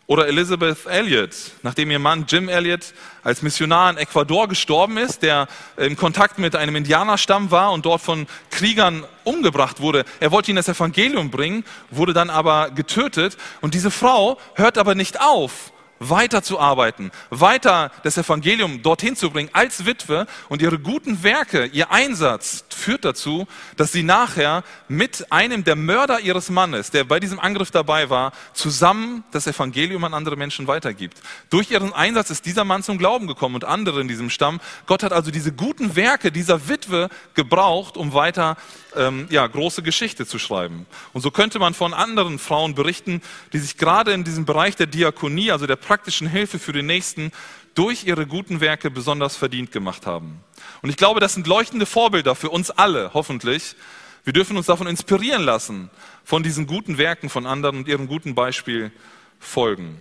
Oder 0.06 0.28
Elizabeth 0.28 0.84
Elliot, 0.84 1.30
nachdem 1.62 1.90
ihr 1.90 1.98
Mann 1.98 2.26
Jim 2.28 2.50
Elliot 2.50 2.92
als 3.22 3.40
Missionar 3.40 3.88
in 3.90 3.96
Ecuador 3.96 4.48
gestorben 4.48 4.98
ist, 4.98 5.22
der 5.22 5.48
in 5.78 5.96
Kontakt 5.96 6.38
mit 6.38 6.54
einem 6.54 6.76
Indianerstamm 6.76 7.50
war 7.50 7.72
und 7.72 7.86
dort 7.86 8.02
von 8.02 8.26
Kriegern 8.50 9.06
umgebracht 9.24 9.80
wurde. 9.80 10.04
Er 10.20 10.30
wollte 10.30 10.50
ihnen 10.50 10.56
das 10.56 10.68
Evangelium 10.68 11.30
bringen, 11.30 11.64
wurde 11.90 12.12
dann 12.12 12.28
aber 12.28 12.70
getötet. 12.70 13.38
Und 13.62 13.72
diese 13.72 13.90
Frau 13.90 14.38
hört 14.54 14.76
aber 14.76 14.94
nicht 14.94 15.22
auf, 15.22 15.72
weiterzuarbeiten, 16.08 17.10
weiter 17.30 17.90
das 18.02 18.18
Evangelium 18.18 18.82
dorthin 18.82 19.16
zu 19.16 19.30
bringen 19.30 19.50
als 19.52 19.86
Witwe 19.86 20.26
und 20.48 20.62
ihre 20.62 20.78
guten 20.78 21.22
Werke, 21.22 21.66
ihr 21.66 21.90
Einsatz 21.90 22.64
führt 22.68 23.04
dazu, 23.04 23.46
dass 23.76 23.92
sie 23.92 24.02
nachher 24.02 24.62
mit 24.88 25.30
einem 25.32 25.64
der 25.64 25.76
Mörder 25.76 26.20
ihres 26.20 26.50
Mannes, 26.50 26.90
der 26.90 27.04
bei 27.04 27.20
diesem 27.20 27.38
Angriff 27.38 27.70
dabei 27.70 28.10
war, 28.10 28.32
zusammen 28.52 29.24
das 29.30 29.46
Evangelium 29.46 30.04
an 30.04 30.14
andere 30.14 30.36
Menschen 30.36 30.66
weitergibt. 30.66 31.20
Durch 31.50 31.70
ihren 31.70 31.92
Einsatz 31.92 32.30
ist 32.30 32.46
dieser 32.46 32.64
Mann 32.64 32.82
zum 32.82 32.98
Glauben 32.98 33.26
gekommen 33.26 33.54
und 33.54 33.64
andere 33.64 34.00
in 34.00 34.08
diesem 34.08 34.30
Stamm. 34.30 34.60
Gott 34.86 35.02
hat 35.02 35.12
also 35.12 35.30
diese 35.30 35.52
guten 35.52 35.96
Werke 35.96 36.30
dieser 36.30 36.68
Witwe 36.68 37.08
gebraucht, 37.34 37.96
um 37.96 38.12
weiter 38.12 38.56
ähm, 38.96 39.26
ja, 39.30 39.46
große 39.46 39.82
Geschichte 39.82 40.26
zu 40.26 40.38
schreiben. 40.38 40.86
Und 41.12 41.22
so 41.22 41.30
könnte 41.30 41.58
man 41.58 41.74
von 41.74 41.94
anderen 41.94 42.38
Frauen 42.38 42.74
berichten, 42.74 43.22
die 43.52 43.58
sich 43.58 43.76
gerade 43.76 44.12
in 44.12 44.24
diesem 44.24 44.44
Bereich 44.44 44.76
der 44.76 44.86
Diakonie, 44.86 45.50
also 45.50 45.66
der 45.66 45.76
praktischen 45.94 46.26
Hilfe 46.26 46.58
für 46.58 46.72
den 46.72 46.86
Nächsten, 46.86 47.30
durch 47.76 48.02
ihre 48.02 48.26
guten 48.26 48.60
Werke 48.60 48.90
besonders 48.90 49.36
verdient 49.36 49.70
gemacht 49.70 50.06
haben. 50.06 50.42
Und 50.82 50.90
ich 50.90 50.96
glaube, 50.96 51.20
das 51.20 51.34
sind 51.34 51.46
leuchtende 51.46 51.86
Vorbilder 51.86 52.34
für 52.34 52.50
uns 52.50 52.72
alle, 52.72 53.12
hoffentlich. 53.14 53.76
Wir 54.24 54.32
dürfen 54.32 54.56
uns 54.56 54.66
davon 54.66 54.88
inspirieren 54.88 55.44
lassen, 55.44 55.90
von 56.24 56.42
diesen 56.42 56.66
guten 56.66 56.98
Werken 56.98 57.28
von 57.28 57.46
anderen 57.46 57.76
und 57.76 57.86
ihrem 57.86 58.08
guten 58.08 58.34
Beispiel 58.34 58.90
folgen. 59.38 60.00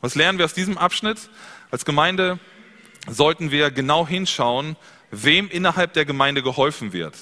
Was 0.00 0.14
lernen 0.14 0.38
wir 0.38 0.44
aus 0.44 0.54
diesem 0.54 0.78
Abschnitt? 0.78 1.28
Als 1.72 1.84
Gemeinde 1.84 2.38
sollten 3.08 3.50
wir 3.50 3.72
genau 3.72 4.06
hinschauen, 4.06 4.76
wem 5.10 5.48
innerhalb 5.48 5.94
der 5.94 6.04
Gemeinde 6.04 6.44
geholfen 6.44 6.92
wird. 6.92 7.16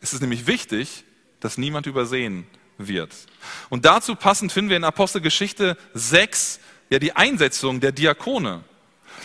Es 0.00 0.14
ist 0.14 0.22
nämlich 0.22 0.46
wichtig, 0.46 1.04
dass 1.40 1.58
niemand 1.58 1.84
übersehen 1.84 2.46
wird. 2.78 3.14
Und 3.68 3.84
dazu 3.84 4.14
passend 4.14 4.50
finden 4.50 4.70
wir 4.70 4.78
in 4.78 4.84
Apostelgeschichte 4.84 5.76
6 5.92 6.60
ja 6.90 6.98
die 6.98 7.14
Einsetzung 7.14 7.80
der 7.80 7.92
Diakone. 7.92 8.62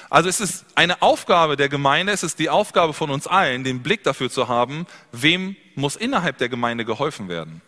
Also 0.10 0.30
es 0.30 0.40
ist 0.40 0.66
eine 0.76 1.02
Aufgabe 1.02 1.58
der 1.58 1.70
Gemeinde, 1.70 2.14
es 2.14 2.24
ist 2.24 2.40
die 2.40 2.50
Aufgabe 2.50 2.94
von 2.94 3.10
uns 3.10 3.28
allen, 3.28 3.64
den 3.64 3.82
Blick 3.82 4.04
dafür 4.04 4.30
zu 4.30 4.48
haben, 4.48 4.86
wem 5.12 5.56
muss 5.76 5.96
innerhalb 5.96 6.38
der 6.38 6.50
Gemeinde 6.50 6.86
geholfen 6.86 7.30
werden. 7.30 7.62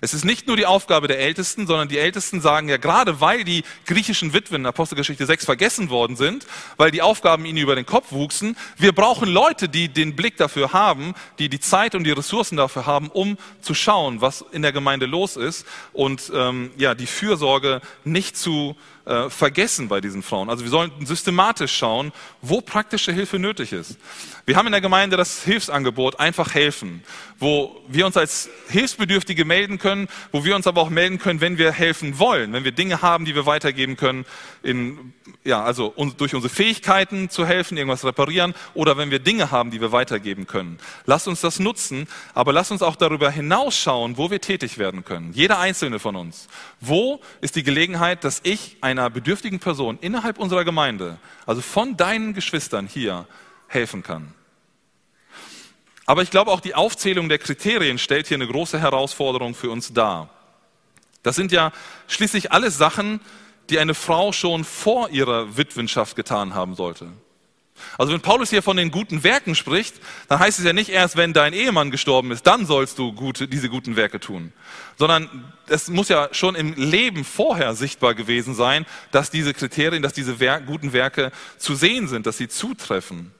Es 0.00 0.14
ist 0.14 0.24
nicht 0.24 0.46
nur 0.46 0.56
die 0.56 0.66
Aufgabe 0.66 1.08
der 1.08 1.18
Ältesten, 1.18 1.66
sondern 1.66 1.88
die 1.88 1.98
Ältesten 1.98 2.40
sagen 2.40 2.68
ja 2.68 2.76
gerade, 2.76 3.20
weil 3.20 3.44
die 3.44 3.64
griechischen 3.86 4.32
Witwen 4.32 4.62
in 4.62 4.66
Apostelgeschichte 4.66 5.26
6 5.26 5.44
vergessen 5.44 5.90
worden 5.90 6.16
sind, 6.16 6.46
weil 6.76 6.90
die 6.90 7.02
Aufgaben 7.02 7.44
ihnen 7.44 7.58
über 7.58 7.74
den 7.74 7.86
Kopf 7.86 8.12
wuchsen, 8.12 8.56
wir 8.76 8.92
brauchen 8.92 9.28
Leute, 9.28 9.68
die 9.68 9.88
den 9.88 10.16
Blick 10.16 10.36
dafür 10.36 10.72
haben, 10.72 11.14
die 11.38 11.48
die 11.48 11.60
Zeit 11.60 11.94
und 11.94 12.04
die 12.04 12.12
Ressourcen 12.12 12.56
dafür 12.56 12.86
haben, 12.86 13.08
um 13.08 13.38
zu 13.60 13.74
schauen, 13.74 14.20
was 14.20 14.44
in 14.52 14.62
der 14.62 14.72
Gemeinde 14.72 15.06
los 15.06 15.36
ist 15.36 15.66
und 15.92 16.30
ähm, 16.34 16.70
ja 16.76 16.94
die 16.94 17.06
Fürsorge 17.06 17.80
nicht 18.04 18.36
zu 18.36 18.76
äh, 19.06 19.30
vergessen 19.30 19.88
bei 19.88 20.00
diesen 20.00 20.22
Frauen. 20.22 20.50
Also 20.50 20.64
wir 20.64 20.70
sollten 20.70 21.06
systematisch 21.06 21.76
schauen, 21.76 22.12
wo 22.42 22.60
praktische 22.60 23.12
Hilfe 23.12 23.38
nötig 23.38 23.72
ist. 23.72 23.96
Wir 24.46 24.56
haben 24.56 24.66
in 24.66 24.72
der 24.72 24.80
Gemeinde 24.80 25.16
das 25.16 25.42
Hilfsangebot 25.44 26.20
einfach 26.20 26.54
helfen, 26.54 27.02
wo 27.38 27.80
wir 27.88 28.06
uns 28.06 28.16
als 28.16 28.48
Hilfsbedürftige 28.68 29.44
melden 29.44 29.78
können, 29.78 30.08
wo 30.32 30.44
wir 30.44 30.56
uns 30.56 30.66
aber 30.66 30.80
auch 30.80 30.90
melden 30.90 31.18
können, 31.18 31.40
wenn 31.40 31.58
wir 31.58 31.72
helfen 31.72 32.18
wollen, 32.18 32.52
wenn 32.52 32.64
wir 32.64 32.72
Dinge 32.72 33.02
haben, 33.02 33.24
die 33.24 33.34
wir 33.34 33.46
weitergeben 33.46 33.96
können, 33.96 34.24
in, 34.62 35.12
ja, 35.44 35.62
also 35.62 35.86
uns, 35.86 36.16
durch 36.16 36.34
unsere 36.34 36.52
Fähigkeiten 36.52 37.30
zu 37.30 37.46
helfen, 37.46 37.76
irgendwas 37.76 38.04
reparieren 38.04 38.54
oder 38.74 38.96
wenn 38.96 39.10
wir 39.10 39.18
Dinge 39.18 39.50
haben, 39.50 39.70
die 39.70 39.80
wir 39.80 39.92
weitergeben 39.92 40.46
können. 40.46 40.78
Lasst 41.04 41.28
uns 41.28 41.40
das 41.40 41.58
nutzen, 41.58 42.08
aber 42.34 42.52
lasst 42.52 42.72
uns 42.72 42.82
auch 42.82 42.96
darüber 42.96 43.30
hinausschauen, 43.30 44.16
wo 44.16 44.30
wir 44.30 44.40
tätig 44.40 44.78
werden 44.78 45.04
können. 45.04 45.32
Jeder 45.32 45.58
einzelne 45.58 45.98
von 45.98 46.16
uns. 46.16 46.48
Wo 46.80 47.20
ist 47.40 47.56
die 47.56 47.62
Gelegenheit, 47.62 48.24
dass 48.24 48.40
ich 48.42 48.76
ein 48.80 48.95
einer 48.98 49.10
bedürftigen 49.10 49.58
Person 49.58 49.98
innerhalb 50.00 50.38
unserer 50.38 50.64
Gemeinde, 50.64 51.18
also 51.46 51.60
von 51.60 51.96
deinen 51.96 52.34
Geschwistern 52.34 52.86
hier, 52.86 53.26
helfen 53.68 54.02
kann. 54.02 54.34
Aber 56.06 56.22
ich 56.22 56.30
glaube, 56.30 56.52
auch 56.52 56.60
die 56.60 56.74
Aufzählung 56.74 57.28
der 57.28 57.38
Kriterien 57.38 57.98
stellt 57.98 58.28
hier 58.28 58.36
eine 58.36 58.46
große 58.46 58.78
Herausforderung 58.78 59.54
für 59.54 59.70
uns 59.70 59.92
dar. 59.92 60.30
Das 61.22 61.34
sind 61.34 61.50
ja 61.50 61.72
schließlich 62.06 62.52
alles 62.52 62.78
Sachen, 62.78 63.20
die 63.70 63.80
eine 63.80 63.94
Frau 63.94 64.30
schon 64.30 64.64
vor 64.64 65.10
ihrer 65.10 65.56
Witwenschaft 65.56 66.14
getan 66.14 66.54
haben 66.54 66.76
sollte. 66.76 67.08
Also 67.98 68.12
wenn 68.12 68.20
Paulus 68.20 68.50
hier 68.50 68.62
von 68.62 68.76
den 68.76 68.90
guten 68.90 69.22
Werken 69.24 69.54
spricht, 69.54 69.96
dann 70.28 70.38
heißt 70.38 70.58
es 70.58 70.64
ja 70.64 70.72
nicht 70.72 70.90
erst, 70.90 71.16
wenn 71.16 71.32
dein 71.32 71.52
Ehemann 71.52 71.90
gestorben 71.90 72.30
ist, 72.30 72.46
dann 72.46 72.66
sollst 72.66 72.98
du 72.98 73.12
gute, 73.12 73.48
diese 73.48 73.68
guten 73.68 73.96
Werke 73.96 74.20
tun, 74.20 74.52
sondern 74.96 75.52
es 75.66 75.88
muss 75.88 76.08
ja 76.08 76.28
schon 76.32 76.54
im 76.54 76.74
Leben 76.74 77.24
vorher 77.24 77.74
sichtbar 77.74 78.14
gewesen 78.14 78.54
sein, 78.54 78.86
dass 79.10 79.30
diese 79.30 79.54
Kriterien, 79.54 80.02
dass 80.02 80.12
diese 80.12 80.40
Wer 80.40 80.60
guten 80.60 80.92
Werke 80.92 81.32
zu 81.58 81.74
sehen 81.74 82.08
sind, 82.08 82.26
dass 82.26 82.38
sie 82.38 82.48
zutreffen. 82.48 83.32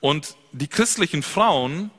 Und 0.00 0.36
die 0.52 0.68
christlichen 0.68 1.22
Frauen, 1.22 1.90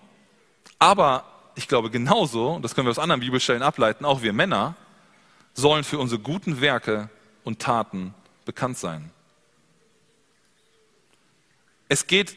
aber 0.79 1.25
ich 1.55 1.67
glaube 1.67 1.89
genauso, 1.89 2.59
das 2.61 2.75
können 2.75 2.87
wir 2.87 2.91
aus 2.91 2.99
anderen 2.99 3.21
Bibelstellen 3.21 3.63
ableiten, 3.63 4.05
auch 4.05 4.21
wir 4.21 4.33
Männer, 4.33 4.75
sollen 5.53 5.83
für 5.83 5.97
unsere 5.97 6.21
guten 6.21 6.61
Werke 6.61 7.09
und 7.43 7.59
Taten 7.59 8.13
bekannt 8.45 8.77
sein. 8.77 9.11
Es 11.87 12.07
geht 12.07 12.35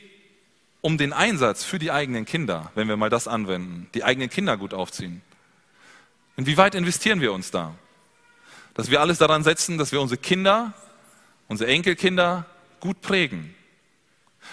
um 0.80 0.98
den 0.98 1.12
Einsatz 1.12 1.64
für 1.64 1.78
die 1.78 1.90
eigenen 1.90 2.24
Kinder, 2.24 2.70
wenn 2.74 2.88
wir 2.88 2.96
mal 2.96 3.10
das 3.10 3.28
anwenden, 3.28 3.88
die 3.94 4.04
eigenen 4.04 4.30
Kinder 4.30 4.56
gut 4.56 4.74
aufziehen. 4.74 5.22
Inwieweit 6.36 6.74
investieren 6.74 7.20
wir 7.20 7.32
uns 7.32 7.50
da? 7.50 7.74
Dass 8.74 8.90
wir 8.90 9.00
alles 9.00 9.18
daran 9.18 9.42
setzen, 9.42 9.76
dass 9.76 9.90
wir 9.90 10.00
unsere 10.00 10.20
Kinder, 10.20 10.72
unsere 11.48 11.70
Enkelkinder 11.70 12.46
gut 12.78 13.00
prägen. 13.00 13.54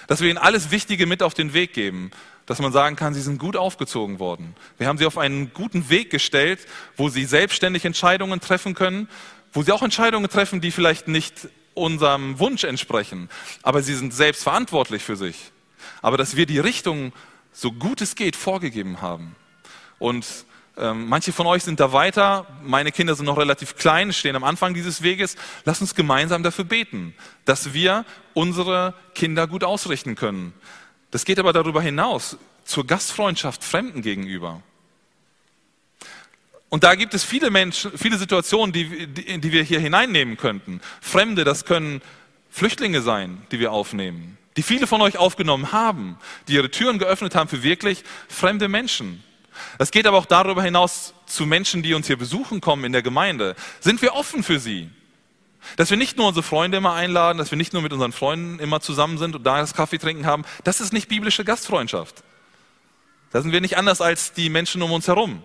Dass 0.08 0.22
wir 0.22 0.30
ihnen 0.30 0.40
alles 0.40 0.72
Wichtige 0.72 1.06
mit 1.06 1.22
auf 1.22 1.36
den 1.36 1.54
Weg 1.54 1.74
geben, 1.74 2.10
dass 2.48 2.60
man 2.60 2.72
sagen 2.72 2.96
kann, 2.96 3.14
sie 3.14 3.22
sind 3.22 3.38
gut 3.38 3.56
aufgezogen 3.56 4.20
worden. 4.20 4.56
Wir 4.78 4.88
haben 4.88 4.98
sie 4.98 5.06
auf 5.06 5.18
einen 5.18 5.54
guten 5.54 5.90
Weg 5.90 6.10
gestellt, 6.10 6.60
wo 6.96 7.10
sie 7.10 7.26
selbstständig 7.26 7.86
Entscheidungen 7.86 8.40
treffen 8.40 8.74
können, 8.74 9.10
wo 9.54 9.64
sie 9.64 9.72
auch 9.72 9.84
Entscheidungen 9.84 10.30
treffen, 10.30 10.62
die 10.62 10.72
vielleicht 10.72 11.08
nicht 11.08 11.50
unserem 11.76 12.40
Wunsch 12.40 12.64
entsprechen, 12.64 13.30
aber 13.62 13.84
sie 13.84 13.94
sind 13.94 14.14
selbst 14.14 14.44
verantwortlich 14.44 15.04
für 15.04 15.16
sich. 15.16 15.52
Aber 16.02 16.18
dass 16.18 16.36
wir 16.36 16.48
die 16.48 16.60
Richtung, 16.60 17.14
so 17.52 17.72
gut 17.72 18.02
es 18.02 18.16
geht, 18.16 18.36
vorgegeben 18.36 19.02
haben. 19.02 19.36
Und 20.00 20.26
ähm, 20.78 21.08
manche 21.08 21.32
von 21.32 21.48
euch 21.48 21.64
sind 21.64 21.80
da 21.80 21.94
weiter, 21.94 22.48
meine 22.64 22.92
Kinder 22.92 23.16
sind 23.16 23.26
noch 23.26 23.38
relativ 23.38 23.76
klein, 23.76 24.12
stehen 24.12 24.36
am 24.36 24.44
Anfang 24.44 24.74
dieses 24.74 25.02
Weges. 25.02 25.36
Lass 25.64 25.80
uns 25.80 25.96
gemeinsam 25.96 26.44
dafür 26.44 26.66
beten, 26.66 27.14
dass 27.46 27.74
wir 27.74 28.06
unsere 28.34 28.94
Kinder 29.14 29.48
gut 29.48 29.64
ausrichten 29.64 30.16
können. 30.16 30.54
Das 31.12 31.24
geht 31.24 31.40
aber 31.40 31.54
darüber 31.54 31.82
hinaus 31.82 32.38
zur 32.66 32.86
Gastfreundschaft 32.86 33.64
Fremden 33.64 34.02
gegenüber. 34.02 34.62
Und 36.76 36.84
da 36.84 36.96
gibt 36.96 37.14
es 37.14 37.24
viele 37.24 37.52
Menschen, 37.52 37.98
viele 37.98 38.18
Situationen, 38.18 38.74
die, 38.74 39.08
die, 39.08 39.40
die 39.40 39.52
wir 39.54 39.64
hier 39.64 39.80
hineinnehmen 39.80 40.36
könnten. 40.36 40.82
Fremde, 41.00 41.46
das 41.46 41.64
können 41.64 42.02
Flüchtlinge 42.50 43.02
sein, 43.02 43.42
die 43.50 43.62
wir 43.62 43.72
aufnehmen. 43.72 44.38
die 44.58 44.62
viele 44.62 44.86
von 44.86 45.02
euch 45.02 45.18
aufgenommen 45.18 45.72
haben, 45.72 46.18
die 46.50 46.56
ihre 46.56 46.70
Türen 46.70 47.00
geöffnet 47.00 47.34
haben 47.34 47.48
für 47.48 47.64
wirklich 47.64 48.04
fremde 48.28 48.68
Menschen. 48.68 49.24
Das 49.78 49.90
geht 49.92 50.06
aber 50.06 50.18
auch 50.18 50.26
darüber 50.26 50.62
hinaus 50.64 51.14
zu 51.26 51.46
Menschen, 51.46 51.82
die 51.82 51.94
uns 51.94 52.08
hier 52.08 52.18
besuchen 52.18 52.60
kommen 52.60 52.84
in 52.84 52.92
der 52.92 53.04
Gemeinde. 53.04 53.56
Sind 53.80 54.02
wir 54.02 54.14
offen 54.14 54.44
für 54.44 54.60
sie? 54.60 54.90
Dass 55.78 55.90
wir 55.92 55.98
nicht 55.98 56.18
nur 56.18 56.28
unsere 56.28 56.44
Freunde 56.44 56.80
immer 56.80 56.94
einladen, 56.94 57.38
dass 57.38 57.52
wir 57.52 57.58
nicht 57.58 57.72
nur 57.72 57.84
mit 57.84 57.94
unseren 57.94 58.12
Freunden 58.12 58.60
immer 58.60 58.82
zusammen 58.82 59.18
sind 59.18 59.34
und 59.34 59.46
da 59.46 59.60
das 59.60 59.76
Kaffee 59.76 59.98
trinken 59.98 60.26
haben, 60.26 60.44
das 60.66 60.82
ist 60.82 60.92
nicht 60.92 61.08
biblische 61.08 61.46
Gastfreundschaft. 61.46 62.22
Da 63.32 63.42
sind 63.42 63.54
wir 63.54 63.62
nicht 63.62 63.78
anders 63.78 64.02
als 64.02 64.34
die 64.34 64.50
Menschen 64.50 64.82
um 64.82 64.92
uns 64.92 65.08
herum. 65.08 65.42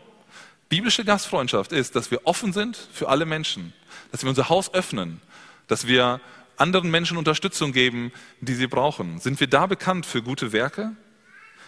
Biblische 0.71 1.05
Gastfreundschaft 1.05 1.73
ist, 1.73 1.97
dass 1.97 2.13
wir 2.13 2.21
offen 2.25 2.53
sind 2.53 2.79
für 2.93 3.09
alle 3.09 3.27
Menschen, 3.27 3.73
dass 4.13 4.23
wir 4.23 4.31
unser 4.31 4.49
Haus 4.49 4.73
öffnen, 4.73 5.21
dass 5.67 5.89
wir 5.89 6.21
anderen 6.57 6.93
Menschen 6.93 7.17
Unterstützung 7.17 7.73
geben, 7.73 8.13
die 8.41 8.55
sie 8.55 8.69
brauchen. 8.69 9.19
Sind 9.19 9.41
wir 9.41 9.49
da 9.49 9.67
bekannt 9.67 10.07
für 10.07 10.23
gute 10.23 10.53
Werke? 10.53 10.93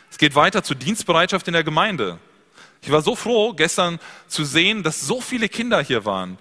Es 0.09 0.19
geht 0.19 0.37
weiter 0.37 0.63
zur 0.63 0.77
Dienstbereitschaft 0.77 1.49
in 1.49 1.53
der 1.53 1.65
Gemeinde. 1.65 2.19
Ich 2.81 2.93
war 2.93 3.03
so 3.03 3.17
froh, 3.17 3.55
gestern 3.55 3.99
zu 4.29 4.45
sehen, 4.45 4.85
dass 4.85 5.01
so 5.01 5.21
viele 5.21 5.49
Kinder 5.49 5.83
hier 5.83 6.05
waren, 6.05 6.39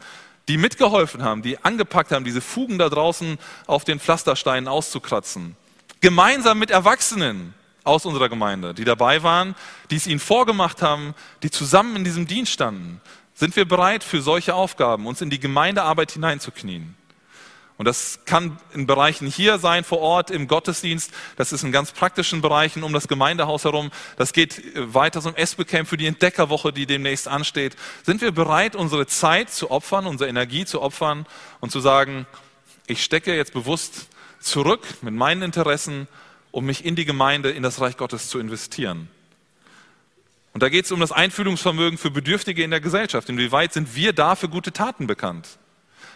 die 0.48 0.58
mitgeholfen 0.58 1.24
haben, 1.24 1.42
die 1.42 1.58
angepackt 1.64 2.12
haben, 2.12 2.26
diese 2.26 2.42
Fugen 2.42 2.78
da 2.78 2.90
draußen 2.90 3.40
auf 3.66 3.86
den 3.86 4.00
Pflastersteinen 4.00 4.68
auszukratzen. 4.68 5.56
Gemeinsam 6.00 6.60
mit 6.60 6.70
Erwachsenen 6.70 7.56
aus 7.84 8.06
unserer 8.06 8.30
Gemeinde, 8.30 8.74
die 8.74 8.84
dabei 8.84 9.24
waren, 9.24 9.56
die 9.90 9.96
es 9.96 10.08
ihnen 10.08 10.20
vorgemacht 10.20 10.82
haben, 10.82 11.16
die 11.44 11.52
zusammen 11.52 11.96
in 11.96 12.04
diesem 12.04 12.28
Dienst 12.28 12.52
standen. 12.52 13.02
Sind 13.34 13.56
wir 13.56 13.66
bereit 13.66 14.04
für 14.04 14.22
solche 14.22 14.54
Aufgaben, 14.54 15.08
uns 15.08 15.22
in 15.22 15.30
die 15.30 15.40
Gemeindearbeit 15.40 16.12
hineinzuknien? 16.12 16.96
Und 17.82 17.86
das 17.86 18.20
kann 18.26 18.60
in 18.76 18.86
Bereichen 18.86 19.26
hier 19.26 19.58
sein, 19.58 19.84
vor 19.84 20.02
Ort, 20.02 20.30
im 20.30 20.48
Gottesdienst. 20.48 21.12
Das 21.36 21.52
ist 21.52 21.64
in 21.64 21.72
ganz 21.72 21.92
praktischen 21.92 22.40
Bereichen 22.40 22.84
um 22.84 22.94
das 22.94 23.08
Gemeindehaus 23.08 23.64
herum. 23.64 23.90
Das 24.18 24.34
geht 24.34 24.60
äh, 24.60 24.94
weiter 24.94 25.20
zum 25.20 25.36
Esbecamp 25.36 25.90
für 25.90 25.98
die 25.98 26.06
Entdeckerwoche, 26.06 26.72
die 26.72 26.86
demnächst 26.86 27.28
ansteht. 27.28 27.76
Sind 28.04 28.22
wir 28.22 28.32
bereit, 28.32 28.76
unsere 28.76 29.08
Zeit 29.08 29.50
zu 29.50 29.72
opfern, 29.72 30.06
unsere 30.06 30.30
Energie 30.30 30.66
zu 30.66 30.80
opfern 30.80 31.26
und 31.60 31.72
zu 31.72 31.80
sagen, 31.80 32.28
ich 32.86 33.04
stecke 33.04 33.36
jetzt 33.36 33.54
bewusst 33.54 34.10
zurück 34.40 34.86
mit 35.02 35.16
meinen 35.16 35.42
Interessen, 35.42 36.08
um 36.52 36.66
mich 36.66 36.86
in 36.86 36.96
die 36.96 37.06
Gemeinde, 37.06 37.52
in 37.52 37.64
das 37.64 37.82
Reich 37.82 37.98
Gottes 37.98 38.30
zu 38.30 38.40
investieren? 38.40 39.10
Und 40.54 40.64
da 40.64 40.70
geht 40.70 40.86
es 40.86 40.92
um 40.92 41.00
das 41.00 41.12
Einfühlungsvermögen 41.12 41.98
für 41.98 42.12
Bedürftige 42.12 42.64
in 42.64 42.72
der 42.72 42.82
Gesellschaft. 42.82 43.30
Inwieweit 43.30 43.74
sind 43.74 43.96
wir 43.96 44.14
da 44.14 44.36
für 44.36 44.50
gute 44.50 44.72
Taten 44.72 45.08
bekannt? 45.08 45.58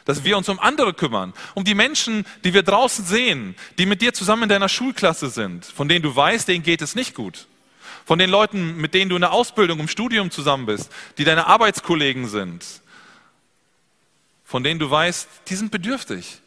dass 0.05 0.23
wir 0.23 0.37
uns 0.37 0.47
um 0.49 0.59
andere 0.59 0.93
kümmern, 0.93 1.33
um 1.55 1.63
die 1.63 1.73
Menschen, 1.73 2.25
die 2.43 2.53
wir 2.53 2.63
draußen 2.63 3.03
sehen, 3.03 3.55
die 3.77 3.87
mit 3.87 4.01
dir 4.01 4.13
zusammen 4.13 4.43
in 4.43 4.49
deiner 4.49 4.69
Schulklasse 4.69 5.29
sind, 5.29 5.65
von 5.65 5.89
denen 5.89 6.03
du 6.03 6.15
weißt, 6.15 6.47
denen 6.47 6.63
geht 6.63 6.81
es 6.81 6.95
nicht 6.95 7.15
gut. 7.15 7.47
Von 8.05 8.19
den 8.19 8.29
Leuten, 8.29 8.77
mit 8.77 8.93
denen 8.93 9.09
du 9.09 9.15
in 9.15 9.21
der 9.21 9.31
Ausbildung, 9.31 9.79
im 9.79 9.87
Studium 9.87 10.29
zusammen 10.29 10.67
bist, 10.67 10.91
die 11.17 11.23
deine 11.23 11.47
Arbeitskollegen 11.47 12.27
sind, 12.27 12.63
von 14.45 14.63
denen 14.63 14.79
du 14.79 14.89
weißt, 14.89 15.27
die 15.47 15.55
sind 15.55 15.71
bedürftig. 15.71 16.39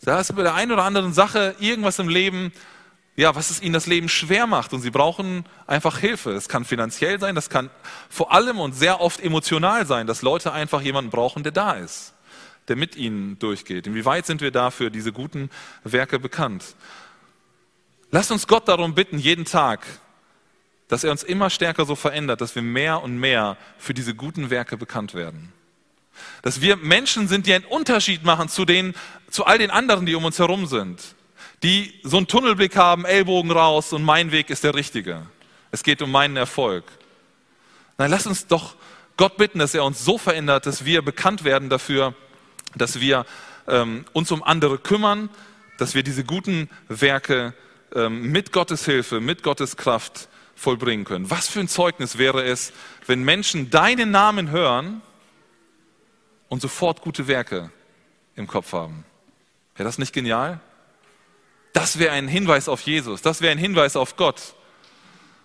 Da 0.00 0.18
ist 0.18 0.34
bei 0.34 0.42
der 0.42 0.54
einen 0.54 0.72
oder 0.72 0.84
anderen 0.84 1.12
Sache 1.12 1.54
irgendwas 1.60 1.98
im 1.98 2.08
Leben, 2.08 2.50
ja, 3.20 3.34
was 3.34 3.50
es 3.50 3.60
ihnen 3.62 3.72
das 3.72 3.86
Leben 3.86 4.08
schwer 4.08 4.46
macht 4.46 4.72
und 4.72 4.80
sie 4.80 4.90
brauchen 4.90 5.44
einfach 5.66 5.98
Hilfe. 5.98 6.32
Es 6.32 6.48
kann 6.48 6.64
finanziell 6.64 7.20
sein, 7.20 7.34
das 7.34 7.50
kann 7.50 7.70
vor 8.08 8.32
allem 8.32 8.58
und 8.58 8.72
sehr 8.72 9.00
oft 9.00 9.20
emotional 9.20 9.86
sein, 9.86 10.06
dass 10.06 10.22
Leute 10.22 10.52
einfach 10.52 10.80
jemanden 10.80 11.10
brauchen, 11.10 11.42
der 11.42 11.52
da 11.52 11.72
ist 11.72 12.14
der 12.68 12.76
mit 12.76 12.94
ihnen 12.94 13.36
durchgeht? 13.40 13.88
Inwieweit 13.88 14.26
sind 14.26 14.40
wir 14.40 14.52
dafür 14.52 14.90
diese 14.90 15.12
guten 15.12 15.50
Werke 15.82 16.20
bekannt? 16.20 16.76
Lasst 18.12 18.30
uns 18.30 18.46
Gott 18.46 18.68
darum 18.68 18.94
bitten, 18.94 19.18
jeden 19.18 19.44
Tag, 19.44 19.84
dass 20.86 21.02
er 21.02 21.10
uns 21.10 21.24
immer 21.24 21.50
stärker 21.50 21.84
so 21.84 21.96
verändert, 21.96 22.40
dass 22.40 22.54
wir 22.54 22.62
mehr 22.62 23.02
und 23.02 23.18
mehr 23.18 23.56
für 23.76 23.92
diese 23.92 24.14
guten 24.14 24.50
Werke 24.50 24.76
bekannt 24.76 25.14
werden. 25.14 25.52
Dass 26.42 26.60
wir 26.60 26.76
Menschen 26.76 27.26
sind, 27.26 27.46
die 27.46 27.54
einen 27.54 27.64
Unterschied 27.64 28.24
machen 28.24 28.48
zu, 28.48 28.64
den, 28.64 28.94
zu 29.30 29.46
all 29.46 29.58
den 29.58 29.70
anderen, 29.70 30.06
die 30.06 30.14
um 30.14 30.24
uns 30.24 30.38
herum 30.38 30.66
sind. 30.66 31.16
Die 31.62 32.00
so 32.02 32.16
einen 32.16 32.26
Tunnelblick 32.26 32.76
haben, 32.76 33.04
Ellbogen 33.04 33.50
raus 33.50 33.92
und 33.92 34.02
mein 34.02 34.32
Weg 34.32 34.50
ist 34.50 34.64
der 34.64 34.74
richtige. 34.74 35.26
Es 35.70 35.82
geht 35.82 36.00
um 36.02 36.10
meinen 36.10 36.36
Erfolg. 36.36 36.84
Nein, 37.98 38.10
lass 38.10 38.26
uns 38.26 38.46
doch 38.46 38.76
Gott 39.16 39.36
bitten, 39.36 39.58
dass 39.58 39.74
er 39.74 39.84
uns 39.84 40.02
so 40.04 40.16
verändert, 40.16 40.64
dass 40.64 40.86
wir 40.86 41.02
bekannt 41.02 41.44
werden 41.44 41.68
dafür, 41.68 42.14
dass 42.74 43.00
wir 43.00 43.26
ähm, 43.68 44.06
uns 44.14 44.32
um 44.32 44.42
andere 44.42 44.78
kümmern, 44.78 45.28
dass 45.76 45.94
wir 45.94 46.02
diese 46.02 46.24
guten 46.24 46.70
Werke 46.88 47.52
ähm, 47.94 48.32
mit 48.32 48.52
Gottes 48.52 48.86
Hilfe, 48.86 49.20
mit 49.20 49.42
Gottes 49.42 49.76
Kraft 49.76 50.28
vollbringen 50.54 51.04
können. 51.04 51.30
Was 51.30 51.48
für 51.48 51.60
ein 51.60 51.68
Zeugnis 51.68 52.16
wäre 52.16 52.42
es, 52.42 52.72
wenn 53.06 53.22
Menschen 53.22 53.70
deinen 53.70 54.10
Namen 54.10 54.50
hören 54.50 55.02
und 56.48 56.62
sofort 56.62 57.02
gute 57.02 57.28
Werke 57.28 57.70
im 58.36 58.46
Kopf 58.46 58.72
haben? 58.72 59.04
Wäre 59.76 59.86
das 59.86 59.98
nicht 59.98 60.12
genial? 60.12 60.60
Das 61.72 61.98
wäre 61.98 62.12
ein 62.12 62.28
Hinweis 62.28 62.68
auf 62.68 62.80
Jesus, 62.82 63.22
das 63.22 63.40
wäre 63.40 63.52
ein 63.52 63.58
Hinweis 63.58 63.96
auf 63.96 64.16
Gott. 64.16 64.54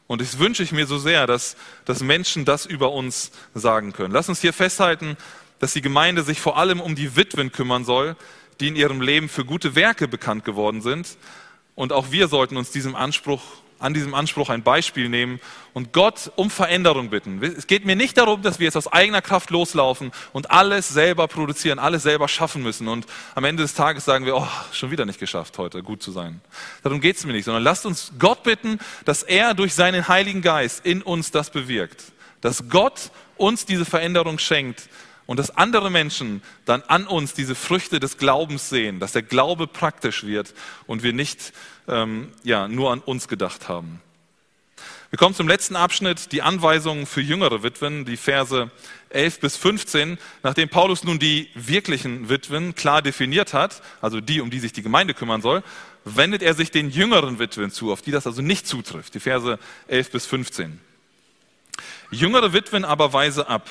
Und 0.08 0.22
das 0.22 0.38
wünsche 0.38 0.62
ich 0.62 0.72
mir 0.72 0.86
so 0.86 0.98
sehr, 0.98 1.26
dass, 1.26 1.56
dass 1.86 2.02
Menschen 2.02 2.46
das 2.46 2.66
über 2.66 2.92
uns 2.92 3.32
sagen 3.56 3.92
können. 3.92 4.14
Lass 4.14 4.30
uns 4.30 4.40
hier 4.40 4.54
festhalten, 4.54 5.18
dass 5.60 5.74
die 5.74 5.82
Gemeinde 5.82 6.22
sich 6.24 6.40
vor 6.40 6.58
allem 6.58 6.80
um 6.80 6.96
die 6.96 7.16
Witwen 7.16 7.52
kümmern 7.52 7.86
soll, 7.86 8.16
die 8.60 8.68
in 8.68 8.76
ihrem 8.76 9.02
Leben 9.02 9.30
für 9.30 9.46
gute 9.46 9.76
Werke 9.76 10.08
bekannt 10.08 10.46
geworden 10.46 10.82
sind. 10.82 11.18
Und 11.74 11.92
auch 11.92 12.12
wir 12.12 12.28
sollten 12.28 12.56
uns 12.56 12.72
diesem 12.72 12.96
Anspruch, 12.96 13.42
an 13.86 13.94
diesem 13.94 14.16
Anspruch 14.16 14.50
ein 14.50 14.64
Beispiel 14.64 15.10
nehmen 15.10 15.40
und 15.74 15.94
Gott 15.94 16.32
um 16.36 16.50
Veränderung 16.50 17.12
bitten. 17.12 17.42
Es 17.44 17.68
geht 17.68 17.86
mir 17.86 17.96
nicht 17.96 18.18
darum, 18.18 18.42
dass 18.42 18.58
wir 18.58 18.66
jetzt 18.66 18.78
aus 18.78 18.92
eigener 18.92 19.22
Kraft 19.22 19.52
loslaufen 19.52 20.12
und 20.34 20.50
alles 20.50 20.90
selber 20.90 21.28
produzieren, 21.28 21.78
alles 21.78 22.02
selber 22.02 22.28
schaffen 22.28 22.64
müssen. 22.64 22.88
Und 22.88 23.06
am 23.36 23.44
Ende 23.44 23.62
des 23.62 23.76
Tages 23.76 24.04
sagen 24.04 24.26
wir, 24.26 24.36
oh, 24.36 24.48
schon 24.72 24.90
wieder 24.90 25.06
nicht 25.06 25.20
geschafft, 25.20 25.60
heute 25.60 25.84
gut 25.84 26.02
zu 26.02 26.12
sein. 26.12 26.42
Darum 26.82 27.00
geht 27.00 27.18
es 27.18 27.26
mir 27.26 27.34
nicht, 27.34 27.46
sondern 27.46 27.62
lasst 27.62 27.86
uns 27.86 28.14
Gott 28.18 28.42
bitten, 28.42 28.80
dass 29.06 29.22
er 29.22 29.54
durch 29.54 29.76
seinen 29.76 30.08
Heiligen 30.08 30.42
Geist 30.42 30.84
in 30.84 31.04
uns 31.04 31.30
das 31.30 31.52
bewirkt. 31.52 32.06
Dass 32.42 32.68
Gott 32.70 33.12
uns 33.38 33.68
diese 33.68 33.86
Veränderung 33.86 34.40
schenkt, 34.40 34.90
und 35.26 35.38
dass 35.38 35.52
andere 35.52 35.90
Menschen 35.90 36.42
dann 36.66 36.82
an 36.84 37.08
uns 37.08 37.34
diese 37.34 37.56
Früchte 37.56 38.00
des 38.00 38.18
Glaubens 38.18 38.70
sehen, 38.70 39.00
dass 39.00 39.12
der 39.12 39.24
Glaube 39.24 39.68
praktisch 39.68 40.24
wird 40.24 40.54
und 40.88 41.04
wir 41.04 41.14
nicht 41.14 41.54
ähm, 41.88 42.32
ja, 42.44 42.68
nur 42.68 42.92
an 42.92 43.00
uns 43.00 43.28
gedacht 43.28 43.68
haben. 43.68 44.02
Wir 45.12 45.18
kommen 45.18 45.36
zum 45.36 45.48
letzten 45.48 45.76
Abschnitt, 45.76 46.32
die 46.32 46.42
Anweisungen 46.42 47.06
für 47.06 47.22
jüngere 47.22 47.64
Witwen, 47.64 48.06
die 48.06 48.18
Verse 48.18 48.70
11 49.10 49.40
bis 49.40 49.56
15. 49.56 50.18
Nachdem 50.44 50.68
Paulus 50.68 51.04
nun 51.04 51.20
die 51.20 51.50
wirklichen 51.54 52.28
Witwen 52.28 52.76
klar 52.76 53.02
definiert 53.02 53.54
hat, 53.54 53.82
also 54.02 54.20
die, 54.20 54.42
um 54.42 54.50
die 54.50 54.60
sich 54.60 54.74
die 54.74 54.82
Gemeinde 54.82 55.14
kümmern 55.14 55.42
soll, 55.42 55.64
wendet 56.04 56.42
er 56.42 56.54
sich 56.54 56.70
den 56.70 56.90
jüngeren 56.90 57.40
Witwen 57.40 57.72
zu, 57.72 57.94
auf 57.94 58.02
die 58.02 58.12
das 58.12 58.28
also 58.28 58.42
nicht 58.42 58.68
zutrifft. 58.68 59.14
Die 59.14 59.20
Verse 59.20 59.58
11 59.88 60.12
bis 60.12 60.26
15. 60.26 60.82
Jüngere 62.12 62.54
Witwen 62.54 62.84
aber 62.84 63.14
weise 63.14 63.48
ab 63.48 63.70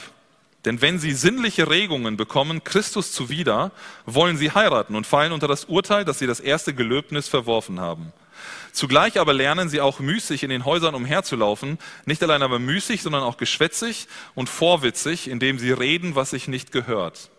denn 0.64 0.80
wenn 0.80 0.98
sie 0.98 1.12
sinnliche 1.12 1.68
Regungen 1.68 2.16
bekommen, 2.16 2.64
Christus 2.64 3.12
zuwider, 3.12 3.70
wollen 4.06 4.36
sie 4.36 4.52
heiraten 4.52 4.96
und 4.96 5.06
fallen 5.06 5.32
unter 5.32 5.48
das 5.48 5.66
Urteil, 5.66 6.04
dass 6.04 6.18
sie 6.18 6.26
das 6.26 6.40
erste 6.40 6.74
Gelöbnis 6.74 7.28
verworfen 7.28 7.80
haben. 7.80 8.12
Zugleich 8.72 9.20
aber 9.20 9.32
lernen 9.32 9.68
sie 9.68 9.80
auch 9.80 10.00
müßig 10.00 10.42
in 10.42 10.50
den 10.50 10.64
Häusern 10.64 10.94
umherzulaufen, 10.94 11.78
nicht 12.06 12.22
allein 12.22 12.42
aber 12.42 12.58
müßig, 12.58 13.02
sondern 13.02 13.22
auch 13.22 13.36
geschwätzig 13.36 14.08
und 14.34 14.48
vorwitzig, 14.48 15.28
indem 15.28 15.58
sie 15.58 15.70
reden, 15.70 16.14
was 16.14 16.30
sich 16.30 16.48
nicht 16.48 16.72
gehört. 16.72 17.30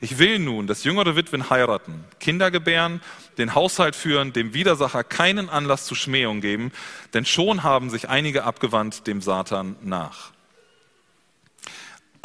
Ich 0.00 0.18
will 0.18 0.38
nun, 0.38 0.66
dass 0.66 0.84
jüngere 0.84 1.16
Witwen 1.16 1.48
heiraten, 1.50 2.04
Kinder 2.20 2.50
gebären, 2.50 3.00
den 3.38 3.54
Haushalt 3.54 3.96
führen, 3.96 4.32
dem 4.32 4.54
Widersacher 4.54 5.04
keinen 5.04 5.48
Anlass 5.48 5.86
zu 5.86 5.94
Schmähung 5.94 6.40
geben, 6.40 6.70
denn 7.14 7.24
schon 7.24 7.62
haben 7.62 7.90
sich 7.90 8.08
einige 8.08 8.44
abgewandt 8.44 9.06
dem 9.06 9.22
Satan 9.22 9.76
nach. 9.82 10.32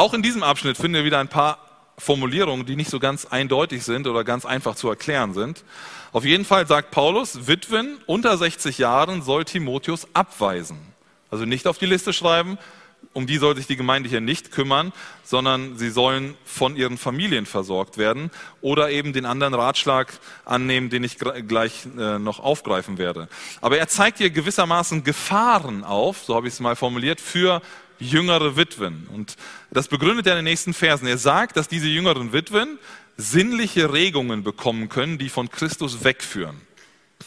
Auch 0.02 0.16
in 0.16 0.24
diesem 0.24 0.41
Abschnitt 0.41 0.78
finden 0.78 0.95
wir 0.95 1.06
wieder 1.06 1.20
ein 1.20 1.28
paar 1.28 1.60
Formulierungen, 1.99 2.66
die 2.66 2.76
nicht 2.76 2.89
so 2.89 2.97
ganz 2.97 3.26
eindeutig 3.26 3.84
sind 3.84 4.08
oder 4.08 4.24
ganz 4.24 4.47
einfach 4.47 4.74
zu 4.74 4.89
erklären 4.89 5.36
sind. 5.36 5.64
Auf 6.12 6.26
jeden 6.26 6.43
Fall 6.43 6.66
sagt 6.66 6.89
Paulus, 6.89 7.45
Witwen 7.45 7.99
unter 8.08 8.36
60 8.36 8.80
Jahren 8.80 9.22
soll 9.22 9.45
Timotheus 9.45 10.08
abweisen. 10.16 10.80
Also 11.30 11.45
nicht 11.45 11.68
auf 11.68 11.78
die 11.78 11.86
Liste 11.86 12.14
schreiben, 12.14 12.58
um 13.14 13.28
die 13.28 13.38
soll 13.38 13.56
sich 13.56 13.68
die 13.68 13.76
Gemeinde 13.76 14.10
hier 14.10 14.22
nicht 14.22 14.52
kümmern, 14.52 14.91
sondern 15.24 15.78
sie 15.78 15.91
sollen 15.91 16.36
von 16.45 16.76
ihren 16.76 16.97
Familien 16.97 17.45
versorgt 17.45 17.99
werden 17.99 18.32
oder 18.62 18.89
eben 18.89 19.14
den 19.14 19.28
anderen 19.28 19.54
Ratschlag 19.54 20.14
annehmen, 20.45 20.89
den 20.89 21.04
ich 21.04 21.18
gleich 21.20 21.86
äh, 21.95 22.18
noch 22.18 22.39
aufgreifen 22.39 22.97
werde. 22.97 23.28
Aber 23.62 23.78
er 23.78 23.88
zeigt 23.88 24.18
hier 24.18 24.32
gewissermaßen 24.32 25.04
Gefahren 25.04 25.84
auf, 25.84 26.24
so 26.24 26.34
habe 26.34 26.47
ich 26.47 26.56
es 26.56 26.60
mal 26.60 26.76
formuliert, 26.76 27.22
für 27.22 27.62
jüngere 28.02 28.58
Witwen. 28.58 29.08
Und 29.14 29.36
das 29.72 29.88
begründet 29.88 30.28
er 30.28 30.34
in 30.34 30.39
den 30.39 30.45
nächsten 30.45 30.74
Versen. 30.74 31.08
Er 31.08 31.18
sagt, 31.18 31.56
dass 31.58 31.68
diese 31.68 31.88
jüngeren 31.88 32.34
Witwen 32.34 32.80
sinnliche 33.18 33.93
Regungen 33.93 34.43
bekommen 34.43 34.89
können, 34.89 35.18
die 35.18 35.30
von 35.30 35.49
Christus 35.49 36.04
wegführen. 36.04 36.60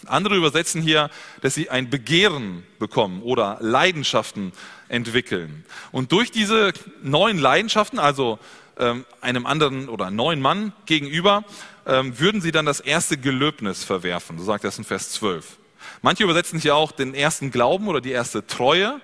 Andere 0.07 0.37
übersetzen 0.37 0.83
hier, 0.83 1.11
dass 1.41 1.55
sie 1.55 1.71
ein 1.71 1.89
Begehren 1.89 2.65
bekommen 2.79 3.23
oder 3.23 3.59
Leidenschaften 3.61 4.53
entwickeln. 4.89 5.65
Und 5.93 6.13
durch 6.13 6.31
diese 6.31 6.73
neuen 7.03 7.39
Leidenschaften, 7.39 7.99
also 7.99 8.39
ähm, 8.79 9.05
einem 9.21 9.47
anderen 9.47 9.89
oder 9.89 10.11
neuen 10.11 10.41
Mann 10.41 10.73
gegenüber, 10.87 11.45
ähm, 11.87 12.19
würden 12.19 12.41
sie 12.41 12.51
dann 12.51 12.67
das 12.67 12.81
erste 12.81 13.17
Gelöbnis 13.17 13.85
verwerfen. 13.85 14.39
So 14.39 14.45
sagt 14.45 14.65
es 14.65 14.79
in 14.79 14.85
Vers 14.85 15.13
12. 15.13 15.59
Manche 16.03 16.25
übersetzen 16.25 16.59
hier 16.59 16.75
auch 16.77 16.93
den 16.93 17.15
ersten 17.15 17.51
Glauben 17.51 17.89
oder 17.89 18.01
die 18.01 18.11
erste 18.11 18.47
Treue. 18.47 19.01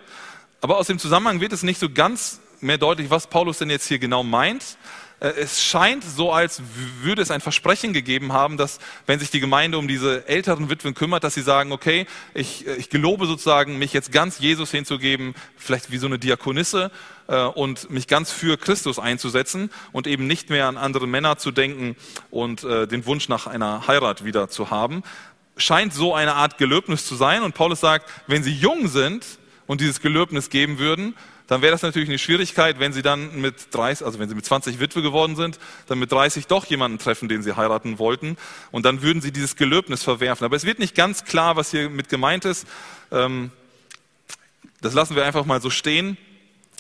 Aber 0.60 0.76
aus 0.78 0.86
dem 0.86 0.98
Zusammenhang 0.98 1.40
wird 1.40 1.52
es 1.52 1.62
nicht 1.62 1.80
so 1.80 1.88
ganz 1.88 2.40
mehr 2.60 2.78
deutlich, 2.78 3.08
was 3.10 3.26
Paulus 3.26 3.58
denn 3.58 3.70
jetzt 3.70 3.88
hier 3.88 3.98
genau 3.98 4.22
meint. 4.22 4.76
Äh, 5.20 5.28
es 5.28 5.62
scheint 5.62 6.04
so, 6.04 6.32
als 6.32 6.62
würde 7.02 7.22
es 7.22 7.30
ein 7.30 7.40
Versprechen 7.40 7.92
gegeben 7.92 8.32
haben, 8.32 8.56
dass 8.56 8.78
wenn 9.06 9.18
sich 9.20 9.30
die 9.30 9.40
Gemeinde 9.40 9.78
um 9.78 9.86
diese 9.86 10.26
älteren 10.28 10.68
Witwen 10.68 10.94
kümmert, 10.94 11.24
dass 11.24 11.34
sie 11.34 11.42
sagen, 11.42 11.72
okay, 11.72 12.06
ich, 12.34 12.66
äh, 12.66 12.74
ich 12.76 12.90
gelobe 12.90 13.26
sozusagen, 13.26 13.78
mich 13.78 13.92
jetzt 13.92 14.12
ganz 14.12 14.38
Jesus 14.38 14.70
hinzugeben, 14.70 15.34
vielleicht 15.56 15.90
wie 15.90 15.98
so 15.98 16.06
eine 16.06 16.18
Diakonisse 16.18 16.90
äh, 17.28 17.42
und 17.42 17.90
mich 17.90 18.06
ganz 18.06 18.30
für 18.30 18.56
Christus 18.56 18.98
einzusetzen 18.98 19.70
und 19.92 20.06
eben 20.06 20.26
nicht 20.26 20.50
mehr 20.50 20.66
an 20.66 20.76
andere 20.76 21.06
Männer 21.06 21.38
zu 21.38 21.50
denken 21.50 21.96
und 22.30 22.62
den 22.62 23.06
Wunsch 23.06 23.28
nach 23.28 23.46
einer 23.46 23.86
Heirat 23.86 24.24
wieder 24.24 24.48
zu 24.48 24.70
haben. 24.70 25.02
Scheint 25.56 25.92
so 25.92 26.14
eine 26.14 26.34
Art 26.34 26.58
Gelöbnis 26.58 27.06
zu 27.06 27.14
sein. 27.14 27.42
Und 27.42 27.54
Paulus 27.54 27.80
sagt, 27.80 28.10
wenn 28.26 28.42
sie 28.42 28.52
jung 28.52 28.88
sind 28.88 29.24
und 29.70 29.80
dieses 29.80 30.00
Gelöbnis 30.00 30.50
geben 30.50 30.80
würden, 30.80 31.14
dann 31.46 31.62
wäre 31.62 31.70
das 31.70 31.82
natürlich 31.82 32.08
eine 32.08 32.18
Schwierigkeit, 32.18 32.80
wenn 32.80 32.92
sie 32.92 33.02
dann 33.02 33.40
mit 33.40 33.72
30, 33.72 34.04
also 34.04 34.18
wenn 34.18 34.28
sie 34.28 34.34
mit 34.34 34.44
20 34.44 34.80
Witwe 34.80 35.00
geworden 35.00 35.36
sind, 35.36 35.60
dann 35.86 36.00
mit 36.00 36.10
30 36.10 36.48
doch 36.48 36.64
jemanden 36.64 36.98
treffen, 36.98 37.28
den 37.28 37.44
sie 37.44 37.54
heiraten 37.54 38.00
wollten. 38.00 38.36
Und 38.72 38.84
dann 38.84 39.00
würden 39.00 39.22
sie 39.22 39.30
dieses 39.30 39.54
Gelöbnis 39.54 40.02
verwerfen. 40.02 40.44
Aber 40.44 40.56
es 40.56 40.64
wird 40.64 40.80
nicht 40.80 40.96
ganz 40.96 41.24
klar, 41.24 41.54
was 41.54 41.70
hier 41.70 41.88
mit 41.88 42.08
gemeint 42.08 42.46
ist. 42.46 42.66
Ähm, 43.12 43.52
das 44.80 44.92
lassen 44.92 45.14
wir 45.14 45.24
einfach 45.24 45.44
mal 45.44 45.62
so 45.62 45.70
stehen. 45.70 46.16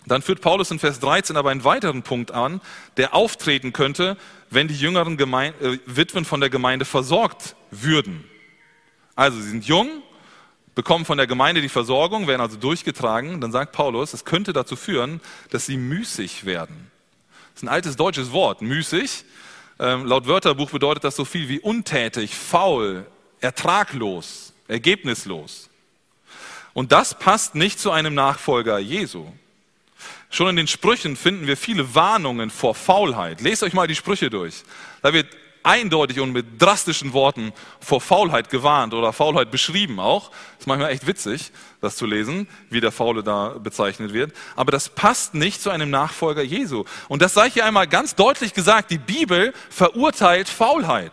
Dann 0.06 0.20
führt 0.20 0.40
Paulus 0.40 0.72
in 0.72 0.80
Vers 0.80 0.98
13 0.98 1.36
aber 1.36 1.50
einen 1.50 1.62
weiteren 1.62 2.02
Punkt 2.02 2.32
an, 2.32 2.60
der 2.96 3.14
auftreten 3.14 3.72
könnte, 3.72 4.16
wenn 4.50 4.66
die 4.66 4.74
jüngeren 4.74 5.16
Gemeinde, 5.16 5.74
äh, 5.74 5.78
Witwen 5.86 6.24
von 6.24 6.40
der 6.40 6.50
Gemeinde 6.50 6.84
versorgt 6.84 7.54
würden. 7.70 8.24
Also 9.14 9.40
sie 9.40 9.50
sind 9.50 9.64
jung, 9.64 10.02
bekommen 10.74 11.04
von 11.04 11.18
der 11.18 11.26
Gemeinde 11.26 11.60
die 11.60 11.68
Versorgung, 11.68 12.26
werden 12.26 12.40
also 12.40 12.56
durchgetragen. 12.56 13.40
Dann 13.40 13.52
sagt 13.52 13.72
Paulus, 13.72 14.14
es 14.14 14.24
könnte 14.24 14.52
dazu 14.52 14.76
führen, 14.76 15.20
dass 15.50 15.66
sie 15.66 15.76
müßig 15.76 16.44
werden. 16.44 16.90
Das 17.52 17.62
ist 17.62 17.62
ein 17.64 17.68
altes 17.68 17.96
deutsches 17.96 18.32
Wort, 18.32 18.62
müßig. 18.62 19.24
Ähm, 19.78 20.06
laut 20.06 20.26
Wörterbuch 20.26 20.70
bedeutet 20.70 21.04
das 21.04 21.16
so 21.16 21.24
viel 21.24 21.48
wie 21.48 21.58
untätig, 21.58 22.34
faul, 22.34 23.06
ertraglos, 23.40 24.52
ergebnislos. 24.68 25.70
Und 26.72 26.92
das 26.92 27.18
passt 27.18 27.54
nicht 27.54 27.80
zu 27.80 27.90
einem 27.90 28.14
Nachfolger 28.14 28.78
Jesu. 28.78 29.26
Schon 30.30 30.48
in 30.50 30.56
den 30.56 30.68
Sprüchen 30.68 31.16
finden 31.16 31.46
wir 31.46 31.56
viele 31.56 31.94
Warnungen 31.94 32.50
vor 32.50 32.74
Faulheit. 32.74 33.40
Lest 33.40 33.62
euch 33.62 33.72
mal 33.72 33.88
die 33.88 33.96
Sprüche 33.96 34.30
durch. 34.30 34.62
Da 35.02 35.12
wird 35.12 35.26
eindeutig 35.62 36.20
und 36.20 36.32
mit 36.32 36.60
drastischen 36.60 37.12
Worten 37.12 37.52
vor 37.80 38.00
Faulheit 38.00 38.50
gewarnt 38.50 38.94
oder 38.94 39.12
Faulheit 39.12 39.50
beschrieben 39.50 40.00
auch. 40.00 40.30
ist 40.58 40.66
manchmal 40.66 40.90
echt 40.90 41.06
witzig, 41.06 41.52
das 41.80 41.96
zu 41.96 42.06
lesen, 42.06 42.48
wie 42.70 42.80
der 42.80 42.92
Faule 42.92 43.22
da 43.22 43.56
bezeichnet 43.58 44.12
wird. 44.12 44.32
Aber 44.56 44.72
das 44.72 44.88
passt 44.88 45.34
nicht 45.34 45.60
zu 45.60 45.70
einem 45.70 45.90
Nachfolger 45.90 46.42
Jesu. 46.42 46.84
Und 47.08 47.22
das 47.22 47.34
sei 47.34 47.50
hier 47.50 47.66
einmal 47.66 47.86
ganz 47.86 48.14
deutlich 48.14 48.54
gesagt. 48.54 48.90
Die 48.90 48.98
Bibel 48.98 49.52
verurteilt 49.68 50.48
Faulheit. 50.48 51.12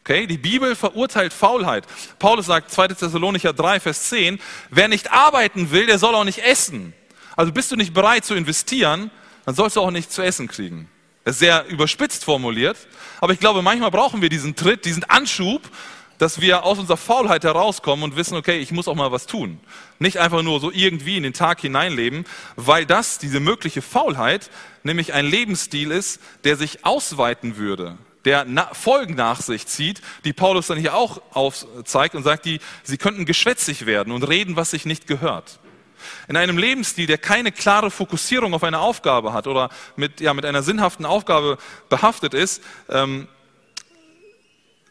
Okay, 0.00 0.26
die 0.26 0.38
Bibel 0.38 0.74
verurteilt 0.74 1.34
Faulheit. 1.34 1.84
Paulus 2.18 2.46
sagt 2.46 2.70
2. 2.70 2.88
Thessalonicher 2.88 3.52
3, 3.52 3.78
Vers 3.80 4.08
10, 4.08 4.40
wer 4.70 4.88
nicht 4.88 5.12
arbeiten 5.12 5.70
will, 5.70 5.84
der 5.84 5.98
soll 5.98 6.14
auch 6.14 6.24
nicht 6.24 6.38
essen. 6.38 6.94
Also 7.36 7.52
bist 7.52 7.70
du 7.70 7.76
nicht 7.76 7.92
bereit 7.92 8.24
zu 8.24 8.34
investieren, 8.34 9.10
dann 9.44 9.54
sollst 9.54 9.76
du 9.76 9.80
auch 9.80 9.90
nichts 9.90 10.14
zu 10.14 10.22
essen 10.22 10.48
kriegen. 10.48 10.90
Sehr 11.32 11.66
überspitzt 11.66 12.24
formuliert, 12.24 12.76
aber 13.20 13.32
ich 13.32 13.40
glaube, 13.40 13.62
manchmal 13.62 13.90
brauchen 13.90 14.22
wir 14.22 14.28
diesen 14.28 14.56
Tritt, 14.56 14.84
diesen 14.84 15.04
Anschub, 15.04 15.62
dass 16.18 16.40
wir 16.40 16.64
aus 16.64 16.78
unserer 16.78 16.96
Faulheit 16.96 17.44
herauskommen 17.44 18.04
und 18.04 18.16
wissen, 18.16 18.36
okay, 18.36 18.58
ich 18.58 18.72
muss 18.72 18.88
auch 18.88 18.94
mal 18.94 19.12
was 19.12 19.26
tun. 19.26 19.60
Nicht 19.98 20.18
einfach 20.18 20.42
nur 20.42 20.60
so 20.60 20.70
irgendwie 20.72 21.16
in 21.16 21.22
den 21.22 21.32
Tag 21.32 21.60
hineinleben, 21.60 22.24
weil 22.56 22.86
das, 22.86 23.18
diese 23.18 23.40
mögliche 23.40 23.82
Faulheit, 23.82 24.50
nämlich 24.82 25.14
ein 25.14 25.26
Lebensstil 25.26 25.90
ist, 25.90 26.20
der 26.44 26.56
sich 26.56 26.84
ausweiten 26.84 27.56
würde, 27.56 27.98
der 28.24 28.46
Folgen 28.72 29.14
nach 29.14 29.40
sich 29.40 29.66
zieht, 29.66 30.02
die 30.24 30.32
Paulus 30.32 30.66
dann 30.66 30.78
hier 30.78 30.94
auch 30.94 31.22
aufzeigt 31.32 32.14
und 32.14 32.24
sagt, 32.24 32.44
die, 32.44 32.60
sie 32.82 32.98
könnten 32.98 33.24
geschwätzig 33.24 33.86
werden 33.86 34.12
und 34.12 34.24
reden, 34.24 34.56
was 34.56 34.72
sich 34.72 34.84
nicht 34.84 35.06
gehört. 35.06 35.60
In 36.28 36.36
einem 36.36 36.58
Lebensstil, 36.58 37.06
der 37.06 37.18
keine 37.18 37.52
klare 37.52 37.90
Fokussierung 37.90 38.54
auf 38.54 38.64
eine 38.64 38.78
Aufgabe 38.78 39.32
hat 39.32 39.46
oder 39.46 39.70
mit, 39.96 40.20
ja, 40.20 40.34
mit 40.34 40.44
einer 40.44 40.62
sinnhaften 40.62 41.06
Aufgabe 41.06 41.58
behaftet 41.88 42.34
ist, 42.34 42.62
ähm, 42.88 43.28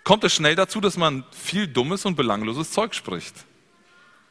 kommt 0.03 0.23
es 0.23 0.33
schnell 0.33 0.55
dazu, 0.55 0.79
dass 0.79 0.95
man 0.97 1.25
viel 1.31 1.67
dummes 1.67 2.05
und 2.05 2.15
belangloses 2.15 2.71
Zeug 2.71 2.95
spricht. 2.95 3.35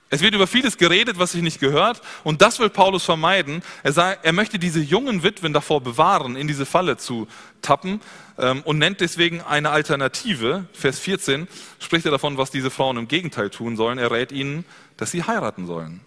Es 0.08 0.20
wird 0.20 0.34
über 0.34 0.46
vieles 0.46 0.78
geredet, 0.78 1.18
was 1.18 1.32
sich 1.32 1.42
nicht 1.42 1.58
gehört, 1.58 2.00
und 2.22 2.40
das 2.40 2.60
will 2.60 2.70
Paulus 2.70 3.04
vermeiden. 3.04 3.62
Er, 3.82 3.92
sagt, 3.92 4.24
er 4.24 4.32
möchte 4.32 4.58
diese 4.58 4.80
jungen 4.80 5.24
Witwen 5.24 5.52
davor 5.52 5.80
bewahren, 5.80 6.36
in 6.36 6.46
diese 6.46 6.64
Falle 6.64 6.96
zu 6.96 7.26
tappen 7.60 8.00
ähm, 8.38 8.62
und 8.62 8.78
nennt 8.78 9.00
deswegen 9.00 9.40
eine 9.40 9.70
Alternative. 9.70 10.66
Vers 10.72 11.00
14 11.00 11.48
spricht 11.80 12.04
er 12.06 12.12
davon, 12.12 12.38
was 12.38 12.52
diese 12.52 12.70
Frauen 12.70 12.98
im 12.98 13.08
Gegenteil 13.08 13.50
tun 13.50 13.76
sollen. 13.76 13.98
Er 13.98 14.12
rät 14.12 14.30
ihnen, 14.30 14.64
dass 14.96 15.10
sie 15.10 15.24
heiraten 15.24 15.66
sollen. 15.66 16.00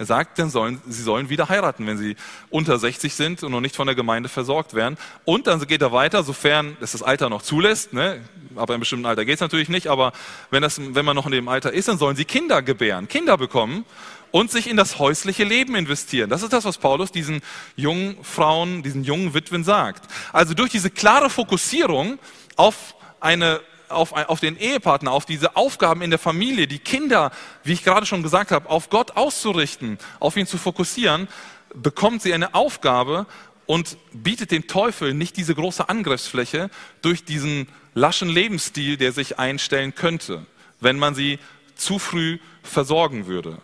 Er 0.00 0.06
sagt, 0.06 0.38
dann 0.38 0.48
sollen, 0.48 0.80
sie 0.88 1.02
sollen 1.02 1.28
wieder 1.28 1.50
heiraten, 1.50 1.86
wenn 1.86 1.98
sie 1.98 2.16
unter 2.48 2.78
60 2.78 3.12
sind 3.12 3.42
und 3.42 3.52
noch 3.52 3.60
nicht 3.60 3.76
von 3.76 3.86
der 3.86 3.94
Gemeinde 3.94 4.30
versorgt 4.30 4.72
werden. 4.72 4.96
Und 5.26 5.46
dann 5.46 5.60
geht 5.66 5.82
er 5.82 5.92
weiter, 5.92 6.22
sofern 6.22 6.74
es 6.80 6.92
das 6.92 7.02
Alter 7.02 7.28
noch 7.28 7.42
zulässt, 7.42 7.92
ne? 7.92 8.18
aber 8.56 8.72
einem 8.72 8.80
bestimmten 8.80 9.04
Alter 9.04 9.26
geht 9.26 9.34
es 9.34 9.40
natürlich 9.42 9.68
nicht, 9.68 9.88
aber 9.88 10.14
wenn, 10.50 10.62
das, 10.62 10.80
wenn 10.80 11.04
man 11.04 11.14
noch 11.14 11.26
in 11.26 11.32
dem 11.32 11.48
Alter 11.48 11.70
ist, 11.74 11.86
dann 11.86 11.98
sollen 11.98 12.16
sie 12.16 12.24
Kinder 12.24 12.62
gebären, 12.62 13.08
Kinder 13.08 13.36
bekommen 13.36 13.84
und 14.30 14.50
sich 14.50 14.70
in 14.70 14.78
das 14.78 14.98
häusliche 14.98 15.44
Leben 15.44 15.76
investieren. 15.76 16.30
Das 16.30 16.42
ist 16.42 16.54
das, 16.54 16.64
was 16.64 16.78
Paulus 16.78 17.12
diesen 17.12 17.42
jungen 17.76 18.16
Frauen, 18.24 18.82
diesen 18.82 19.04
jungen 19.04 19.34
Witwen 19.34 19.64
sagt. 19.64 20.10
Also 20.32 20.54
durch 20.54 20.70
diese 20.70 20.88
klare 20.88 21.28
Fokussierung 21.28 22.18
auf 22.56 22.94
eine 23.20 23.60
auf, 23.90 24.12
auf 24.12 24.40
den 24.40 24.56
Ehepartner, 24.56 25.12
auf 25.12 25.26
diese 25.26 25.56
Aufgaben 25.56 26.02
in 26.02 26.10
der 26.10 26.18
Familie, 26.18 26.66
die 26.66 26.78
Kinder, 26.78 27.30
wie 27.64 27.72
ich 27.72 27.84
gerade 27.84 28.06
schon 28.06 28.22
gesagt 28.22 28.50
habe, 28.50 28.68
auf 28.68 28.90
Gott 28.90 29.16
auszurichten, 29.16 29.98
auf 30.18 30.36
ihn 30.36 30.46
zu 30.46 30.58
fokussieren, 30.58 31.28
bekommt 31.74 32.22
sie 32.22 32.34
eine 32.34 32.54
Aufgabe 32.54 33.26
und 33.66 33.96
bietet 34.12 34.50
dem 34.50 34.66
Teufel 34.66 35.14
nicht 35.14 35.36
diese 35.36 35.54
große 35.54 35.88
Angriffsfläche 35.88 36.70
durch 37.02 37.24
diesen 37.24 37.68
laschen 37.94 38.28
Lebensstil, 38.28 38.96
der 38.96 39.12
sich 39.12 39.38
einstellen 39.38 39.94
könnte, 39.94 40.46
wenn 40.80 40.98
man 40.98 41.14
sie 41.14 41.38
zu 41.76 41.98
früh 41.98 42.38
versorgen 42.62 43.26
würde. 43.26 43.58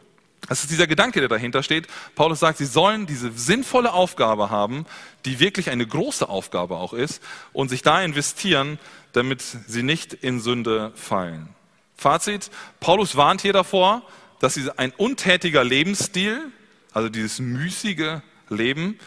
Das 0.49 0.63
ist 0.63 0.71
dieser 0.71 0.87
Gedanke, 0.87 1.21
der 1.21 1.29
dahinter 1.29 1.63
steht. 1.63 1.89
Paulus 2.15 2.39
sagt, 2.39 2.59
sie 2.59 2.67
sollen 2.67 3.07
diese 3.07 3.33
sinnvolle 3.33 3.93
Aufgabe 3.93 4.49
haben, 4.49 4.87
die 5.25 5.41
wirklich 5.41 5.71
eine 5.71 5.87
große 5.87 6.29
Aufgabe 6.29 6.77
auch 6.77 6.93
ist, 6.93 7.21
und 7.53 7.69
sich 7.69 7.83
da 7.83 8.01
investieren, 8.03 8.79
damit 9.17 9.43
sie 9.43 9.83
nicht 9.83 10.13
in 10.13 10.41
Sünde 10.41 10.93
fallen. 10.95 11.49
Fazit, 11.97 12.51
Paulus 12.81 13.17
warnt 13.17 13.41
hier 13.41 13.55
davor, 13.55 14.03
dass 14.41 14.59
ein 14.77 14.93
untätiger 14.93 15.65
Lebensstil, 15.65 16.53
also 16.93 17.09
dieses 17.09 17.39
müßige 17.39 18.21
Leben, 18.51 18.99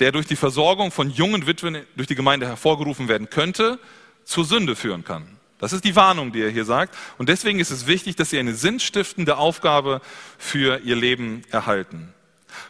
der 0.00 0.10
durch 0.10 0.26
die 0.26 0.36
Versorgung 0.36 0.90
von 0.90 1.08
jungen 1.10 1.46
Witwen 1.46 1.84
durch 1.96 2.08
die 2.08 2.16
Gemeinde 2.16 2.48
hervorgerufen 2.48 3.06
werden 3.06 3.30
könnte, 3.30 3.78
zur 4.24 4.44
Sünde 4.44 4.74
führen 4.74 5.04
kann. 5.04 5.38
Das 5.58 5.72
ist 5.72 5.84
die 5.84 5.94
Warnung, 5.94 6.32
die 6.32 6.42
er 6.42 6.50
hier 6.50 6.64
sagt. 6.64 6.96
Und 7.16 7.28
deswegen 7.28 7.60
ist 7.60 7.70
es 7.70 7.86
wichtig, 7.86 8.16
dass 8.16 8.30
sie 8.30 8.38
eine 8.40 8.54
sinnstiftende 8.54 9.36
Aufgabe 9.36 10.00
für 10.36 10.80
ihr 10.80 10.96
Leben 10.96 11.42
erhalten. 11.50 12.12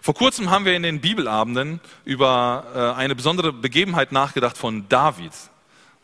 Vor 0.02 0.14
kurzem 0.14 0.50
haben 0.50 0.66
wir 0.66 0.76
in 0.76 0.82
den 0.82 1.00
Bibelabenden 1.00 1.80
über 2.04 2.94
äh, 2.96 2.98
eine 2.98 3.14
besondere 3.14 3.52
Begebenheit 3.52 4.12
nachgedacht 4.12 4.58
von 4.58 4.86
David. 4.88 5.32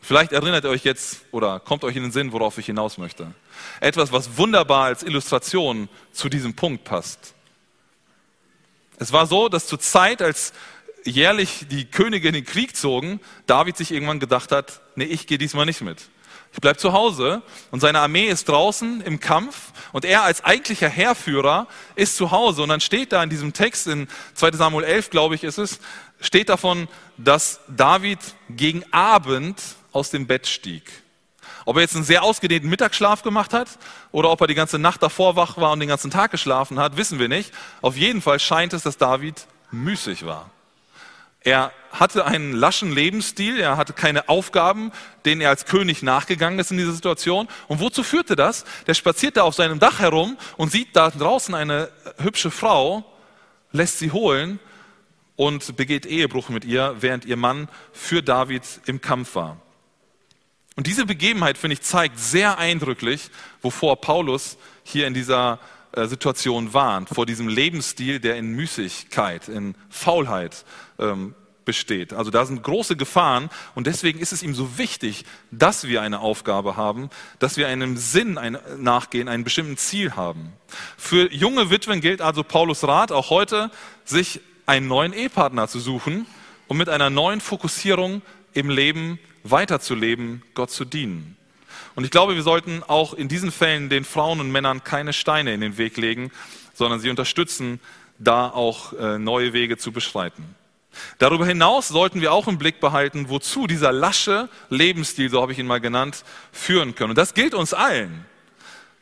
Vielleicht 0.01 0.31
erinnert 0.31 0.65
ihr 0.65 0.69
euch 0.69 0.83
jetzt 0.83 1.21
oder 1.31 1.59
kommt 1.59 1.83
euch 1.83 1.95
in 1.95 2.01
den 2.01 2.11
Sinn, 2.11 2.31
worauf 2.31 2.57
ich 2.57 2.65
hinaus 2.65 2.97
möchte. 2.97 3.33
Etwas, 3.79 4.11
was 4.11 4.37
wunderbar 4.37 4.85
als 4.85 5.03
Illustration 5.03 5.89
zu 6.11 6.27
diesem 6.27 6.55
Punkt 6.55 6.83
passt. 6.83 7.35
Es 8.97 9.11
war 9.13 9.27
so, 9.27 9.47
dass 9.47 9.67
zur 9.67 9.79
Zeit, 9.79 10.21
als 10.21 10.53
jährlich 11.05 11.65
die 11.69 11.85
Könige 11.85 12.27
in 12.27 12.33
den 12.33 12.45
Krieg 12.45 12.75
zogen, 12.75 13.19
David 13.45 13.77
sich 13.77 13.91
irgendwann 13.91 14.19
gedacht 14.19 14.51
hat, 14.51 14.81
nee, 14.95 15.05
ich 15.05 15.27
gehe 15.27 15.37
diesmal 15.37 15.65
nicht 15.65 15.81
mit. 15.81 16.09
Ich 16.53 16.59
bleibe 16.59 16.77
zu 16.77 16.91
Hause 16.91 17.41
und 17.69 17.79
seine 17.79 17.99
Armee 17.99 18.27
ist 18.27 18.49
draußen 18.49 19.01
im 19.01 19.19
Kampf 19.19 19.71
und 19.93 20.03
er 20.03 20.23
als 20.23 20.43
eigentlicher 20.43 20.89
Heerführer 20.89 21.67
ist 21.95 22.17
zu 22.17 22.31
Hause 22.31 22.63
und 22.63 22.69
dann 22.69 22.81
steht 22.81 23.13
da 23.13 23.23
in 23.23 23.29
diesem 23.29 23.53
Text 23.53 23.87
in 23.87 24.07
2 24.33 24.51
Samuel 24.51 24.83
11, 24.83 25.11
glaube 25.11 25.35
ich, 25.35 25.43
ist 25.45 25.57
es, 25.57 25.79
steht 26.19 26.49
davon, 26.49 26.89
dass 27.17 27.61
David 27.69 28.19
gegen 28.49 28.83
Abend 28.91 29.61
aus 29.91 30.09
dem 30.09 30.27
Bett 30.27 30.47
stieg. 30.47 30.91
Ob 31.65 31.75
er 31.75 31.81
jetzt 31.81 31.95
einen 31.95 32.05
sehr 32.05 32.23
ausgedehnten 32.23 32.69
Mittagsschlaf 32.69 33.23
gemacht 33.23 33.53
hat 33.53 33.67
oder 34.11 34.29
ob 34.31 34.41
er 34.41 34.47
die 34.47 34.55
ganze 34.55 34.79
Nacht 34.79 35.03
davor 35.03 35.35
wach 35.35 35.57
war 35.57 35.71
und 35.71 35.79
den 35.79 35.89
ganzen 35.89 36.11
Tag 36.11 36.31
geschlafen 36.31 36.79
hat, 36.79 36.97
wissen 36.97 37.19
wir 37.19 37.27
nicht. 37.27 37.53
Auf 37.81 37.95
jeden 37.97 38.21
Fall 38.21 38.39
scheint 38.39 38.73
es, 38.73 38.83
dass 38.83 38.97
David 38.97 39.45
müßig 39.71 40.25
war. 40.25 40.49
Er 41.43 41.71
hatte 41.91 42.25
einen 42.25 42.53
laschen 42.53 42.91
Lebensstil, 42.91 43.59
er 43.59 43.75
hatte 43.75 43.93
keine 43.93 44.29
Aufgaben, 44.29 44.91
denen 45.25 45.41
er 45.41 45.49
als 45.49 45.65
König 45.65 46.03
nachgegangen 46.03 46.59
ist 46.59 46.71
in 46.71 46.77
dieser 46.77 46.93
Situation. 46.93 47.47
Und 47.67 47.79
wozu 47.79 48.03
führte 48.03 48.35
das? 48.35 48.63
Der 48.85 48.93
spaziert 48.93 49.37
da 49.37 49.43
auf 49.43 49.55
seinem 49.55 49.79
Dach 49.79 49.99
herum 49.99 50.37
und 50.57 50.71
sieht 50.71 50.95
da 50.95 51.09
draußen 51.09 51.55
eine 51.55 51.89
hübsche 52.17 52.51
Frau, 52.51 53.03
lässt 53.71 53.99
sie 53.99 54.11
holen 54.11 54.59
und 55.35 55.75
begeht 55.75 56.05
Ehebruch 56.05 56.49
mit 56.49 56.63
ihr, 56.63 56.95
während 56.99 57.25
ihr 57.25 57.37
Mann 57.37 57.69
für 57.91 58.21
David 58.21 58.63
im 58.85 59.01
Kampf 59.01 59.33
war. 59.33 59.57
Und 60.75 60.87
diese 60.87 61.05
Begebenheit, 61.05 61.57
finde 61.57 61.73
ich, 61.73 61.81
zeigt 61.81 62.17
sehr 62.17 62.57
eindrücklich, 62.57 63.29
wovor 63.61 63.99
Paulus 63.99 64.57
hier 64.83 65.07
in 65.07 65.13
dieser 65.13 65.59
äh, 65.91 66.07
Situation 66.07 66.73
warnt, 66.73 67.09
vor 67.09 67.25
diesem 67.25 67.47
Lebensstil, 67.47 68.19
der 68.19 68.37
in 68.37 68.51
Müßigkeit, 68.53 69.49
in 69.49 69.75
Faulheit 69.89 70.63
ähm, 70.97 71.35
besteht. 71.65 72.13
Also 72.13 72.31
da 72.31 72.45
sind 72.45 72.63
große 72.63 72.95
Gefahren 72.95 73.49
und 73.75 73.87
deswegen 73.87 74.19
ist 74.19 74.31
es 74.31 74.43
ihm 74.43 74.55
so 74.55 74.77
wichtig, 74.77 75.25
dass 75.51 75.87
wir 75.87 76.01
eine 76.01 76.19
Aufgabe 76.19 76.77
haben, 76.77 77.09
dass 77.39 77.57
wir 77.57 77.67
einem 77.67 77.97
Sinn 77.97 78.39
nachgehen, 78.77 79.27
einem 79.27 79.43
bestimmten 79.43 79.77
Ziel 79.77 80.15
haben. 80.15 80.53
Für 80.97 81.31
junge 81.31 81.69
Witwen 81.69 82.01
gilt 82.01 82.21
also 82.21 82.43
Paulus 82.43 82.83
Rat 82.83 83.11
auch 83.11 83.29
heute, 83.29 83.69
sich 84.05 84.41
einen 84.65 84.87
neuen 84.87 85.13
Ehepartner 85.13 85.67
zu 85.67 85.79
suchen, 85.79 86.25
um 86.67 86.77
mit 86.77 86.89
einer 86.89 87.09
neuen 87.09 87.41
Fokussierung 87.41 88.21
im 88.53 88.69
Leben 88.69 89.19
weiterzuleben, 89.43 90.43
Gott 90.53 90.71
zu 90.71 90.85
dienen. 90.85 91.37
Und 91.95 92.03
ich 92.03 92.11
glaube, 92.11 92.35
wir 92.35 92.43
sollten 92.43 92.83
auch 92.83 93.13
in 93.13 93.27
diesen 93.27 93.51
Fällen 93.51 93.89
den 93.89 94.05
Frauen 94.05 94.39
und 94.39 94.51
Männern 94.51 94.83
keine 94.83 95.13
Steine 95.13 95.53
in 95.53 95.61
den 95.61 95.77
Weg 95.77 95.97
legen, 95.97 96.31
sondern 96.73 96.99
sie 96.99 97.09
unterstützen, 97.09 97.79
da 98.17 98.49
auch 98.49 98.93
äh, 98.93 99.17
neue 99.17 99.53
Wege 99.53 99.77
zu 99.77 99.91
beschreiten. 99.91 100.55
Darüber 101.17 101.45
hinaus 101.45 101.87
sollten 101.87 102.21
wir 102.21 102.33
auch 102.33 102.47
im 102.47 102.57
Blick 102.57 102.79
behalten, 102.79 103.29
wozu 103.29 103.67
dieser 103.67 103.91
lasche 103.91 104.49
Lebensstil, 104.69 105.29
so 105.29 105.41
habe 105.41 105.53
ich 105.53 105.59
ihn 105.59 105.67
mal 105.67 105.79
genannt, 105.79 106.23
führen 106.51 106.95
kann. 106.95 107.09
Und 107.09 107.17
das 107.17 107.33
gilt 107.33 107.53
uns 107.53 107.73
allen. 107.73 108.25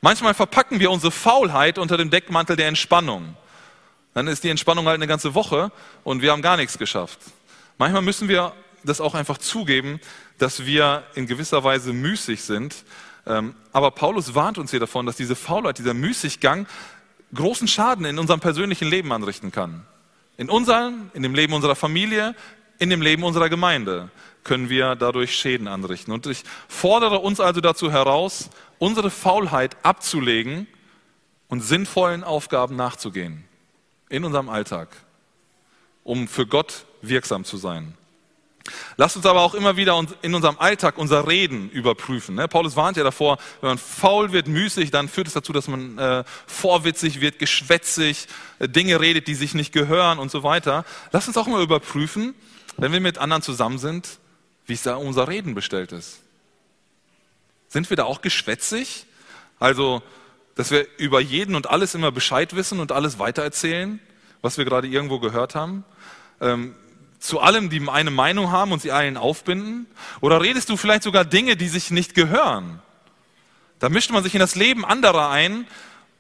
Manchmal 0.02 0.34
verpacken 0.34 0.80
wir 0.80 0.92
unsere 0.92 1.12
Faulheit 1.12 1.78
unter 1.78 1.98
dem 1.98 2.10
Deckmantel 2.10 2.56
der 2.56 2.68
Entspannung. 2.68 3.36
Dann 4.14 4.28
ist 4.28 4.44
die 4.44 4.50
Entspannung 4.50 4.86
halt 4.86 4.96
eine 4.96 5.08
ganze 5.08 5.36
Woche 5.36 5.72
und 6.04 6.22
wir 6.22 6.32
haben 6.32 6.42
gar 6.42 6.58
nichts 6.58 6.78
geschafft. 6.78 7.20
Manchmal 7.78 8.02
müssen 8.02 8.28
wir 8.28 8.54
das 8.84 9.02
auch 9.02 9.16
einfach 9.16 9.38
zugeben, 9.38 10.00
dass 10.38 10.66
wir 10.66 11.04
in 11.16 11.28
gewisser 11.28 11.64
Weise 11.64 11.94
müßig 11.94 12.44
sind. 12.44 12.84
Ähm, 13.26 13.56
aber 13.72 13.92
Paulus 13.92 14.36
warnt 14.36 14.58
uns 14.58 14.72
hier 14.72 14.80
davon, 14.80 15.06
dass 15.06 15.16
diese 15.16 15.36
Faulheit, 15.36 15.78
dieser 15.78 15.94
Müßiggang 15.94 16.68
großen 17.34 17.68
Schaden 17.68 18.06
in 18.06 18.18
unserem 18.20 18.40
persönlichen 18.40 18.88
Leben 18.88 19.12
anrichten 19.12 19.52
kann. 19.52 19.86
In 20.38 20.50
unserem, 20.50 21.12
in 21.14 21.24
dem 21.24 21.36
Leben 21.36 21.54
unserer 21.54 21.76
Familie, 21.76 22.36
in 22.80 22.90
dem 22.90 23.02
Leben 23.02 23.24
unserer 23.24 23.50
Gemeinde 23.50 24.10
können 24.44 24.70
wir 24.70 24.96
dadurch 24.96 25.36
Schäden 25.36 25.68
anrichten. 25.68 26.14
Und 26.14 26.26
ich 26.26 26.44
fordere 26.68 27.20
uns 27.20 27.40
also 27.40 27.62
dazu 27.62 27.92
heraus, 27.92 28.50
unsere 28.80 29.12
Faulheit 29.12 29.76
abzulegen 29.84 30.66
und 31.50 31.62
sinnvollen 31.62 32.24
Aufgaben 32.24 32.76
nachzugehen 32.76 33.44
in 34.08 34.24
unserem 34.24 34.50
Alltag, 34.50 34.90
um 36.04 36.28
für 36.28 36.48
Gott 36.48 36.86
wirksam 37.02 37.44
zu 37.44 37.58
sein. 37.58 37.94
Lasst 38.98 39.16
uns 39.16 39.26
aber 39.26 39.42
auch 39.42 39.54
immer 39.54 39.78
wieder 39.78 40.04
in 40.22 40.36
unserem 40.36 40.58
Alltag 40.60 40.98
unser 40.98 41.28
Reden 41.28 41.70
überprüfen. 41.70 42.36
Ne? 42.36 42.48
Paulus 42.48 42.76
warnt 42.76 42.98
ja 42.98 43.04
davor, 43.04 43.38
wenn 43.62 43.70
man 43.70 43.78
faul 43.78 44.32
wird, 44.32 44.48
müßig, 44.48 44.92
dann 44.92 45.10
führt 45.10 45.28
es 45.28 45.34
dazu, 45.34 45.54
dass 45.54 45.68
man 45.68 45.98
äh, 45.98 46.24
vorwitzig 46.48 47.22
wird, 47.22 47.40
geschwätzig, 47.40 48.28
äh, 48.60 48.68
Dinge 48.68 49.00
redet, 49.00 49.28
die 49.28 49.36
sich 49.36 49.54
nicht 49.54 49.74
gehören 49.74 50.20
und 50.20 50.32
so 50.32 50.44
weiter. 50.44 50.86
Lasst 51.12 51.28
uns 51.28 51.38
auch 51.38 51.48
immer 51.48 51.60
überprüfen, 51.60 52.36
wenn 52.78 52.92
wir 52.92 53.00
mit 53.00 53.18
anderen 53.18 53.42
zusammen 53.42 53.80
sind, 53.80 54.20
wie 54.66 54.74
es 54.74 54.84
da 54.84 54.96
unser 54.96 55.28
Reden 55.28 55.56
bestellt 55.56 55.92
ist. 55.92 56.20
Sind 57.68 57.90
wir 57.90 57.98
da 57.98 58.06
auch 58.06 58.22
geschwätzig? 58.22 59.06
Also, 59.60 60.02
dass 60.56 60.72
wir 60.72 60.88
über 60.98 61.20
jeden 61.20 61.56
und 61.56 61.70
alles 61.70 61.96
immer 61.96 62.12
Bescheid 62.12 62.56
wissen 62.56 62.80
und 62.80 62.92
alles 62.92 63.20
weitererzählen, 63.20 64.00
was 64.42 64.58
wir 64.58 64.66
gerade 64.66 64.88
irgendwo 64.88 65.20
gehört 65.20 65.56
haben? 65.56 65.86
Ähm, 66.42 66.76
zu 67.20 67.40
allem, 67.40 67.70
die 67.70 67.88
eine 67.88 68.12
Meinung 68.12 68.52
haben 68.52 68.72
und 68.72 68.82
sie 68.82 68.92
allen 68.92 69.18
aufbinden? 69.18 69.88
Oder 70.22 70.42
redest 70.42 70.70
du 70.70 70.78
vielleicht 70.78 71.04
sogar 71.04 71.26
Dinge, 71.26 71.56
die 71.56 71.68
sich 71.68 71.92
nicht 71.92 72.16
gehören? 72.16 72.82
Da 73.80 73.90
mischt 73.90 74.12
man 74.12 74.24
sich 74.24 74.34
in 74.34 74.40
das 74.40 74.56
Leben 74.56 74.86
anderer 74.86 75.30
ein 75.30 75.68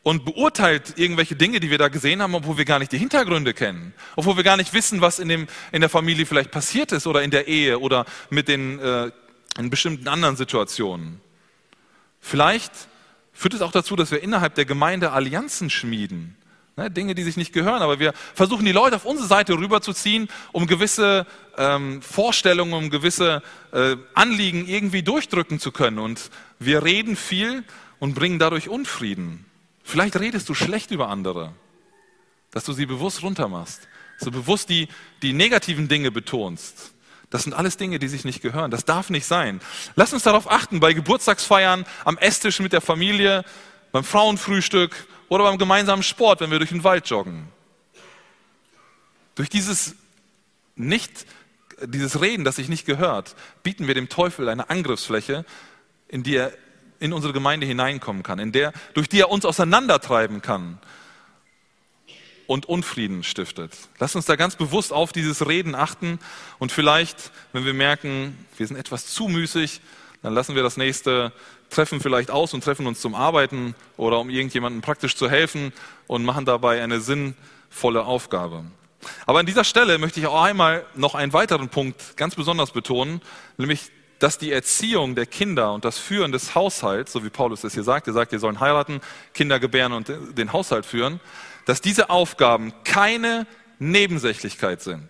und 0.04 0.26
beurteilt 0.26 0.93
irgendwelche 0.97 1.36
Dinge, 1.36 1.60
die 1.60 1.70
wir 1.70 1.78
da 1.78 1.89
gesehen 1.89 2.22
haben, 2.22 2.34
obwohl 2.34 2.58
wir 2.58 2.66
gar 2.66 2.80
nicht 2.80 2.91
die 2.91 2.97
Hintergründe 2.97 3.54
kennen, 3.54 3.93
obwohl 4.16 4.38
wir 4.38 4.43
gar 4.43 4.58
nicht 4.58 4.74
wissen, 4.74 5.02
was 5.02 5.20
in, 5.20 5.28
dem, 5.28 5.47
in 5.72 5.82
der 5.82 5.89
Familie 5.89 6.26
vielleicht 6.26 6.52
passiert 6.52 6.91
ist 6.91 7.06
oder 7.08 7.22
in 7.22 7.32
der 7.32 7.47
Ehe 7.47 7.80
oder 7.80 8.06
mit 8.30 8.47
den 8.47 8.80
äh, 8.80 9.12
in 9.58 9.70
bestimmten 9.70 10.08
anderen 10.08 10.38
Situationen. 10.38 11.20
Vielleicht 12.22 12.72
führt 13.34 13.54
es 13.54 13.62
auch 13.62 13.72
dazu, 13.72 13.95
dass 13.95 14.12
wir 14.12 14.24
innerhalb 14.24 14.56
der 14.56 14.66
Gemeinde 14.66 15.12
Allianzen 15.12 15.70
schmieden 15.70 16.39
Dinge, 16.88 17.16
die 17.16 17.24
sich 17.24 17.36
nicht 17.36 17.52
gehören, 17.52 17.82
aber 17.82 18.00
wir 18.00 18.14
versuchen 18.34 18.66
die 18.66 18.72
Leute 18.72 18.96
auf 18.96 19.06
unsere 19.06 19.28
Seite 19.28 19.54
rüberzuziehen, 19.58 20.30
um 20.54 20.68
gewisse 20.68 21.26
ähm, 21.58 22.02
Vorstellungen, 22.02 22.74
um 22.74 22.90
gewisse 22.90 23.44
äh, 23.74 23.98
Anliegen 24.14 24.66
irgendwie 24.68 25.04
durchdrücken 25.04 25.60
zu 25.60 25.72
können. 25.72 26.00
Und 26.00 26.30
wir 26.60 26.84
reden 26.84 27.16
viel 27.16 27.64
und 28.00 28.16
bringen 28.16 28.40
dadurch 28.40 28.70
Unfrieden. 28.70 29.46
Vielleicht 29.84 30.18
redest 30.18 30.48
du 30.48 30.54
schlecht 30.54 30.92
über 30.92 31.10
andere, 31.10 31.54
dass 32.52 32.64
du 32.64 32.74
sie 32.74 32.86
bewusst 32.86 33.24
runtermachst, 33.24 33.88
du 34.22 34.32
bewusst 34.32 34.70
die, 34.70 34.88
die 35.22 35.34
negativen 35.34 35.88
Dinge 35.88 36.12
betonst. 36.12 36.94
Das 37.30 37.44
sind 37.44 37.54
alles 37.54 37.78
Dinge, 37.78 38.00
die 38.00 38.08
sich 38.08 38.26
nicht 38.26 38.42
gehören. 38.42 38.72
Das 38.72 38.86
darf 38.86 39.10
nicht 39.10 39.26
sein. 39.26 39.62
Lass 39.96 40.14
uns 40.14 40.24
darauf 40.24 40.50
achten, 40.50 40.80
bei 40.80 40.94
Geburtstagsfeiern, 40.94 41.86
am 42.04 42.18
Esstisch 42.18 42.60
mit 42.60 42.74
der 42.74 42.82
Familie, 42.82 43.44
beim 43.92 44.04
Frauenfrühstück 44.04 45.08
oder 45.30 45.46
beim 45.46 45.58
gemeinsamen 45.58 46.04
Sport, 46.04 46.42
wenn 46.42 46.52
wir 46.52 46.60
durch 46.60 46.72
den 46.72 46.84
Wald 46.84 47.10
joggen. 47.10 47.48
Durch 49.36 49.50
dieses 49.50 49.96
nicht, 50.76 51.26
dieses 51.82 52.20
Reden, 52.20 52.44
das 52.44 52.58
sich 52.58 52.68
nicht 52.68 52.86
gehört, 52.86 53.36
bieten 53.64 53.88
wir 53.88 53.94
dem 53.94 54.10
Teufel 54.10 54.50
eine 54.50 54.70
Angriffsfläche, 54.70 55.46
in 56.08 56.24
die 56.24 56.36
er 56.36 56.52
in 57.00 57.14
unsere 57.14 57.32
Gemeinde 57.32 57.66
hineinkommen 57.66 58.24
kann, 58.24 58.40
in 58.40 58.52
der, 58.52 58.74
durch 58.94 59.08
die 59.08 59.20
er 59.20 59.30
uns 59.30 59.46
auseinandertreiben 59.46 60.42
kann 60.42 60.80
und 62.48 62.68
Unfrieden 62.68 63.24
stiftet. 63.24 63.72
Lass 64.00 64.16
uns 64.16 64.26
da 64.26 64.36
ganz 64.36 64.56
bewusst 64.56 64.92
auf 64.92 65.14
dieses 65.14 65.48
Reden 65.48 65.76
achten 65.76 66.20
und 66.58 66.72
vielleicht, 66.72 67.32
wenn 67.54 67.64
wir 67.64 67.74
merken, 67.74 68.38
wir 68.58 68.68
sind 68.68 68.76
etwas 68.76 69.08
zu 69.08 69.28
müßig, 69.28 69.82
dann 70.24 70.34
lassen 70.34 70.56
wir 70.56 70.64
das 70.64 70.76
nächste 70.76 71.32
Treffen 71.70 71.99
vielleicht 72.01 72.32
aus 72.32 72.53
und 72.53 72.63
treffen 72.63 72.88
uns 72.88 72.99
zum 72.99 73.15
Arbeiten 73.15 73.76
oder 73.97 74.20
um 74.20 74.30
irgendjemandem 74.30 74.82
praktisch 74.82 75.15
zu 75.15 75.30
helfen 75.30 75.72
und 76.07 76.26
machen 76.26 76.45
dabei 76.45 76.82
eine 76.82 76.99
sinnvolle 76.99 78.05
Aufgabe. 78.05 78.65
Aber 79.26 79.39
an 79.39 79.45
dieser 79.45 79.63
Stelle 79.63 79.97
möchte 79.97 80.20
ich 80.20 80.28
auch 80.28 80.43
einmal 80.43 80.86
noch 80.95 81.15
einen 81.15 81.34
weiteren 81.34 81.70
Punkt 81.70 82.17
ganz 82.17 82.36
besonders 82.36 82.72
betonen, 82.72 83.22
nämlich 83.57 83.91
dass 84.20 84.38
die 84.38 84.51
Erziehung 84.51 85.15
der 85.15 85.26
Kinder 85.26 85.74
und 85.74 85.86
das 85.86 85.97
Führen 85.97 86.34
des 86.34 86.53
Haushalts, 86.53 87.13
so 87.13 87.24
wie 87.24 87.30
Paulus 87.30 87.63
es 87.63 87.74
hier 87.74 87.84
sagt, 87.84 88.07
er 88.07 88.13
sagt, 88.13 88.34
wir 88.34 88.39
sollen 88.39 88.59
heiraten, 88.59 88.99
Kinder 89.34 89.59
gebären 89.59 89.93
und 89.93 90.11
den 90.38 90.51
Haushalt 90.51 90.86
führen, 90.86 91.22
dass 91.65 91.80
diese 91.80 92.09
Aufgaben 92.09 92.74
keine 92.84 93.47
Nebensächlichkeit 93.80 94.82
sind. 94.82 95.07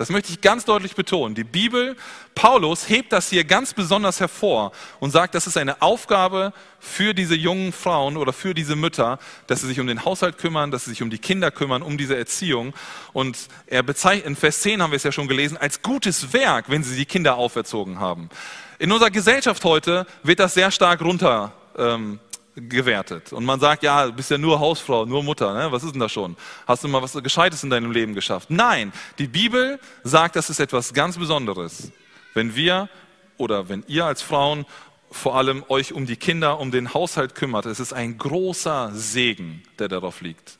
Das 0.00 0.08
möchte 0.08 0.32
ich 0.32 0.40
ganz 0.40 0.64
deutlich 0.64 0.94
betonen. 0.94 1.34
Die 1.34 1.44
Bibel, 1.44 1.94
Paulus 2.34 2.88
hebt 2.88 3.12
das 3.12 3.28
hier 3.28 3.44
ganz 3.44 3.74
besonders 3.74 4.18
hervor 4.18 4.72
und 4.98 5.10
sagt, 5.10 5.34
das 5.34 5.46
ist 5.46 5.58
eine 5.58 5.82
Aufgabe 5.82 6.54
für 6.78 7.12
diese 7.12 7.34
jungen 7.34 7.70
Frauen 7.70 8.16
oder 8.16 8.32
für 8.32 8.54
diese 8.54 8.76
Mütter, 8.76 9.18
dass 9.46 9.60
sie 9.60 9.66
sich 9.66 9.78
um 9.78 9.86
den 9.86 10.02
Haushalt 10.06 10.38
kümmern, 10.38 10.70
dass 10.70 10.86
sie 10.86 10.92
sich 10.92 11.02
um 11.02 11.10
die 11.10 11.18
Kinder 11.18 11.50
kümmern, 11.50 11.82
um 11.82 11.98
diese 11.98 12.16
Erziehung. 12.16 12.72
Und 13.12 13.36
er 13.66 13.82
bezeichnet, 13.82 14.24
in 14.24 14.36
Vers 14.36 14.62
10 14.62 14.82
haben 14.82 14.90
wir 14.90 14.96
es 14.96 15.02
ja 15.02 15.12
schon 15.12 15.28
gelesen, 15.28 15.58
als 15.58 15.82
gutes 15.82 16.32
Werk, 16.32 16.70
wenn 16.70 16.82
sie 16.82 16.96
die 16.96 17.04
Kinder 17.04 17.36
auferzogen 17.36 18.00
haben. 18.00 18.30
In 18.78 18.90
unserer 18.92 19.10
Gesellschaft 19.10 19.62
heute 19.64 20.06
wird 20.22 20.40
das 20.40 20.54
sehr 20.54 20.70
stark 20.70 21.02
runter 21.02 21.52
ähm, 21.76 22.20
gewertet. 22.56 23.32
Und 23.32 23.44
man 23.44 23.60
sagt, 23.60 23.82
ja, 23.82 24.06
du 24.06 24.12
bist 24.12 24.30
ja 24.30 24.38
nur 24.38 24.58
Hausfrau, 24.58 25.04
nur 25.04 25.22
Mutter, 25.22 25.54
ne? 25.54 25.72
was 25.72 25.84
ist 25.84 25.92
denn 25.92 26.00
das 26.00 26.12
schon? 26.12 26.36
Hast 26.66 26.84
du 26.84 26.88
mal 26.88 27.02
was 27.02 27.12
Gescheites 27.14 27.62
in 27.62 27.70
deinem 27.70 27.92
Leben 27.92 28.14
geschafft? 28.14 28.50
Nein, 28.50 28.92
die 29.18 29.28
Bibel 29.28 29.78
sagt, 30.02 30.36
das 30.36 30.50
ist 30.50 30.60
etwas 30.60 30.92
ganz 30.92 31.16
Besonderes. 31.18 31.92
Wenn 32.34 32.54
wir 32.54 32.88
oder 33.36 33.68
wenn 33.68 33.84
ihr 33.86 34.04
als 34.04 34.22
Frauen 34.22 34.66
vor 35.10 35.36
allem 35.36 35.64
euch 35.68 35.92
um 35.92 36.06
die 36.06 36.16
Kinder, 36.16 36.60
um 36.60 36.70
den 36.70 36.94
Haushalt 36.94 37.34
kümmert, 37.34 37.66
es 37.66 37.80
ist 37.80 37.92
ein 37.92 38.18
großer 38.18 38.90
Segen, 38.94 39.62
der 39.78 39.88
darauf 39.88 40.20
liegt. 40.20 40.58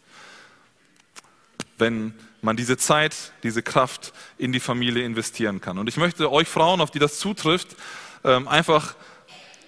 Wenn 1.79 2.15
man 2.43 2.57
diese 2.57 2.77
Zeit, 2.77 3.33
diese 3.43 3.63
Kraft 3.63 4.13
in 4.39 4.53
die 4.53 4.61
Familie 4.61 5.05
investieren 5.05 5.61
kann. 5.61 5.79
Und 5.79 5.89
ich 5.89 5.97
möchte 5.97 6.31
euch 6.33 6.49
Frauen, 6.49 6.81
auf 6.81 6.91
die 6.91 6.99
das 6.99 7.19
zutrifft, 7.19 7.77
ähm, 8.25 8.49
einfach 8.49 8.97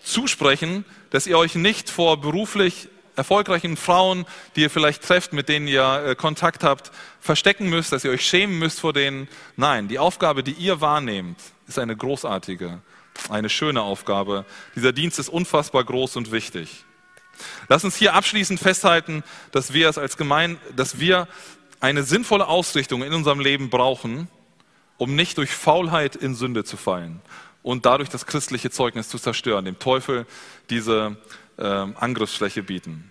zusprechen, 0.02 0.84
dass 1.12 1.26
ihr 1.26 1.38
euch 1.38 1.54
nicht 1.54 1.90
vor 1.90 2.20
beruflich 2.20 2.88
erfolgreichen 3.14 3.76
Frauen, 3.76 4.24
die 4.56 4.62
ihr 4.62 4.70
vielleicht 4.70 5.02
trefft, 5.02 5.34
mit 5.34 5.48
denen 5.48 5.68
ihr 5.68 6.04
äh, 6.06 6.14
Kontakt 6.14 6.64
habt, 6.64 6.90
verstecken 7.20 7.68
müsst, 7.68 7.92
dass 7.92 8.04
ihr 8.04 8.10
euch 8.10 8.26
schämen 8.26 8.58
müsst 8.58 8.80
vor 8.80 8.94
denen. 8.94 9.28
Nein, 9.56 9.88
die 9.88 9.98
Aufgabe, 9.98 10.42
die 10.42 10.52
ihr 10.52 10.80
wahrnehmt, 10.80 11.38
ist 11.68 11.78
eine 11.78 11.94
großartige, 11.94 12.80
eine 13.28 13.50
schöne 13.50 13.82
Aufgabe. 13.82 14.46
Dieser 14.74 14.92
Dienst 14.92 15.18
ist 15.18 15.28
unfassbar 15.28 15.84
groß 15.84 16.16
und 16.16 16.32
wichtig. 16.32 16.84
Lass 17.68 17.84
uns 17.84 17.96
hier 17.96 18.14
abschließend 18.14 18.58
festhalten, 18.58 19.22
dass 19.50 19.74
wir 19.74 19.90
es 19.90 19.98
als 19.98 20.16
Gemeinde, 20.16 20.58
dass 20.74 20.98
wir 20.98 21.28
eine 21.80 22.04
sinnvolle 22.04 22.46
Ausrichtung 22.46 23.02
in 23.02 23.12
unserem 23.12 23.40
Leben 23.40 23.68
brauchen, 23.68 24.28
um 24.96 25.14
nicht 25.14 25.36
durch 25.36 25.50
Faulheit 25.50 26.16
in 26.16 26.34
Sünde 26.34 26.64
zu 26.64 26.78
fallen 26.78 27.20
und 27.62 27.86
dadurch 27.86 28.08
das 28.08 28.26
christliche 28.26 28.70
Zeugnis 28.70 29.08
zu 29.08 29.18
zerstören, 29.18 29.64
dem 29.64 29.78
Teufel 29.78 30.26
diese 30.70 31.16
äh, 31.58 31.64
Angriffsfläche 31.64 32.62
bieten. 32.62 33.10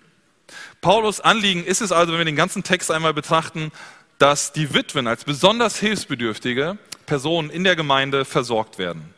Paulus 0.81 1.21
Anliegen 1.21 1.63
ist 1.63 1.81
es 1.81 1.91
also, 1.91 2.11
wenn 2.11 2.19
wir 2.19 2.25
den 2.25 2.35
ganzen 2.35 2.63
Text 2.63 2.91
einmal 2.91 3.13
betrachten, 3.13 3.71
dass 4.17 4.51
die 4.51 4.73
Witwen 4.73 5.07
als 5.07 5.23
besonders 5.23 5.77
hilfsbedürftige 5.79 6.77
Personen 7.05 7.49
in 7.49 7.63
der 7.63 7.75
Gemeinde 7.75 8.25
versorgt 8.25 8.77
werden. 8.77 9.13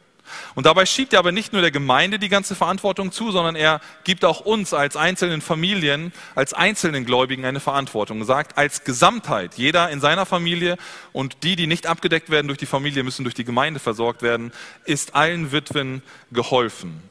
Und 0.56 0.66
dabei 0.66 0.86
schiebt 0.86 1.14
er 1.14 1.20
aber 1.20 1.32
nicht 1.32 1.54
nur 1.54 1.62
der 1.62 1.72
Gemeinde 1.72 2.20
die 2.20 2.30
ganze 2.30 2.56
Verantwortung 2.56 3.12
zu, 3.12 3.32
sondern 3.32 3.56
er 3.56 3.82
gibt 4.04 4.24
auch 4.26 4.42
uns 4.42 4.74
als 4.74 4.96
einzelnen 4.96 5.42
Familien, 5.42 6.14
als 6.36 6.54
einzelnen 6.54 7.06
Gläubigen 7.06 7.46
eine 7.46 7.60
Verantwortung. 7.60 8.20
Er 8.20 8.26
sagt, 8.26 8.58
als 8.58 8.84
Gesamtheit, 8.84 9.56
jeder 9.56 9.90
in 9.90 10.00
seiner 10.00 10.26
Familie 10.26 10.78
und 11.12 11.44
die, 11.44 11.56
die 11.56 11.68
nicht 11.68 11.88
abgedeckt 11.88 12.30
werden 12.30 12.48
durch 12.48 12.60
die 12.60 12.66
Familie, 12.66 13.04
müssen 13.04 13.24
durch 13.24 13.36
die 13.36 13.44
Gemeinde 13.44 13.80
versorgt 13.80 14.22
werden, 14.22 14.52
ist 14.86 15.16
allen 15.16 15.52
Witwen 15.52 16.02
geholfen. 16.32 17.02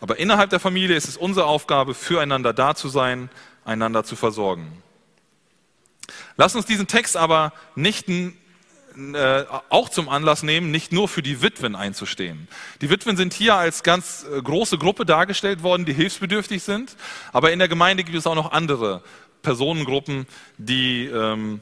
Aber 0.00 0.18
innerhalb 0.18 0.50
der 0.50 0.60
Familie 0.60 0.96
ist 0.96 1.08
es 1.08 1.16
unsere 1.16 1.46
Aufgabe, 1.46 1.94
füreinander 1.94 2.52
da 2.52 2.74
zu 2.74 2.88
sein, 2.88 3.30
einander 3.64 4.04
zu 4.04 4.14
versorgen. 4.14 4.82
Lass 6.36 6.54
uns 6.54 6.66
diesen 6.66 6.86
Text 6.86 7.16
aber 7.16 7.52
nicht 7.74 8.08
äh, 9.14 9.44
auch 9.68 9.88
zum 9.88 10.08
Anlass 10.08 10.42
nehmen, 10.42 10.70
nicht 10.70 10.92
nur 10.92 11.08
für 11.08 11.22
die 11.22 11.42
Witwen 11.42 11.76
einzustehen. 11.76 12.48
Die 12.80 12.90
Witwen 12.90 13.16
sind 13.16 13.34
hier 13.34 13.54
als 13.54 13.82
ganz 13.82 14.24
äh, 14.24 14.40
große 14.40 14.78
Gruppe 14.78 15.04
dargestellt 15.04 15.62
worden, 15.62 15.84
die 15.84 15.92
hilfsbedürftig 15.92 16.62
sind, 16.62 16.96
aber 17.32 17.52
in 17.52 17.58
der 17.58 17.68
Gemeinde 17.68 18.04
gibt 18.04 18.16
es 18.16 18.26
auch 18.26 18.34
noch 18.34 18.52
andere 18.52 19.02
Personengruppen, 19.42 20.26
die 20.58 21.06
ähm, 21.06 21.60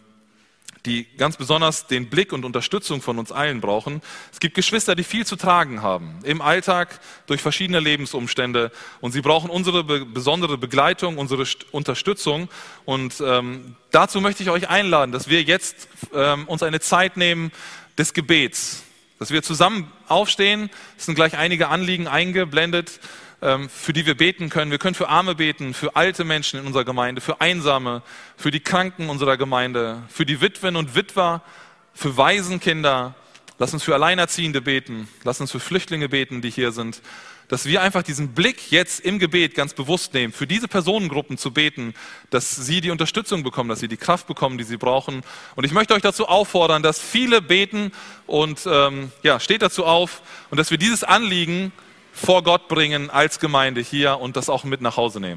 die 0.87 1.07
ganz 1.17 1.37
besonders 1.37 1.87
den 1.87 2.11
Blick 2.11 2.33
und 2.33 2.45
Unterstützung 2.45 3.01
von 3.01 3.19
uns 3.19 3.33
allen 3.33 3.61
brauchen. 3.61 4.03
Es 4.33 4.41
gibt 4.41 4.55
Geschwister, 4.55 4.95
die 4.95 5.05
viel 5.05 5.25
zu 5.25 5.37
tragen 5.37 5.83
haben, 5.83 6.19
im 6.25 6.43
Alltag, 6.43 7.01
durch 7.27 7.41
verschiedene 7.41 7.81
Lebensumstände. 7.81 8.71
Und 9.01 9.13
sie 9.13 9.23
brauchen 9.23 9.51
unsere 9.51 9.85
be 9.85 10.05
besondere 10.05 10.59
Begleitung, 10.59 11.19
unsere 11.19 11.47
St 11.47 11.67
Unterstützung. 11.73 12.49
Und 12.85 13.23
ähm, 13.25 13.77
dazu 13.91 14.21
möchte 14.21 14.43
ich 14.43 14.51
euch 14.51 14.69
einladen, 14.69 15.13
dass 15.13 15.29
wir 15.29 15.43
jetzt 15.43 15.89
ähm, 16.13 16.47
uns 16.47 16.63
eine 16.63 16.81
Zeit 16.81 17.17
nehmen 17.17 17.51
des 17.97 18.13
Gebets. 18.13 18.83
Dass 19.19 19.31
wir 19.31 19.43
zusammen 19.43 19.91
aufstehen. 20.09 20.71
Es 20.99 21.07
sind 21.07 21.15
gleich 21.15 21.37
einige 21.37 21.69
Anliegen 21.69 22.09
eingeblendet. 22.09 23.01
Ähm, 23.45 23.69
für 23.69 23.93
die 23.93 24.07
wir 24.07 24.17
beten 24.17 24.49
können. 24.49 24.71
Wir 24.71 24.79
können 24.79 24.95
für 24.95 25.11
Arme 25.11 25.35
beten, 25.35 25.75
für 25.75 25.97
alte 25.97 26.25
Menschen 26.25 26.61
in 26.61 26.67
unserer 26.67 26.87
Gemeinde, 26.87 27.21
für 27.21 27.43
Einsame, 27.43 28.01
für 28.39 28.51
die 28.51 28.61
Kranken 28.61 29.11
unserer 29.11 29.37
Gemeinde, 29.37 30.03
für 30.09 30.25
die 30.25 30.41
Witwen 30.41 30.77
und 30.77 30.95
Witwer, 30.95 31.43
für 31.93 32.17
Waisenkinder. 32.17 33.15
Lass 33.59 33.75
uns 33.75 33.83
für 33.83 33.93
Alleinerziehende 33.93 34.63
beten. 34.63 35.09
Lass 35.25 35.43
uns 35.43 35.53
für 35.53 35.61
Flüchtlinge 35.61 36.09
beten, 36.09 36.41
die 36.41 36.49
hier 36.49 36.73
sind. 36.73 37.03
Dass 37.49 37.67
wir 37.67 37.83
einfach 37.83 38.03
diesen 38.03 38.33
Blick 38.33 38.71
jetzt 38.71 39.01
im 39.01 39.19
Gebet 39.19 39.55
ganz 39.55 39.75
bewusst 39.75 40.15
nehmen, 40.15 40.33
für 40.33 40.47
diese 40.47 40.67
Personengruppen 40.67 41.37
zu 41.37 41.53
beten, 41.53 41.93
dass 42.31 42.57
sie 42.57 42.81
die 42.81 42.91
Unterstützung 42.91 43.43
bekommen, 43.43 43.69
dass 43.69 43.81
sie 43.81 43.89
die 43.89 43.99
Kraft 43.99 44.27
bekommen, 44.27 44.57
die 44.57 44.65
sie 44.65 44.79
brauchen. 44.79 45.21
Und 45.55 45.65
ich 45.65 45.73
möchte 45.73 45.93
euch 45.93 46.01
dazu 46.01 46.29
auffordern, 46.29 46.83
dass 46.83 46.99
viele 46.99 47.43
beten 47.43 47.93
und 48.27 48.67
ähm, 48.67 49.13
ja, 49.23 49.39
steht 49.39 49.61
dazu 49.61 49.85
auf 49.85 50.23
und 50.49 50.57
dass 50.57 50.71
wir 50.71 50.79
dieses 50.79 51.05
Anliegen 51.05 51.73
vor 52.15 52.43
Gott 52.43 52.69
bringen 52.69 53.11
als 53.11 53.41
Gemeinde 53.41 53.81
hier 53.81 54.21
und 54.21 54.37
das 54.37 54.49
auch 54.49 54.65
mit 54.65 54.81
nach 54.81 54.97
Hause 54.97 55.21
nehmen. 55.21 55.33